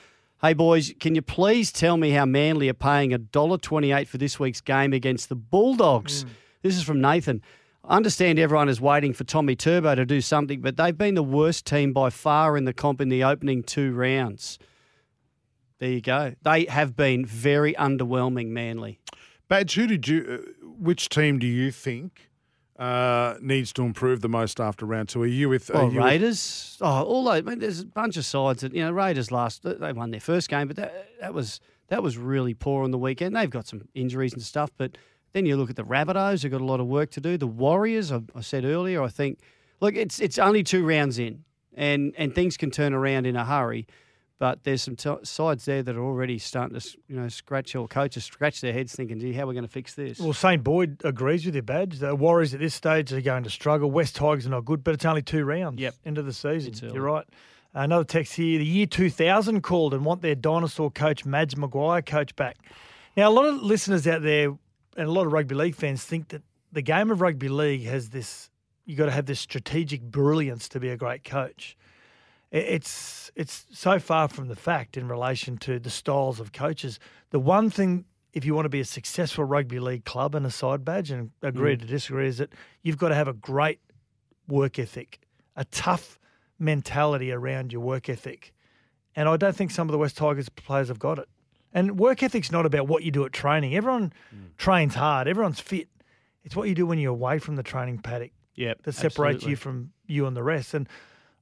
hey 0.43 0.53
boys, 0.53 0.93
can 0.99 1.15
you 1.15 1.23
please 1.23 1.71
tell 1.71 1.97
me 1.97 2.11
how 2.11 2.25
Manly 2.25 2.69
are 2.69 2.75
paying 2.75 3.09
$1.28 3.09 4.07
for 4.07 4.19
this 4.19 4.39
week's 4.39 4.61
game 4.61 4.93
against 4.93 5.29
the 5.29 5.35
Bulldogs? 5.35 6.23
Mm. 6.23 6.29
This 6.61 6.77
is 6.77 6.83
from 6.83 7.01
Nathan. 7.01 7.41
I 7.83 7.95
understand 7.95 8.37
everyone 8.37 8.69
is 8.69 8.79
waiting 8.79 9.13
for 9.13 9.23
Tommy 9.23 9.55
Turbo 9.55 9.95
to 9.95 10.05
do 10.05 10.21
something, 10.21 10.61
but 10.61 10.77
they've 10.77 10.95
been 10.95 11.15
the 11.15 11.23
worst 11.23 11.65
team 11.65 11.91
by 11.91 12.11
far 12.11 12.55
in 12.55 12.65
the 12.65 12.73
comp 12.73 13.01
in 13.01 13.09
the 13.09 13.23
opening 13.23 13.63
two 13.63 13.93
rounds. 13.93 14.59
There 15.79 15.89
you 15.89 16.01
go. 16.01 16.33
They 16.41 16.65
have 16.65 16.95
been 16.95 17.25
very 17.25 17.73
underwhelming, 17.73 18.47
Manly. 18.47 18.99
Badge, 19.47 19.75
who 19.75 19.87
did 19.87 20.07
you? 20.07 20.43
Uh, 20.63 20.65
which 20.79 21.09
team 21.09 21.37
do 21.39 21.45
you 21.47 21.69
think 21.71 22.29
uh, 22.79 23.35
needs 23.41 23.71
to 23.73 23.83
improve 23.83 24.21
the 24.21 24.29
most 24.29 24.59
after 24.59 24.85
round 24.85 25.09
two? 25.09 25.21
Are 25.21 25.27
you 25.27 25.49
with? 25.49 25.69
Are 25.69 25.83
Oh, 25.83 25.89
you 25.89 25.97
with- 25.97 26.05
Raiders. 26.05 26.77
Oh, 26.81 27.03
all 27.03 27.23
those. 27.25 27.39
I 27.39 27.41
mean, 27.41 27.59
there's 27.59 27.81
a 27.81 27.85
bunch 27.85 28.17
of 28.17 28.25
sides 28.25 28.61
that 28.61 28.73
you 28.73 28.81
know. 28.83 28.91
Raiders 28.91 29.31
last 29.31 29.63
they 29.63 29.93
won 29.93 30.11
their 30.11 30.19
first 30.19 30.49
game, 30.49 30.67
but 30.67 30.77
that 30.77 31.07
that 31.19 31.33
was 31.33 31.59
that 31.89 32.01
was 32.01 32.17
really 32.17 32.53
poor 32.53 32.83
on 32.83 32.91
the 32.91 32.97
weekend. 32.97 33.35
They've 33.35 33.49
got 33.49 33.67
some 33.67 33.87
injuries 33.93 34.33
and 34.33 34.41
stuff, 34.41 34.71
but 34.77 34.97
then 35.33 35.45
you 35.45 35.57
look 35.57 35.69
at 35.69 35.75
the 35.75 35.83
Rabbitohs. 35.85 36.41
They've 36.41 36.51
got 36.51 36.61
a 36.61 36.65
lot 36.65 36.79
of 36.79 36.87
work 36.87 37.11
to 37.11 37.21
do. 37.21 37.37
The 37.37 37.47
Warriors. 37.47 38.11
I, 38.11 38.21
I 38.35 38.41
said 38.41 38.65
earlier. 38.65 39.03
I 39.03 39.09
think. 39.09 39.39
Look, 39.81 39.95
it's 39.95 40.19
it's 40.19 40.39
only 40.39 40.63
two 40.63 40.85
rounds 40.87 41.19
in, 41.19 41.43
and 41.75 42.13
and 42.17 42.33
things 42.33 42.57
can 42.57 42.71
turn 42.71 42.93
around 42.93 43.25
in 43.27 43.35
a 43.35 43.45
hurry. 43.45 43.85
But 44.37 44.63
there's 44.65 44.81
some 44.83 44.97
t- 44.97 45.15
sides 45.23 45.63
there 45.63 45.81
that 45.81 45.95
are 45.95 46.03
already 46.03 46.37
starting 46.39 46.77
to, 46.77 46.97
you 47.07 47.15
know, 47.15 47.29
scratch 47.29 47.73
or 47.73 47.87
coaches 47.87 48.25
scratch 48.25 48.59
their 48.59 48.73
heads, 48.73 48.93
thinking, 48.93 49.17
"Gee, 49.19 49.31
how 49.31 49.43
are 49.43 49.47
we 49.47 49.53
going 49.53 49.65
to 49.65 49.71
fix 49.71 49.93
this?" 49.93 50.19
Well, 50.19 50.33
St. 50.33 50.61
Boyd 50.61 50.97
agrees 51.05 51.45
with 51.45 51.55
your 51.55 51.63
badge. 51.63 51.99
The 51.99 52.13
Warriors 52.15 52.53
at 52.53 52.59
this 52.59 52.73
stage 52.75 53.13
are 53.13 53.21
going 53.21 53.43
to 53.43 53.49
struggle. 53.49 53.89
West 53.91 54.17
Tigers 54.17 54.45
are 54.45 54.49
not 54.49 54.65
good, 54.65 54.83
but 54.83 54.93
it's 54.93 55.05
only 55.05 55.21
two 55.21 55.45
rounds 55.45 55.79
Yep. 55.79 55.95
into 56.03 56.21
the 56.21 56.33
season. 56.33 56.73
You're 56.93 57.03
right. 57.03 57.25
Another 57.73 58.03
text 58.03 58.35
here. 58.35 58.57
The 58.59 58.65
year 58.65 58.85
2000 58.85 59.61
called 59.61 59.93
and 59.93 60.03
want 60.03 60.21
their 60.21 60.35
dinosaur 60.35 60.91
coach, 60.91 61.25
Madge 61.25 61.55
Maguire, 61.55 62.01
coach 62.01 62.35
back. 62.35 62.57
Now, 63.15 63.29
a 63.29 63.31
lot 63.33 63.45
of 63.45 63.61
listeners 63.61 64.05
out 64.05 64.21
there 64.21 64.47
and 64.97 65.07
a 65.07 65.11
lot 65.11 65.25
of 65.25 65.31
rugby 65.33 65.55
league 65.55 65.75
fans 65.75 66.03
think 66.03 66.29
that 66.29 66.41
the 66.73 66.81
game 66.81 67.09
of 67.09 67.21
rugby 67.21 67.47
league 67.49 67.83
has 67.85 68.09
this, 68.09 68.49
you've 68.85 68.97
got 68.97 69.05
to 69.05 69.11
have 69.11 69.25
this 69.27 69.39
strategic 69.39 70.01
brilliance 70.01 70.67
to 70.69 70.79
be 70.81 70.89
a 70.89 70.97
great 70.97 71.23
coach. 71.23 71.77
It's 72.55 73.31
it's 73.35 73.65
so 73.71 73.99
far 73.99 74.29
from 74.29 74.47
the 74.47 74.55
fact 74.55 74.95
in 74.95 75.07
relation 75.09 75.57
to 75.57 75.77
the 75.77 75.89
styles 75.89 76.39
of 76.39 76.53
coaches. 76.53 76.99
The 77.31 77.39
one 77.39 77.69
thing, 77.69 78.05
if 78.31 78.45
you 78.45 78.55
want 78.55 78.63
to 78.65 78.69
be 78.69 78.79
a 78.79 78.85
successful 78.85 79.43
rugby 79.43 79.79
league 79.79 80.05
club 80.05 80.35
and 80.35 80.45
a 80.45 80.51
side 80.51 80.85
badge, 80.85 81.11
and 81.11 81.31
agree 81.41 81.75
Mm. 81.75 81.81
to 81.81 81.85
disagree, 81.85 82.27
is 82.27 82.37
that 82.37 82.53
you've 82.81 82.97
got 82.97 83.09
to 83.09 83.15
have 83.15 83.27
a 83.27 83.33
great 83.33 83.79
work 84.47 84.79
ethic, 84.79 85.19
a 85.57 85.65
tough 85.65 86.17
mentality 86.57 87.29
around 87.31 87.73
your 87.73 87.81
work 87.81 88.07
ethic. 88.07 88.53
And 89.17 89.27
I 89.27 89.35
don't 89.35 89.55
think 89.55 89.71
some 89.71 89.89
of 89.89 89.91
the 89.91 89.97
West 89.97 90.15
Tigers 90.17 90.47
players 90.47 90.87
have 90.87 90.99
got 90.99 91.19
it. 91.19 91.27
And 91.73 91.99
work 91.99 92.23
ethic's 92.23 92.53
not 92.53 92.65
about 92.65 92.87
what 92.87 93.03
you 93.03 93.11
do 93.11 93.25
at 93.25 93.33
training. 93.33 93.75
Everyone 93.75 94.13
Mm. 94.33 94.55
trains 94.57 94.95
hard. 94.95 95.27
Everyone's 95.27 95.59
fit. 95.59 95.89
It's 96.45 96.55
what 96.55 96.69
you 96.69 96.75
do 96.75 96.85
when 96.85 96.99
you're 96.99 97.11
away 97.11 97.39
from 97.39 97.57
the 97.57 97.63
training 97.63 97.97
paddock 97.99 98.31
Yep, 98.55 98.83
that 98.83 98.93
separates 98.93 99.37
absolutely. 99.43 99.49
you 99.49 99.55
from 99.57 99.91
you 100.07 100.25
and 100.25 100.37
the 100.37 100.43
rest. 100.43 100.73
And 100.73 100.87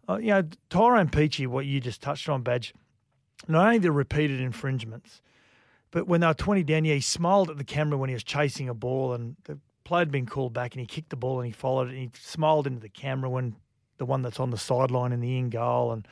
uh, 0.09 0.17
you 0.17 0.27
know, 0.27 0.43
Tyrone 0.69 1.09
Peachey, 1.09 1.47
what 1.47 1.65
you 1.65 1.79
just 1.79 2.01
touched 2.01 2.27
on, 2.29 2.41
Badge, 2.41 2.73
not 3.47 3.65
only 3.65 3.79
the 3.79 3.91
repeated 3.91 4.41
infringements, 4.41 5.21
but 5.91 6.07
when 6.07 6.21
they 6.21 6.27
were 6.27 6.33
20 6.33 6.63
down, 6.63 6.85
yeah, 6.85 6.95
he 6.95 7.01
smiled 7.01 7.49
at 7.49 7.57
the 7.57 7.63
camera 7.63 7.97
when 7.97 8.09
he 8.09 8.13
was 8.13 8.23
chasing 8.23 8.67
a 8.67 8.73
ball 8.73 9.13
and 9.13 9.35
the 9.43 9.59
play 9.83 9.99
had 9.99 10.11
been 10.11 10.25
called 10.25 10.53
back 10.53 10.73
and 10.73 10.81
he 10.81 10.87
kicked 10.87 11.09
the 11.09 11.15
ball 11.15 11.39
and 11.39 11.45
he 11.45 11.51
followed 11.51 11.87
it 11.87 11.91
and 11.91 11.99
he 11.99 12.11
smiled 12.19 12.67
into 12.67 12.79
the 12.79 12.89
camera 12.89 13.29
when 13.29 13.55
the 13.97 14.05
one 14.05 14.21
that's 14.21 14.39
on 14.39 14.49
the 14.49 14.57
sideline 14.57 15.11
in 15.11 15.19
the 15.19 15.37
in 15.37 15.49
goal. 15.49 15.91
And 15.91 16.07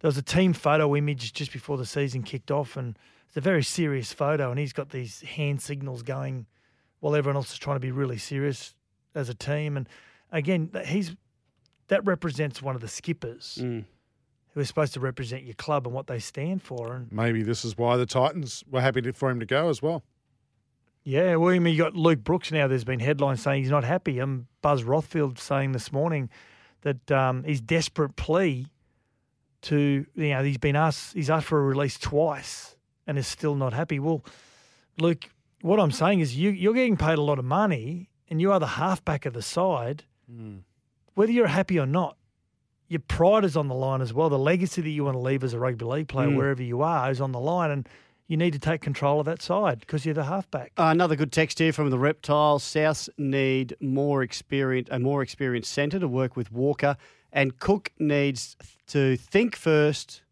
there 0.00 0.08
was 0.08 0.16
a 0.16 0.22
team 0.22 0.52
photo 0.52 0.96
image 0.96 1.32
just 1.32 1.52
before 1.52 1.76
the 1.76 1.86
season 1.86 2.22
kicked 2.22 2.50
off 2.50 2.76
and 2.76 2.98
It's 3.28 3.36
a 3.36 3.40
very 3.40 3.62
serious 3.62 4.12
photo, 4.12 4.50
and 4.50 4.58
he's 4.58 4.72
got 4.72 4.90
these 4.90 5.20
hand 5.20 5.60
signals 5.60 6.02
going 6.02 6.46
while 7.00 7.14
everyone 7.14 7.36
else 7.36 7.52
is 7.52 7.58
trying 7.58 7.76
to 7.76 7.80
be 7.80 7.90
really 7.90 8.18
serious 8.18 8.74
as 9.14 9.28
a 9.28 9.34
team. 9.34 9.76
And 9.76 9.88
again, 10.32 10.70
he's 10.86 11.14
that 11.88 12.04
represents 12.04 12.60
one 12.62 12.74
of 12.74 12.80
the 12.80 12.88
skippers 12.88 13.58
Mm. 13.60 13.84
who 14.54 14.60
is 14.60 14.68
supposed 14.68 14.94
to 14.94 15.00
represent 15.00 15.44
your 15.44 15.54
club 15.54 15.86
and 15.86 15.94
what 15.94 16.06
they 16.06 16.18
stand 16.18 16.62
for. 16.62 16.94
And 16.94 17.12
Maybe 17.12 17.42
this 17.42 17.64
is 17.64 17.76
why 17.78 17.96
the 17.96 18.06
Titans 18.06 18.64
were 18.70 18.80
happy 18.80 19.02
to, 19.02 19.12
for 19.12 19.30
him 19.30 19.38
to 19.40 19.46
go 19.46 19.68
as 19.68 19.80
well. 19.82 20.02
Yeah, 21.04 21.36
well, 21.36 21.54
I 21.54 21.58
mean, 21.60 21.74
you 21.74 21.78
got 21.82 21.94
Luke 21.94 22.24
Brooks 22.24 22.50
now. 22.50 22.66
There's 22.66 22.82
been 22.82 22.98
headlines 22.98 23.40
saying 23.40 23.62
he's 23.62 23.70
not 23.70 23.84
happy. 23.84 24.18
And 24.18 24.46
Buzz 24.60 24.82
Rothfield 24.82 25.38
saying 25.38 25.70
this 25.72 25.92
morning 25.92 26.28
that 26.80 27.10
um, 27.12 27.44
his 27.44 27.60
desperate 27.60 28.16
plea 28.16 28.66
to 29.62 30.04
you 30.14 30.28
know 30.30 30.44
he's 30.44 30.58
been 30.58 30.76
asked 30.76 31.14
he's 31.14 31.30
asked 31.30 31.46
for 31.46 31.58
a 31.58 31.62
release 31.64 31.98
twice 31.98 32.76
and 33.06 33.16
is 33.18 33.26
still 33.26 33.54
not 33.54 33.72
happy. 33.72 33.98
Well, 33.98 34.24
Luke, 34.98 35.30
what 35.62 35.80
I'm 35.80 35.90
saying 35.92 36.20
is 36.20 36.36
you 36.36 36.50
you're 36.50 36.74
getting 36.74 36.96
paid 36.96 37.18
a 37.18 37.22
lot 37.22 37.38
of 37.38 37.44
money 37.44 38.08
and 38.28 38.40
you 38.40 38.50
are 38.52 38.58
the 38.60 38.66
halfback 38.66 39.26
of 39.26 39.32
the 39.32 39.42
side. 39.42 40.04
Whether 41.16 41.32
you're 41.32 41.46
happy 41.46 41.80
or 41.80 41.86
not, 41.86 42.16
your 42.88 43.00
pride 43.00 43.42
is 43.44 43.56
on 43.56 43.68
the 43.68 43.74
line 43.74 44.02
as 44.02 44.12
well. 44.12 44.28
The 44.28 44.38
legacy 44.38 44.82
that 44.82 44.90
you 44.90 45.04
want 45.04 45.14
to 45.16 45.18
leave 45.20 45.42
as 45.42 45.54
a 45.54 45.58
rugby 45.58 45.84
league 45.86 46.08
player, 46.08 46.28
Mm. 46.28 46.36
wherever 46.36 46.62
you 46.62 46.82
are, 46.82 47.10
is 47.10 47.20
on 47.22 47.32
the 47.32 47.40
line, 47.40 47.70
and 47.70 47.88
you 48.28 48.36
need 48.36 48.52
to 48.52 48.58
take 48.58 48.82
control 48.82 49.18
of 49.20 49.24
that 49.26 49.40
side 49.40 49.80
because 49.80 50.04
you're 50.04 50.14
the 50.14 50.24
halfback. 50.24 50.72
Uh, 50.78 50.84
another 50.84 51.16
good 51.16 51.32
text 51.32 51.58
here 51.58 51.72
from 51.72 51.88
the 51.88 51.98
Reptiles. 51.98 52.62
South 52.62 53.08
need 53.16 53.74
more 53.80 54.22
experience, 54.22 54.88
a 54.92 54.98
more 54.98 55.22
experienced 55.22 55.72
centre 55.72 55.98
to 55.98 56.06
work 56.06 56.36
with 56.36 56.52
Walker, 56.52 56.96
and 57.32 57.58
Cook 57.58 57.92
needs 57.98 58.56
to 58.88 59.16
think 59.16 59.56
first, 59.56 60.22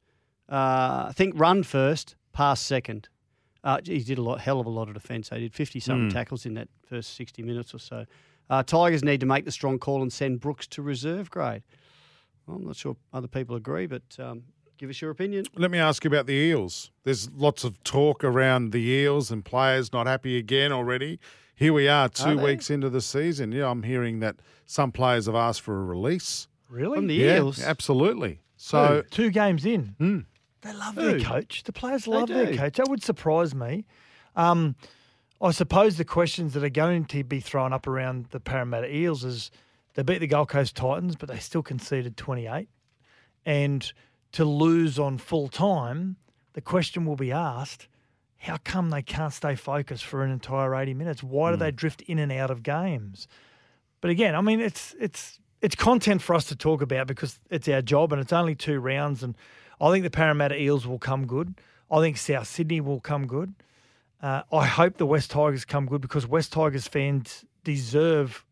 uh, 0.50 1.12
think 1.12 1.32
run 1.36 1.62
first, 1.62 2.14
pass 2.34 2.60
second. 2.60 3.08
Uh, 3.64 3.78
he 3.82 4.00
did 4.00 4.18
a 4.18 4.22
lot, 4.22 4.40
hell 4.42 4.60
of 4.60 4.66
a 4.66 4.70
lot 4.70 4.88
of 4.88 4.94
defence. 4.94 5.30
He 5.30 5.40
did 5.40 5.54
fifty 5.54 5.80
something 5.80 6.10
Mm. 6.10 6.12
tackles 6.12 6.44
in 6.44 6.52
that 6.54 6.68
first 6.86 7.14
sixty 7.14 7.42
minutes 7.42 7.72
or 7.74 7.78
so. 7.78 8.04
Uh, 8.50 8.62
Tigers 8.62 9.02
need 9.02 9.20
to 9.20 9.26
make 9.26 9.44
the 9.44 9.50
strong 9.52 9.78
call 9.78 10.02
and 10.02 10.12
send 10.12 10.40
Brooks 10.40 10.66
to 10.68 10.82
reserve 10.82 11.30
grade. 11.30 11.62
Well, 12.46 12.58
I'm 12.58 12.66
not 12.66 12.76
sure 12.76 12.96
other 13.12 13.28
people 13.28 13.56
agree, 13.56 13.86
but 13.86 14.02
um, 14.18 14.42
give 14.76 14.90
us 14.90 15.00
your 15.00 15.10
opinion. 15.10 15.46
Let 15.56 15.70
me 15.70 15.78
ask 15.78 16.04
you 16.04 16.08
about 16.08 16.26
the 16.26 16.34
Eels. 16.34 16.90
There's 17.04 17.30
lots 17.30 17.64
of 17.64 17.82
talk 17.84 18.22
around 18.22 18.72
the 18.72 18.82
Eels 18.82 19.30
and 19.30 19.44
players 19.44 19.92
not 19.92 20.06
happy 20.06 20.36
again 20.36 20.72
already. 20.72 21.18
Here 21.54 21.72
we 21.72 21.88
are, 21.88 22.08
two 22.08 22.36
they? 22.36 22.44
weeks 22.44 22.68
into 22.68 22.90
the 22.90 23.00
season. 23.00 23.52
Yeah, 23.52 23.70
I'm 23.70 23.84
hearing 23.84 24.20
that 24.20 24.36
some 24.66 24.92
players 24.92 25.26
have 25.26 25.34
asked 25.36 25.62
for 25.62 25.80
a 25.80 25.84
release. 25.84 26.48
Really? 26.68 26.96
From 26.98 27.06
the 27.06 27.14
Yeah, 27.14 27.36
Eels? 27.36 27.62
absolutely. 27.62 28.40
So 28.56 28.76
So 28.76 29.02
two 29.10 29.30
games 29.30 29.64
in, 29.64 29.94
Hmm. 29.98 30.18
they 30.62 30.72
love 30.74 30.96
Who? 30.96 31.02
their 31.12 31.20
coach. 31.20 31.62
The 31.62 31.72
players 31.72 32.06
love 32.06 32.28
their 32.28 32.54
coach. 32.56 32.74
That 32.76 32.88
would 32.88 33.02
surprise 33.02 33.54
me. 33.54 33.86
Um, 34.36 34.74
I 35.40 35.50
suppose 35.50 35.96
the 35.96 36.04
questions 36.04 36.54
that 36.54 36.64
are 36.64 36.70
going 36.70 37.06
to 37.06 37.24
be 37.24 37.40
thrown 37.40 37.72
up 37.72 37.86
around 37.86 38.26
the 38.30 38.40
Parramatta 38.40 38.94
Eels 38.94 39.24
is 39.24 39.50
they 39.94 40.02
beat 40.02 40.18
the 40.18 40.26
Gold 40.26 40.48
Coast 40.48 40.76
Titans, 40.76 41.16
but 41.16 41.28
they 41.28 41.38
still 41.38 41.62
conceded 41.62 42.16
28. 42.16 42.68
And 43.44 43.92
to 44.32 44.44
lose 44.44 44.98
on 44.98 45.18
full 45.18 45.48
time, 45.48 46.16
the 46.54 46.60
question 46.60 47.04
will 47.04 47.16
be 47.16 47.32
asked 47.32 47.88
how 48.38 48.58
come 48.62 48.90
they 48.90 49.00
can't 49.00 49.32
stay 49.32 49.54
focused 49.54 50.04
for 50.04 50.22
an 50.22 50.30
entire 50.30 50.74
80 50.74 50.92
minutes? 50.94 51.22
Why 51.22 51.50
do 51.50 51.56
hmm. 51.56 51.60
they 51.60 51.70
drift 51.70 52.02
in 52.02 52.18
and 52.18 52.30
out 52.30 52.50
of 52.50 52.62
games? 52.62 53.26
But 54.00 54.10
again, 54.10 54.34
I 54.34 54.42
mean, 54.42 54.60
it's 54.60 54.94
it's 55.00 55.40
it's 55.62 55.74
content 55.74 56.20
for 56.20 56.34
us 56.34 56.44
to 56.46 56.56
talk 56.56 56.82
about 56.82 57.06
because 57.06 57.40
it's 57.48 57.68
our 57.68 57.80
job 57.80 58.12
and 58.12 58.20
it's 58.20 58.34
only 58.34 58.54
two 58.54 58.80
rounds. 58.80 59.22
And 59.22 59.34
I 59.80 59.90
think 59.90 60.04
the 60.04 60.10
Parramatta 60.10 60.60
Eels 60.60 60.86
will 60.86 60.98
come 60.98 61.26
good. 61.26 61.54
I 61.90 62.00
think 62.00 62.18
South 62.18 62.46
Sydney 62.46 62.82
will 62.82 63.00
come 63.00 63.26
good. 63.26 63.54
Uh, 64.22 64.42
I 64.52 64.66
hope 64.66 64.96
the 64.96 65.06
West 65.06 65.30
Tigers 65.30 65.64
come 65.64 65.86
good 65.86 66.00
because 66.00 66.26
West 66.26 66.52
Tigers 66.52 66.88
fans 66.88 67.44
deserve 67.62 68.44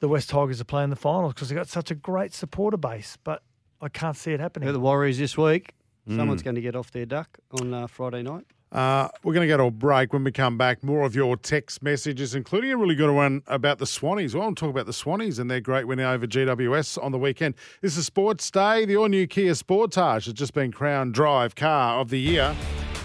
the 0.00 0.08
West 0.08 0.30
Tigers 0.30 0.58
to 0.58 0.64
play 0.64 0.84
in 0.84 0.90
the 0.90 0.96
finals 0.96 1.34
because 1.34 1.48
they've 1.48 1.56
got 1.56 1.68
such 1.68 1.90
a 1.90 1.94
great 1.94 2.34
supporter 2.34 2.76
base. 2.76 3.16
But 3.24 3.42
I 3.80 3.88
can't 3.88 4.16
see 4.16 4.32
it 4.32 4.38
Got 4.38 4.42
happening. 4.42 4.72
the 4.72 4.80
Warriors 4.80 5.18
this 5.18 5.36
week. 5.38 5.72
Someone's 6.08 6.42
Mm. 6.42 6.44
going 6.46 6.54
to 6.56 6.60
get 6.62 6.74
off 6.76 6.90
their 6.90 7.06
duck 7.06 7.38
on 7.60 7.72
uh, 7.72 7.86
Friday 7.86 8.22
night. 8.22 8.44
Uh, 8.72 9.08
we're 9.24 9.32
going 9.34 9.46
to 9.46 9.52
go 9.52 9.56
to 9.56 9.64
a 9.64 9.70
break. 9.70 10.12
When 10.12 10.22
we 10.24 10.32
come 10.32 10.56
back, 10.56 10.82
more 10.84 11.04
of 11.04 11.14
your 11.14 11.36
text 11.36 11.82
messages, 11.82 12.34
including 12.34 12.70
a 12.72 12.76
really 12.76 12.94
good 12.94 13.10
one 13.12 13.42
about 13.46 13.78
the 13.78 13.84
Swannies. 13.84 14.34
Well, 14.34 14.44
I'll 14.44 14.54
talk 14.54 14.70
about 14.70 14.86
the 14.86 14.92
Swannies 14.92 15.38
and 15.40 15.50
their 15.50 15.60
great 15.60 15.86
win 15.86 15.98
over 16.00 16.26
GWS 16.26 16.96
on 17.02 17.10
the 17.12 17.18
weekend. 17.18 17.54
This 17.80 17.96
is 17.96 18.06
Sports 18.06 18.50
Day. 18.50 18.84
The 18.84 18.96
all-new 18.96 19.26
Kia 19.26 19.52
Sportage 19.52 20.24
has 20.26 20.34
just 20.34 20.54
been 20.54 20.72
crowned 20.72 21.14
Drive 21.14 21.54
Car 21.56 22.00
of 22.00 22.10
the 22.10 22.20
Year. 22.20 22.54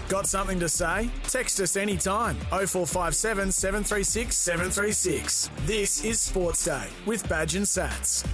Got 0.08 0.28
something 0.28 0.60
to 0.60 0.68
say? 0.68 1.10
Text 1.24 1.58
us 1.58 1.76
anytime. 1.76 2.36
0457 2.50 3.50
736 3.50 4.36
736. 4.36 5.50
This 5.64 6.04
is 6.04 6.20
Sports 6.20 6.64
Day 6.64 6.88
with 7.06 7.28
Badge 7.28 7.56
and 7.56 7.66
Sats. 7.66 8.24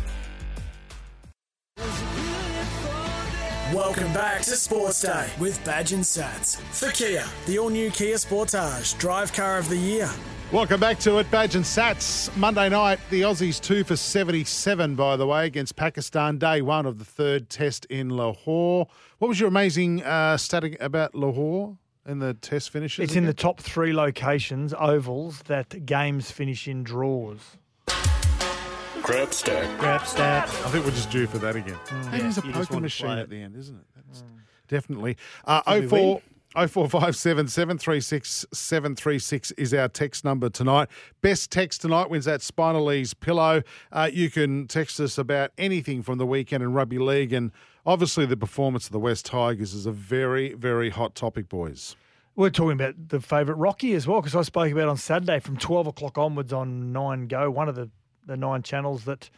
Welcome 3.73 4.13
back 4.13 4.43
to 4.43 4.51
Sports 4.51 5.01
Day 5.01 5.31
with 5.41 5.65
Badge 5.65 5.93
and 5.95 6.05
Sats. 6.05 6.61
For 6.73 6.91
Kia, 6.91 7.25
the 7.47 7.59
all 7.59 7.71
new 7.71 7.91
Kia 7.91 8.17
Sportage, 8.17 8.99
drive 8.99 9.33
car 9.33 9.57
of 9.57 9.71
the 9.71 9.77
year. 9.79 10.11
Welcome 10.53 10.81
back 10.81 10.99
to 10.99 11.17
it, 11.17 11.31
Badge 11.31 11.57
and 11.57 11.65
Sats. 11.65 12.35
Monday 12.37 12.69
night, 12.69 13.01
the 13.09 13.23
Aussies 13.23 13.59
two 13.59 13.85
for 13.85 13.97
77, 13.97 14.95
by 14.95 15.17
the 15.17 15.27
way, 15.27 15.47
against 15.47 15.77
Pakistan, 15.77 16.37
day 16.37 16.61
one 16.61 16.85
of 16.85 16.99
the 16.99 17.07
third 17.07 17.49
test 17.49 17.87
in 17.87 18.11
Lahore. 18.11 18.87
What 19.17 19.29
was 19.29 19.41
your 19.41 19.49
amazing 19.49 20.03
uh, 20.03 20.37
static 20.37 20.77
about 20.79 21.15
Lahore 21.15 21.79
in 22.07 22.19
the 22.19 22.35
test 22.35 22.69
finishes? 22.69 23.03
It's 23.03 23.17
in 23.17 23.25
the 23.25 23.33
top 23.33 23.61
three 23.61 23.95
locations, 23.95 24.75
ovals, 24.75 25.41
that 25.45 25.87
games 25.87 26.31
finish 26.31 26.69
in 26.69 26.83
draws. 26.83 27.57
Crap 27.87 29.33
stack. 29.33 29.79
Grab 29.79 30.07
stat. 30.07 30.45
I 30.45 30.69
think 30.69 30.85
we're 30.85 30.91
just 30.91 31.11
due 31.11 31.27
for 31.27 31.39
that 31.39 31.57
again. 31.57 31.79
Hey, 32.11 32.19
there's 32.19 32.37
a 32.37 32.47
you 32.47 32.53
just 32.53 32.69
poker 32.69 32.81
machine 32.83 33.09
at 33.09 33.31
the 33.31 33.41
end, 33.41 33.57
isn't 33.57 33.75
it? 33.75 33.87
That's 33.97 34.23
definitely. 34.69 35.17
Uh, 35.47 35.63
04 35.81 35.89
win? 35.89 36.23
0457 36.55 37.49
736 37.49 38.47
736 38.53 39.51
is 39.53 39.73
our 39.73 39.89
text 39.89 40.23
number 40.23 40.51
tonight. 40.51 40.89
Best 41.23 41.51
text 41.51 41.81
tonight 41.81 42.11
wins 42.11 42.27
that 42.27 42.41
Spinalese 42.41 43.19
pillow. 43.19 43.63
Uh, 43.91 44.11
you 44.13 44.31
can 44.31 44.67
text 44.67 45.01
us 45.01 45.17
about 45.17 45.53
anything 45.57 46.03
from 46.03 46.19
the 46.19 46.27
weekend 46.27 46.63
in 46.63 46.75
rugby 46.75 46.99
league, 46.99 47.33
and 47.33 47.53
obviously 47.87 48.27
the 48.27 48.37
performance 48.37 48.85
of 48.85 48.93
the 48.93 48.99
West 48.99 49.25
Tigers 49.25 49.73
is 49.73 49.87
a 49.87 49.93
very, 49.93 50.53
very 50.53 50.91
hot 50.91 51.15
topic, 51.15 51.49
boys. 51.49 51.97
We're 52.37 52.51
talking 52.51 52.73
about 52.73 53.09
the 53.09 53.21
favourite 53.21 53.59
Rocky 53.59 53.95
as 53.95 54.07
well, 54.07 54.21
because 54.21 54.37
I 54.37 54.43
spoke 54.43 54.71
about 54.71 54.89
on 54.89 54.99
Saturday 54.99 55.41
from 55.41 55.57
12 55.57 55.87
o'clock 55.87 56.19
onwards 56.19 56.53
on 56.53 56.93
Nine 56.93 57.29
Go, 57.29 57.51
one 57.51 57.71
of 57.71 57.77
the, 57.77 57.89
the 58.27 58.37
nine 58.37 58.63
channels 58.63 59.05
that 59.05 59.31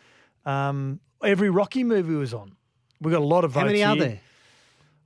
um, 0.45 0.99
every 1.23 1.51
Rocky 1.51 1.85
movie 1.85 2.15
was 2.15 2.35
on. 2.35 2.57
We 3.01 3.13
got 3.13 3.23
a 3.23 3.25
lot 3.25 3.45
of 3.45 3.53
votes. 3.53 3.63
How 3.63 3.67
many 3.67 3.85
are 3.85 3.97
there? 3.97 4.21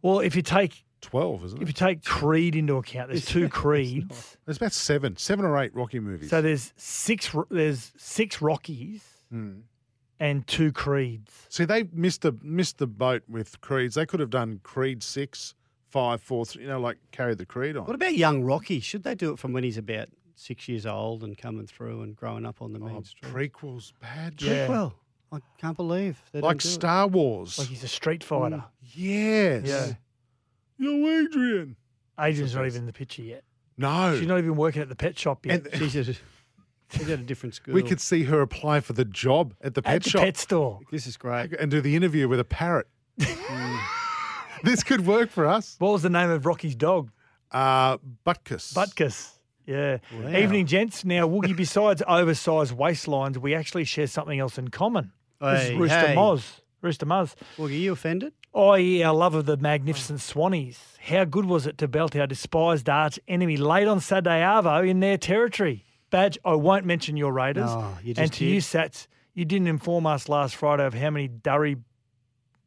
Well, 0.00 0.20
if 0.20 0.36
you 0.36 0.42
take 0.42 0.84
12, 1.01 1.44
isn't 1.44 1.59
it? 1.59 1.62
if 1.62 1.68
you 1.68 1.74
take 1.74 2.05
Creed 2.05 2.57
into 2.57 2.76
account, 2.76 3.09
there's 3.11 3.24
two 3.26 3.49
Creeds. 3.61 4.36
There's 4.44 4.57
about 4.57 4.72
seven, 4.72 5.16
seven 5.16 5.44
or 5.44 5.57
eight 5.59 5.74
Rocky 5.74 6.01
movies. 6.01 6.30
So 6.30 6.42
there's 6.42 6.72
six. 6.76 7.34
There's 7.51 7.92
six 7.96 8.40
Rockies 8.42 9.05
Hmm. 9.30 9.61
and 10.18 10.46
two 10.46 10.72
Creeds. 10.72 11.46
See, 11.49 11.64
they 11.64 11.84
missed 11.92 12.22
the 12.22 12.32
missed 12.42 12.78
the 12.78 12.86
boat 12.86 13.22
with 13.28 13.61
Creeds. 13.61 13.94
They 13.94 14.07
could 14.07 14.20
have 14.20 14.30
done 14.30 14.61
Creed 14.62 15.03
six, 15.03 15.55
five, 15.88 16.20
four, 16.22 16.44
three. 16.46 16.62
You 16.62 16.68
know, 16.68 16.80
like 16.80 16.99
carry 17.12 17.34
the 17.34 17.46
Creed 17.46 17.76
on. 17.76 17.84
What 17.84 17.94
about 17.94 18.14
young 18.14 18.42
Rocky? 18.42 18.80
Should 18.80 19.03
they 19.05 19.14
do 19.14 19.32
it 19.32 19.38
from 19.38 19.53
when 19.53 19.64
he's 19.64 19.78
about 19.78 20.09
six 20.34 20.68
years 20.68 20.86
old 20.86 21.22
and 21.24 21.36
coming 21.36 21.66
through 21.66 22.03
and 22.03 22.14
growing 22.16 22.46
up 22.46 22.62
on 22.62 22.72
the 22.72 22.78
main 22.78 23.05
street? 23.05 23.32
prequels, 23.32 23.92
bad. 24.01 24.40
Yeah. 24.40 24.68
Well, 24.68 24.94
I 25.30 25.38
can't 25.59 25.76
believe 25.76 26.22
they 26.32 26.40
like 26.40 26.53
don't 26.53 26.62
do 26.62 26.68
it. 26.68 26.72
Star 26.72 27.07
Wars. 27.07 27.59
Like 27.59 27.68
he's 27.68 27.84
a 27.84 27.88
street 27.88 28.24
fighter. 28.24 28.64
yes. 28.94 29.64
Yeah. 29.66 29.92
Yo, 30.79 30.91
Adrian. 30.93 31.76
Adrian's 32.20 32.55
not 32.55 32.66
even 32.66 32.81
in 32.83 32.87
the 32.87 32.93
picture 32.93 33.22
yet. 33.22 33.45
No. 33.76 34.16
She's 34.18 34.26
not 34.26 34.39
even 34.39 34.57
working 34.57 34.83
at 34.83 34.89
the 34.89 34.97
pet 34.97 35.18
shop 35.18 35.45
yet. 35.47 35.66
And- 35.72 35.81
She's, 35.91 36.09
a, 36.09 36.14
she's 36.91 37.09
at 37.09 37.20
a 37.20 37.22
different 37.22 37.55
school. 37.55 37.74
we 37.74 37.83
could 37.83 38.01
see 38.01 38.24
her 38.24 38.41
apply 38.41 38.81
for 38.81 38.93
the 38.93 39.05
job 39.05 39.55
at 39.61 39.74
the 39.74 39.83
pet 39.83 39.95
at 39.97 40.03
the 40.05 40.11
shop 40.11 40.22
pet 40.22 40.37
store. 40.37 40.81
This 40.91 41.07
is 41.07 41.16
great. 41.16 41.53
and 41.53 41.70
do 41.70 41.81
the 41.81 41.95
interview 41.97 42.29
with 42.29 42.41
a 42.41 42.45
parrot. 42.45 42.87
this 44.62 44.83
could 44.83 45.07
work 45.07 45.31
for 45.31 45.47
us. 45.47 45.76
What 45.79 45.93
was 45.93 46.03
the 46.03 46.11
name 46.11 46.31
of 46.31 46.45
Rocky's 46.47 46.74
dog? 46.74 47.11
Uh, 47.51 47.99
Butkus. 48.26 48.74
Butkus. 48.74 49.31
Yeah. 49.66 49.99
Wow. 50.12 50.37
Evening, 50.39 50.66
gents. 50.66 51.05
Now, 51.05 51.29
Woogie, 51.29 51.57
besides 51.57 52.03
oversized 52.09 52.74
waistlines, 52.76 53.37
we 53.37 53.55
actually 53.55 53.85
share 53.85 54.07
something 54.07 54.39
else 54.39 54.59
in 54.59 54.68
common. 54.68 55.12
This 55.41 55.70
is 55.70 55.74
Rooster 55.76 55.99
hey. 56.09 56.14
Moz. 56.16 56.61
Rooster 56.81 57.07
Muzz. 57.07 57.35
Well, 57.57 57.68
are 57.68 57.70
you 57.70 57.93
offended? 57.93 58.33
Oh, 58.55 58.74
yeah, 58.74 59.09
our 59.09 59.14
love 59.14 59.34
of 59.34 59.46
the 59.46 59.57
magnificent 59.57 60.20
Swannies. 60.20 60.78
How 61.01 61.24
good 61.24 61.44
was 61.44 61.66
it 61.66 61.78
to 61.78 61.88
belt 61.88 62.16
our 62.16 62.26
despised 62.26 62.88
arch 62.88 63.18
enemy 63.28 63.57
late 63.57 63.86
on 63.86 64.01
Saturday 64.01 64.40
Arvo 64.40 64.88
in 64.88 65.01
their 65.01 65.18
territory? 65.18 65.84
Badge, 66.11 66.38
I 66.44 66.55
won't 66.55 66.86
mention 66.86 67.16
your 67.16 67.32
Raiders. 67.32 67.66
No, 67.70 67.99
you 68.03 68.14
and 68.16 68.32
to 68.32 68.44
you, 68.44 68.55
did. 68.55 68.62
Sats, 68.62 69.07
you 69.34 69.44
didn't 69.44 69.68
inform 69.68 70.07
us 70.07 70.28
last 70.28 70.57
Friday 70.57 70.86
of 70.86 70.94
how 70.94 71.11
many 71.11 71.28
Durry, 71.28 71.76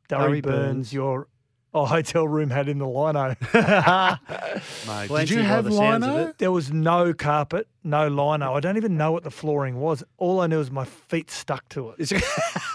Durry, 0.08 0.28
Durry 0.28 0.42
burns, 0.42 0.54
burns. 0.54 0.94
your 0.94 1.28
Oh, 1.74 1.86
hotel 1.86 2.28
room 2.28 2.50
had 2.50 2.68
in 2.68 2.80
the 2.80 2.86
lino. 2.88 3.34
Mate, 4.88 5.08
did 5.20 5.30
you 5.30 5.40
have 5.42 5.66
lino? 5.68 6.34
There 6.38 6.52
was 6.52 6.72
no 6.72 7.14
carpet, 7.14 7.68
no 7.84 8.10
lino. 8.10 8.54
I 8.54 8.60
don't 8.60 8.76
even 8.78 8.98
know 8.98 9.12
what 9.14 9.24
the 9.24 9.32
flooring 9.32 9.80
was. 9.80 10.04
All 10.18 10.42
I 10.42 10.48
knew 10.48 10.58
was 10.58 10.70
my 10.70 10.84
feet 10.86 11.32
stuck 11.32 11.68
to 11.70 11.94
it. 11.98 12.12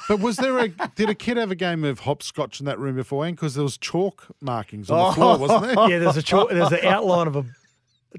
But 0.08 0.20
was 0.20 0.36
there 0.36 0.56
a 0.58 0.68
did 0.94 1.10
a 1.10 1.16
kid 1.16 1.36
have 1.36 1.50
a 1.50 1.56
game 1.56 1.82
of 1.82 1.98
hopscotch 2.00 2.60
in 2.60 2.66
that 2.66 2.78
room 2.78 2.94
beforehand? 2.94 3.36
Because 3.36 3.54
there 3.56 3.64
was 3.64 3.76
chalk 3.76 4.28
markings 4.40 4.88
on 4.88 4.98
Oh. 5.00 5.08
the 5.08 5.14
floor, 5.14 5.38
wasn't 5.38 5.62
there? 5.74 5.88
yeah, 5.90 5.98
there's 5.98 6.16
a 6.16 6.22
chalk, 6.22 6.48
there's 6.50 6.70
an 6.70 6.84
outline 6.84 7.26
of 7.26 7.34
a 7.36 7.44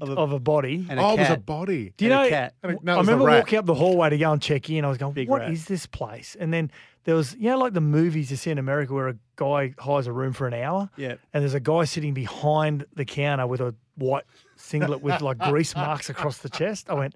of 0.02 0.32
a, 0.32 0.38
body. 0.38 0.86
And 0.88 1.00
a 1.00 1.02
oh, 1.02 1.14
it 1.14 1.20
was 1.20 1.30
a 1.30 1.36
body. 1.38 1.94
Do 1.96 2.04
you 2.04 2.10
know? 2.10 2.22
And 2.24 2.52
a- 2.62 2.84
no, 2.84 2.92
I 2.92 2.96
it 2.96 2.98
was 2.98 3.08
a 3.08 3.12
remember 3.12 3.24
walking 3.24 3.58
up 3.58 3.64
the 3.66 3.74
hallway 3.74 4.10
to 4.10 4.18
go 4.18 4.30
and 4.32 4.40
check 4.42 4.68
in. 4.70 4.84
I 4.84 4.88
was 4.88 4.98
going, 4.98 5.14
"What 5.26 5.50
is 5.50 5.60
rat. 5.62 5.68
this 5.68 5.86
place?" 5.86 6.36
And 6.38 6.52
then 6.52 6.70
there 7.08 7.14
was, 7.16 7.34
you 7.38 7.48
know, 7.48 7.56
like 7.56 7.72
the 7.72 7.80
movies 7.80 8.30
you 8.30 8.36
see 8.36 8.50
in 8.50 8.58
America 8.58 8.92
where 8.92 9.08
a 9.08 9.14
guy 9.36 9.72
hires 9.78 10.06
a 10.06 10.12
room 10.12 10.34
for 10.34 10.46
an 10.46 10.52
hour. 10.52 10.90
Yeah. 10.98 11.14
And 11.32 11.42
there's 11.42 11.54
a 11.54 11.60
guy 11.60 11.84
sitting 11.84 12.12
behind 12.12 12.84
the 12.96 13.06
counter 13.06 13.46
with 13.46 13.62
a 13.62 13.74
white 13.94 14.24
singlet 14.56 15.00
with 15.00 15.22
like 15.22 15.38
grease 15.38 15.74
marks 15.86 16.10
across 16.10 16.36
the 16.38 16.50
chest. 16.50 16.90
I 16.90 16.92
went, 16.94 17.14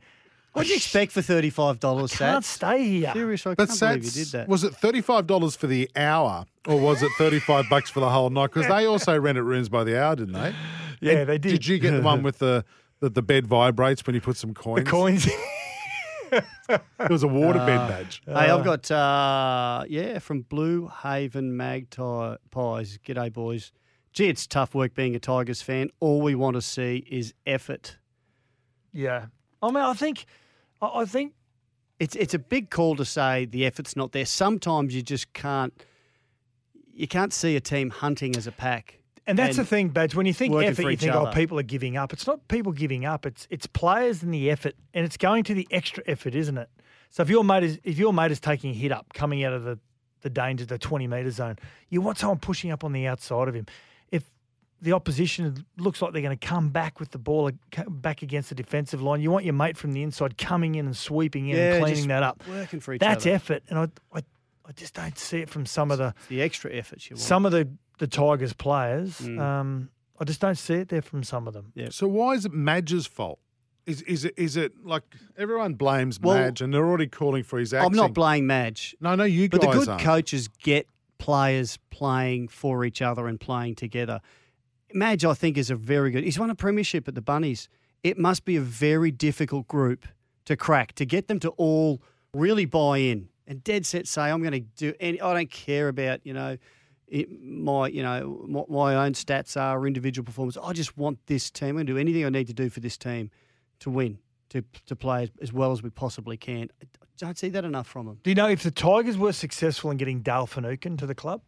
What 0.54 0.62
do 0.62 0.70
you 0.70 0.76
expect 0.76 1.12
for 1.12 1.20
thirty-five 1.20 1.78
dollars? 1.78 2.16
"Can't 2.16 2.42
stay 2.42 2.82
here." 2.84 3.12
Seriously, 3.12 3.52
I 3.52 3.54
But 3.54 3.68
can't 3.68 3.80
believe 3.80 4.04
you 4.04 4.10
Sats, 4.10 4.14
did 4.14 4.26
that. 4.38 4.48
was 4.48 4.64
it 4.64 4.74
thirty 4.74 5.02
five 5.02 5.26
dollars 5.26 5.56
for 5.56 5.66
the 5.66 5.90
hour, 5.94 6.46
or 6.66 6.80
was 6.80 7.02
it 7.02 7.10
thirty 7.18 7.38
five 7.38 7.66
bucks 7.68 7.90
for 7.90 8.00
the 8.00 8.08
whole 8.08 8.30
night? 8.30 8.46
Because 8.52 8.68
they 8.68 8.86
also 8.86 9.20
rented 9.20 9.44
rooms 9.44 9.68
by 9.68 9.84
the 9.84 10.02
hour, 10.02 10.16
didn't 10.16 10.32
they? 10.32 10.54
Yeah, 11.02 11.12
And 11.18 11.28
they 11.28 11.36
did. 11.36 11.50
Did 11.50 11.66
you 11.66 11.78
get 11.78 11.90
the 11.90 12.00
one 12.00 12.22
with 12.22 12.38
the 12.38 12.64
that 13.00 13.14
the 13.14 13.22
bed 13.22 13.46
vibrates 13.46 14.06
when 14.06 14.14
you 14.14 14.22
put 14.22 14.38
some 14.38 14.54
coins? 14.54 14.84
The 14.84 14.90
coins. 14.90 15.28
It 16.68 17.10
was 17.10 17.22
a 17.22 17.26
waterbed 17.28 17.78
Uh, 17.78 17.88
badge. 17.88 18.22
Hey, 18.26 18.32
I've 18.32 18.64
got 18.64 18.90
uh, 18.90 19.84
yeah 19.88 20.18
from 20.18 20.42
Blue 20.42 20.88
Haven 21.02 21.56
Magpie 21.56 22.36
Pies. 22.50 22.98
G'day, 23.04 23.32
boys. 23.32 23.72
Gee, 24.12 24.28
it's 24.28 24.46
tough 24.46 24.74
work 24.74 24.94
being 24.94 25.14
a 25.14 25.18
Tigers 25.18 25.62
fan. 25.62 25.90
All 26.00 26.20
we 26.20 26.34
want 26.34 26.54
to 26.56 26.62
see 26.62 27.04
is 27.10 27.34
effort. 27.46 27.98
Yeah. 28.92 29.26
I 29.62 29.66
mean, 29.68 29.76
I 29.82 29.94
think, 29.94 30.26
I 30.80 31.00
I 31.00 31.04
think 31.04 31.34
It's 31.98 32.16
it's 32.16 32.34
a 32.34 32.38
big 32.38 32.70
call 32.70 32.96
to 32.96 33.04
say 33.04 33.44
the 33.46 33.64
effort's 33.66 33.94
not 33.96 34.12
there. 34.12 34.26
Sometimes 34.26 34.94
you 34.94 35.02
just 35.02 35.32
can't. 35.32 35.72
You 36.94 37.08
can't 37.08 37.32
see 37.32 37.56
a 37.56 37.60
team 37.60 37.90
hunting 37.90 38.36
as 38.36 38.46
a 38.46 38.52
pack. 38.52 39.01
And 39.26 39.38
that's 39.38 39.56
the 39.56 39.64
thing, 39.64 39.88
Badge. 39.90 40.14
When 40.14 40.26
you 40.26 40.32
think 40.34 40.54
effort, 40.54 40.82
you 40.90 40.96
think, 40.96 41.14
oh, 41.14 41.30
people 41.32 41.58
are 41.58 41.62
giving 41.64 41.96
up. 41.96 42.12
It's 42.12 42.26
not 42.26 42.46
people 42.48 42.72
giving 42.72 43.04
up. 43.04 43.24
It's 43.24 43.46
it's 43.50 43.66
players 43.66 44.22
and 44.22 44.34
the 44.34 44.50
effort, 44.50 44.74
and 44.94 45.04
it's 45.04 45.16
going 45.16 45.44
to 45.44 45.54
the 45.54 45.66
extra 45.70 46.02
effort, 46.06 46.34
isn't 46.34 46.58
it? 46.58 46.68
So 47.10 47.22
if 47.22 47.30
your 47.30 47.44
mate 47.44 47.62
is 47.62 47.78
if 47.84 47.98
your 47.98 48.12
mate 48.12 48.32
is 48.32 48.40
taking 48.40 48.70
a 48.70 48.74
hit 48.74 48.90
up, 48.90 49.12
coming 49.14 49.44
out 49.44 49.52
of 49.52 49.64
the 49.64 49.78
the 50.22 50.30
danger, 50.30 50.64
the 50.64 50.78
twenty 50.78 51.06
metre 51.06 51.30
zone, 51.30 51.56
you 51.88 52.00
want 52.00 52.18
someone 52.18 52.38
pushing 52.38 52.70
up 52.72 52.82
on 52.84 52.92
the 52.92 53.06
outside 53.06 53.48
of 53.48 53.54
him. 53.54 53.66
If 54.10 54.24
the 54.80 54.92
opposition 54.92 55.64
looks 55.78 56.02
like 56.02 56.12
they're 56.12 56.22
going 56.22 56.36
to 56.36 56.46
come 56.46 56.70
back 56.70 56.98
with 56.98 57.12
the 57.12 57.18
ball 57.18 57.52
back 57.88 58.22
against 58.22 58.48
the 58.48 58.54
defensive 58.56 59.00
line, 59.02 59.20
you 59.20 59.30
want 59.30 59.44
your 59.44 59.54
mate 59.54 59.76
from 59.76 59.92
the 59.92 60.02
inside 60.02 60.36
coming 60.36 60.74
in 60.74 60.86
and 60.86 60.96
sweeping 60.96 61.48
in 61.48 61.56
Yeah, 61.56 61.74
and 61.74 61.84
cleaning 61.84 62.08
that 62.08 62.22
up. 62.24 62.42
working 62.48 62.80
for 62.80 62.92
each 62.94 63.00
That's 63.00 63.24
other. 63.26 63.34
effort, 63.36 63.62
and 63.68 63.78
I, 63.78 63.88
I 64.12 64.22
I 64.64 64.72
just 64.72 64.94
don't 64.94 65.18
see 65.18 65.38
it 65.38 65.50
from 65.50 65.66
some 65.66 65.90
of 65.90 65.98
the 65.98 66.14
The 66.28 66.40
extra 66.42 66.72
efforts 66.72 67.10
you 67.10 67.14
want. 67.14 67.22
some 67.22 67.44
of 67.46 67.52
the 67.52 67.68
the 68.02 68.08
Tigers 68.08 68.52
players. 68.52 69.20
Mm. 69.20 69.38
Um, 69.40 69.88
I 70.18 70.24
just 70.24 70.40
don't 70.40 70.58
see 70.58 70.74
it 70.74 70.88
there 70.88 71.02
from 71.02 71.22
some 71.22 71.46
of 71.46 71.54
them. 71.54 71.70
Yeah. 71.76 71.90
So 71.90 72.08
why 72.08 72.32
is 72.32 72.44
it 72.44 72.52
Madge's 72.52 73.06
fault? 73.06 73.38
Is 73.86 74.02
is 74.02 74.24
it 74.24 74.34
is 74.36 74.56
it 74.56 74.72
like 74.84 75.04
everyone 75.38 75.74
blames 75.74 76.18
Well, 76.18 76.34
Madge 76.34 76.60
and 76.62 76.74
they're 76.74 76.84
already 76.84 77.06
calling 77.06 77.44
for 77.44 77.60
his 77.60 77.72
acting? 77.72 77.86
I'm 77.86 77.96
not 77.96 78.12
blaming 78.12 78.48
Madge. 78.48 78.96
No, 79.00 79.14
no, 79.14 79.22
you 79.22 79.46
guys. 79.46 79.60
But 79.60 79.70
the 79.70 79.78
good 79.78 79.88
aren't. 79.88 80.02
coaches 80.02 80.48
get 80.48 80.88
players 81.18 81.78
playing 81.90 82.48
for 82.48 82.84
each 82.84 83.00
other 83.00 83.28
and 83.28 83.38
playing 83.38 83.76
together. 83.76 84.20
Madge, 84.92 85.24
I 85.24 85.34
think, 85.34 85.56
is 85.56 85.70
a 85.70 85.76
very 85.76 86.10
good. 86.10 86.24
He's 86.24 86.40
won 86.40 86.50
a 86.50 86.56
premiership 86.56 87.06
at 87.06 87.14
the 87.14 87.22
Bunnies. 87.22 87.68
It 88.02 88.18
must 88.18 88.44
be 88.44 88.56
a 88.56 88.60
very 88.60 89.12
difficult 89.12 89.68
group 89.68 90.06
to 90.46 90.56
crack 90.56 90.92
to 90.96 91.06
get 91.06 91.28
them 91.28 91.38
to 91.38 91.50
all 91.50 92.02
really 92.34 92.64
buy 92.64 92.98
in 92.98 93.28
and 93.46 93.62
dead 93.62 93.86
set 93.86 94.08
say, 94.08 94.22
"I'm 94.22 94.40
going 94.40 94.52
to 94.52 94.60
do 94.60 94.92
any. 94.98 95.20
I 95.20 95.34
don't 95.34 95.50
care 95.50 95.86
about 95.86 96.20
you 96.24 96.32
know." 96.32 96.56
It, 97.12 97.28
my, 97.42 97.88
you 97.88 98.02
know, 98.02 98.42
what 98.46 98.70
my 98.70 98.94
own 98.94 99.12
stats 99.12 99.60
are 99.60 99.86
individual 99.86 100.24
performance. 100.24 100.56
I 100.56 100.72
just 100.72 100.96
want 100.96 101.18
this 101.26 101.50
team. 101.50 101.68
I'm 101.68 101.74
going 101.74 101.86
to 101.86 101.92
do 101.92 101.98
anything 101.98 102.24
I 102.24 102.30
need 102.30 102.46
to 102.46 102.54
do 102.54 102.70
for 102.70 102.80
this 102.80 102.96
team 102.96 103.30
to 103.80 103.90
win, 103.90 104.18
to 104.48 104.64
to 104.86 104.96
play 104.96 105.24
as, 105.24 105.30
as 105.42 105.52
well 105.52 105.72
as 105.72 105.82
we 105.82 105.90
possibly 105.90 106.38
can. 106.38 106.70
I 106.82 106.86
don't 107.18 107.36
see 107.36 107.50
that 107.50 107.66
enough 107.66 107.86
from 107.86 108.06
them. 108.06 108.18
Do 108.22 108.30
you 108.30 108.34
know 108.34 108.48
if 108.48 108.62
the 108.62 108.70
Tigers 108.70 109.18
were 109.18 109.34
successful 109.34 109.90
in 109.90 109.98
getting 109.98 110.22
Dale 110.22 110.46
Finucane 110.46 110.96
to 110.96 111.06
the 111.06 111.14
club? 111.14 111.42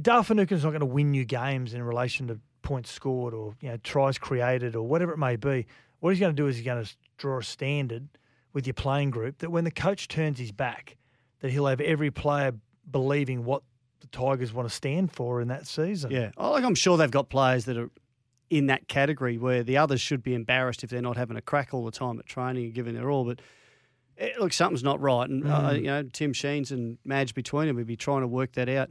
Dale 0.00 0.22
Finucane's 0.22 0.62
not 0.62 0.70
going 0.70 0.80
to 0.80 0.86
win 0.86 1.14
you 1.14 1.24
games 1.24 1.74
in 1.74 1.82
relation 1.82 2.28
to 2.28 2.38
points 2.62 2.92
scored 2.92 3.34
or 3.34 3.56
you 3.60 3.68
know 3.70 3.76
tries 3.78 4.18
created 4.18 4.76
or 4.76 4.86
whatever 4.86 5.12
it 5.12 5.18
may 5.18 5.34
be. 5.34 5.66
What 5.98 6.10
he's 6.10 6.20
going 6.20 6.34
to 6.34 6.40
do 6.40 6.46
is 6.46 6.56
he's 6.56 6.64
going 6.64 6.84
to 6.84 6.90
draw 7.16 7.38
a 7.38 7.42
standard 7.42 8.08
with 8.52 8.68
your 8.68 8.74
playing 8.74 9.10
group 9.10 9.38
that 9.38 9.50
when 9.50 9.64
the 9.64 9.72
coach 9.72 10.06
turns 10.06 10.38
his 10.38 10.52
back, 10.52 10.96
that 11.40 11.50
he'll 11.50 11.66
have 11.66 11.80
every 11.80 12.12
player 12.12 12.52
believing 12.88 13.44
what 13.44 13.64
the 14.10 14.16
Tigers 14.16 14.52
want 14.52 14.68
to 14.68 14.74
stand 14.74 15.12
for 15.12 15.40
in 15.40 15.48
that 15.48 15.66
season. 15.66 16.10
Yeah, 16.10 16.30
oh, 16.36 16.52
like 16.52 16.64
I'm 16.64 16.74
sure 16.74 16.96
they've 16.96 17.10
got 17.10 17.28
players 17.28 17.64
that 17.64 17.76
are 17.76 17.90
in 18.50 18.66
that 18.66 18.86
category 18.88 19.38
where 19.38 19.62
the 19.62 19.76
others 19.78 20.00
should 20.00 20.22
be 20.22 20.34
embarrassed 20.34 20.84
if 20.84 20.90
they're 20.90 21.02
not 21.02 21.16
having 21.16 21.36
a 21.36 21.42
crack 21.42 21.72
all 21.74 21.84
the 21.84 21.90
time 21.90 22.18
at 22.18 22.26
training 22.26 22.66
and 22.66 22.74
giving 22.74 22.94
their 22.94 23.10
all. 23.10 23.24
But 23.24 23.40
eh, 24.18 24.30
look, 24.38 24.52
something's 24.52 24.84
not 24.84 25.00
right, 25.00 25.28
and 25.28 25.44
uh, 25.46 25.70
Mm. 25.70 25.76
you 25.76 25.82
know 25.86 26.02
Tim 26.12 26.32
Sheens 26.32 26.70
and 26.70 26.98
Madge 27.04 27.34
between 27.34 27.66
them 27.66 27.76
would 27.76 27.86
be 27.86 27.96
trying 27.96 28.20
to 28.20 28.28
work 28.28 28.52
that 28.52 28.68
out 28.68 28.90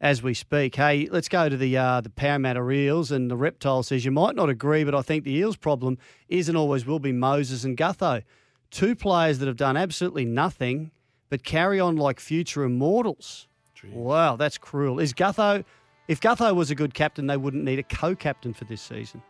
as 0.00 0.22
we 0.22 0.34
speak. 0.34 0.74
Hey, 0.74 1.08
let's 1.10 1.28
go 1.28 1.48
to 1.48 1.56
the 1.56 1.76
uh, 1.76 2.00
the 2.00 2.10
Parramatta 2.10 2.68
Eels, 2.70 3.10
and 3.12 3.30
the 3.30 3.36
Reptile 3.36 3.82
says 3.82 4.04
you 4.04 4.10
might 4.10 4.34
not 4.34 4.48
agree, 4.48 4.82
but 4.84 4.94
I 4.94 5.02
think 5.02 5.24
the 5.24 5.32
Eels' 5.32 5.56
problem 5.56 5.98
is 6.28 6.48
and 6.48 6.56
always 6.58 6.84
will 6.86 6.98
be 6.98 7.12
Moses 7.12 7.62
and 7.64 7.76
Gutho, 7.76 8.22
two 8.70 8.96
players 8.96 9.38
that 9.38 9.46
have 9.46 9.56
done 9.56 9.76
absolutely 9.76 10.24
nothing 10.24 10.90
but 11.30 11.44
carry 11.44 11.78
on 11.78 11.96
like 11.96 12.20
future 12.20 12.64
immortals. 12.64 13.46
Wow, 13.92 14.36
that's 14.36 14.58
cruel. 14.58 14.98
Is 15.00 15.12
Gutho? 15.12 15.64
If 16.08 16.20
Gutho 16.20 16.54
was 16.54 16.70
a 16.70 16.74
good 16.74 16.94
captain, 16.94 17.26
they 17.26 17.36
wouldn't 17.36 17.64
need 17.64 17.78
a 17.78 17.82
co-captain 17.82 18.52
for 18.54 18.64
this 18.64 18.82
season. 18.82 19.22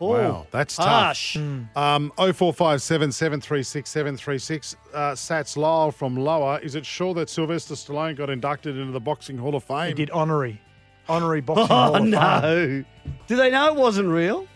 Oh, 0.00 0.08
Wow, 0.08 0.46
that's 0.50 0.76
harsh. 0.76 1.34
tough. 1.34 1.76
Um, 1.76 2.12
0457 2.16 3.12
736 3.12 3.88
736. 3.90 4.76
Uh, 4.92 4.98
Sats 5.12 5.56
Lyle 5.56 5.90
from 5.92 6.16
Lower. 6.16 6.58
Is 6.60 6.74
it 6.74 6.84
sure 6.84 7.14
that 7.14 7.30
Sylvester 7.30 7.74
Stallone 7.74 8.16
got 8.16 8.28
inducted 8.28 8.76
into 8.76 8.92
the 8.92 9.00
Boxing 9.00 9.38
Hall 9.38 9.54
of 9.54 9.62
Fame? 9.64 9.88
He 9.88 9.94
did 9.94 10.10
honorary, 10.10 10.60
honorary 11.08 11.40
boxing. 11.42 11.64
Oh 11.64 11.66
Hall 11.66 11.94
of 11.96 12.02
Fame. 12.02 12.10
no! 12.10 12.84
Do 13.28 13.36
they 13.36 13.50
know 13.50 13.68
it 13.68 13.76
wasn't 13.76 14.08
real? 14.08 14.46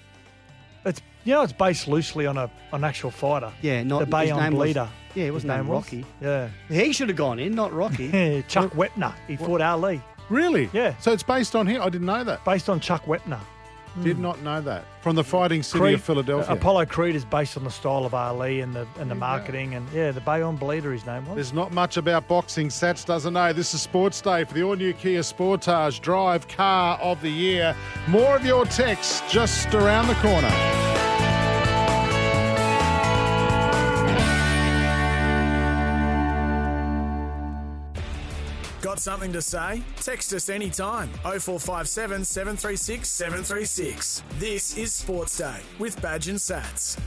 It's 0.85 1.01
you 1.29 1.35
know 1.35 1.43
it's 1.43 1.53
based 1.53 1.87
loosely 1.87 2.25
on 2.27 2.39
a 2.39 2.51
an 2.73 2.85
actual 2.85 3.11
fighter. 3.11 3.53
Yeah, 3.61 3.83
not 3.83 3.99
the 3.99 4.07
his 4.07 4.11
Bayonne 4.11 4.41
name 4.41 4.55
was- 4.55 4.75
yeah, 5.15 5.25
it 5.25 5.33
was 5.33 5.43
His 5.43 5.49
named 5.49 5.65
name 5.65 5.69
was? 5.69 5.85
Rocky. 5.85 6.07
Yeah, 6.21 6.49
He 6.69 6.93
should 6.93 7.09
have 7.09 7.17
gone 7.17 7.39
in, 7.39 7.55
not 7.55 7.73
Rocky. 7.73 8.43
Chuck 8.49 8.71
Wepner. 8.73 9.13
He 9.27 9.37
fought 9.37 9.61
Ali. 9.61 10.01
Really? 10.31 10.71
Yeah. 10.73 10.97
So 11.01 11.13
it's 11.13 11.23
based 11.23 11.57
on 11.57 11.67
him? 11.67 11.83
I 11.83 11.89
didn't 11.89 12.07
know 12.07 12.23
that. 12.25 12.45
Based 12.45 12.69
on 12.69 12.79
Chuck 12.79 13.05
Wepner. 13.07 13.41
Did 14.03 14.17
hmm. 14.17 14.23
not 14.23 14.43
know 14.43 14.61
that. 14.61 14.85
From 15.01 15.17
the 15.17 15.25
fighting 15.25 15.63
city 15.63 15.81
Creed- 15.81 15.95
of 15.95 16.03
Philadelphia. 16.03 16.55
Apollo 16.55 16.87
Creed 16.87 17.17
is 17.17 17.25
based 17.25 17.57
on 17.57 17.65
the 17.65 17.71
style 17.71 18.05
of 18.07 18.15
Ali 18.15 18.61
and 18.61 18.75
the 18.75 18.87
and 18.99 19.11
the 19.11 19.15
marketing 19.15 19.75
and 19.75 19.87
yeah, 19.93 20.13
the 20.13 20.21
Bayonne 20.21 20.57
Bleeder. 20.57 20.93
His 20.93 21.05
name 21.05 21.27
was. 21.27 21.35
There's 21.35 21.53
not 21.53 21.73
much 21.73 21.97
about 21.97 22.29
boxing. 22.29 22.69
Sats 22.69 23.05
doesn't 23.05 23.33
know. 23.35 23.53
This 23.53 23.75
is 23.75 23.83
Sports 23.83 24.21
Day 24.21 24.45
for 24.45 24.55
the 24.55 24.63
all 24.63 24.77
new 24.77 24.93
Kia 24.93 25.21
Sportage 25.21 26.01
Drive 26.01 26.49
Car 26.49 26.99
of 26.99 27.21
the 27.21 27.31
Year. 27.31 27.75
More 28.07 28.37
of 28.37 28.47
your 28.47 28.65
texts 28.67 29.23
just 29.31 29.75
around 29.75 30.07
the 30.07 30.15
corner. 30.15 30.98
Got 38.99 39.03
something 39.05 39.33
to 39.35 39.43
say? 39.43 39.85
Text 40.01 40.33
us 40.33 40.49
anytime. 40.49 41.09
0457 41.23 42.25
736 42.25 43.09
736. 43.09 44.25
This 44.41 44.77
is 44.77 44.93
Sports 44.93 45.39
Day 45.39 45.61
with 45.79 46.03
Badge 46.03 46.27
and 46.27 46.37
Sats. 46.39 46.99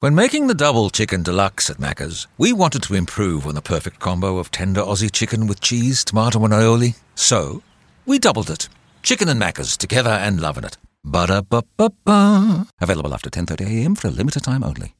When 0.00 0.16
making 0.16 0.48
the 0.48 0.56
double 0.56 0.90
chicken 0.90 1.22
deluxe 1.22 1.70
at 1.70 1.76
Macca's, 1.76 2.26
we 2.36 2.52
wanted 2.52 2.82
to 2.82 2.96
improve 2.96 3.46
on 3.46 3.54
the 3.54 3.62
perfect 3.62 4.00
combo 4.00 4.38
of 4.38 4.50
tender 4.50 4.80
Aussie 4.80 5.12
chicken 5.12 5.46
with 5.46 5.60
cheese, 5.60 6.02
tomato, 6.02 6.44
and 6.44 6.52
aioli. 6.52 6.96
So, 7.14 7.62
we 8.04 8.18
doubled 8.18 8.50
it. 8.50 8.68
Chicken 9.04 9.28
and 9.28 9.40
Macca's 9.40 9.76
together 9.76 10.10
and 10.10 10.40
loving 10.40 10.64
it. 10.64 10.78
Ba-da-ba-ba-ba. 11.04 12.66
Available 12.80 13.14
after 13.14 13.30
10.30am 13.30 13.96
for 13.96 14.08
a 14.08 14.10
limited 14.10 14.42
time 14.42 14.64
only. 14.64 14.94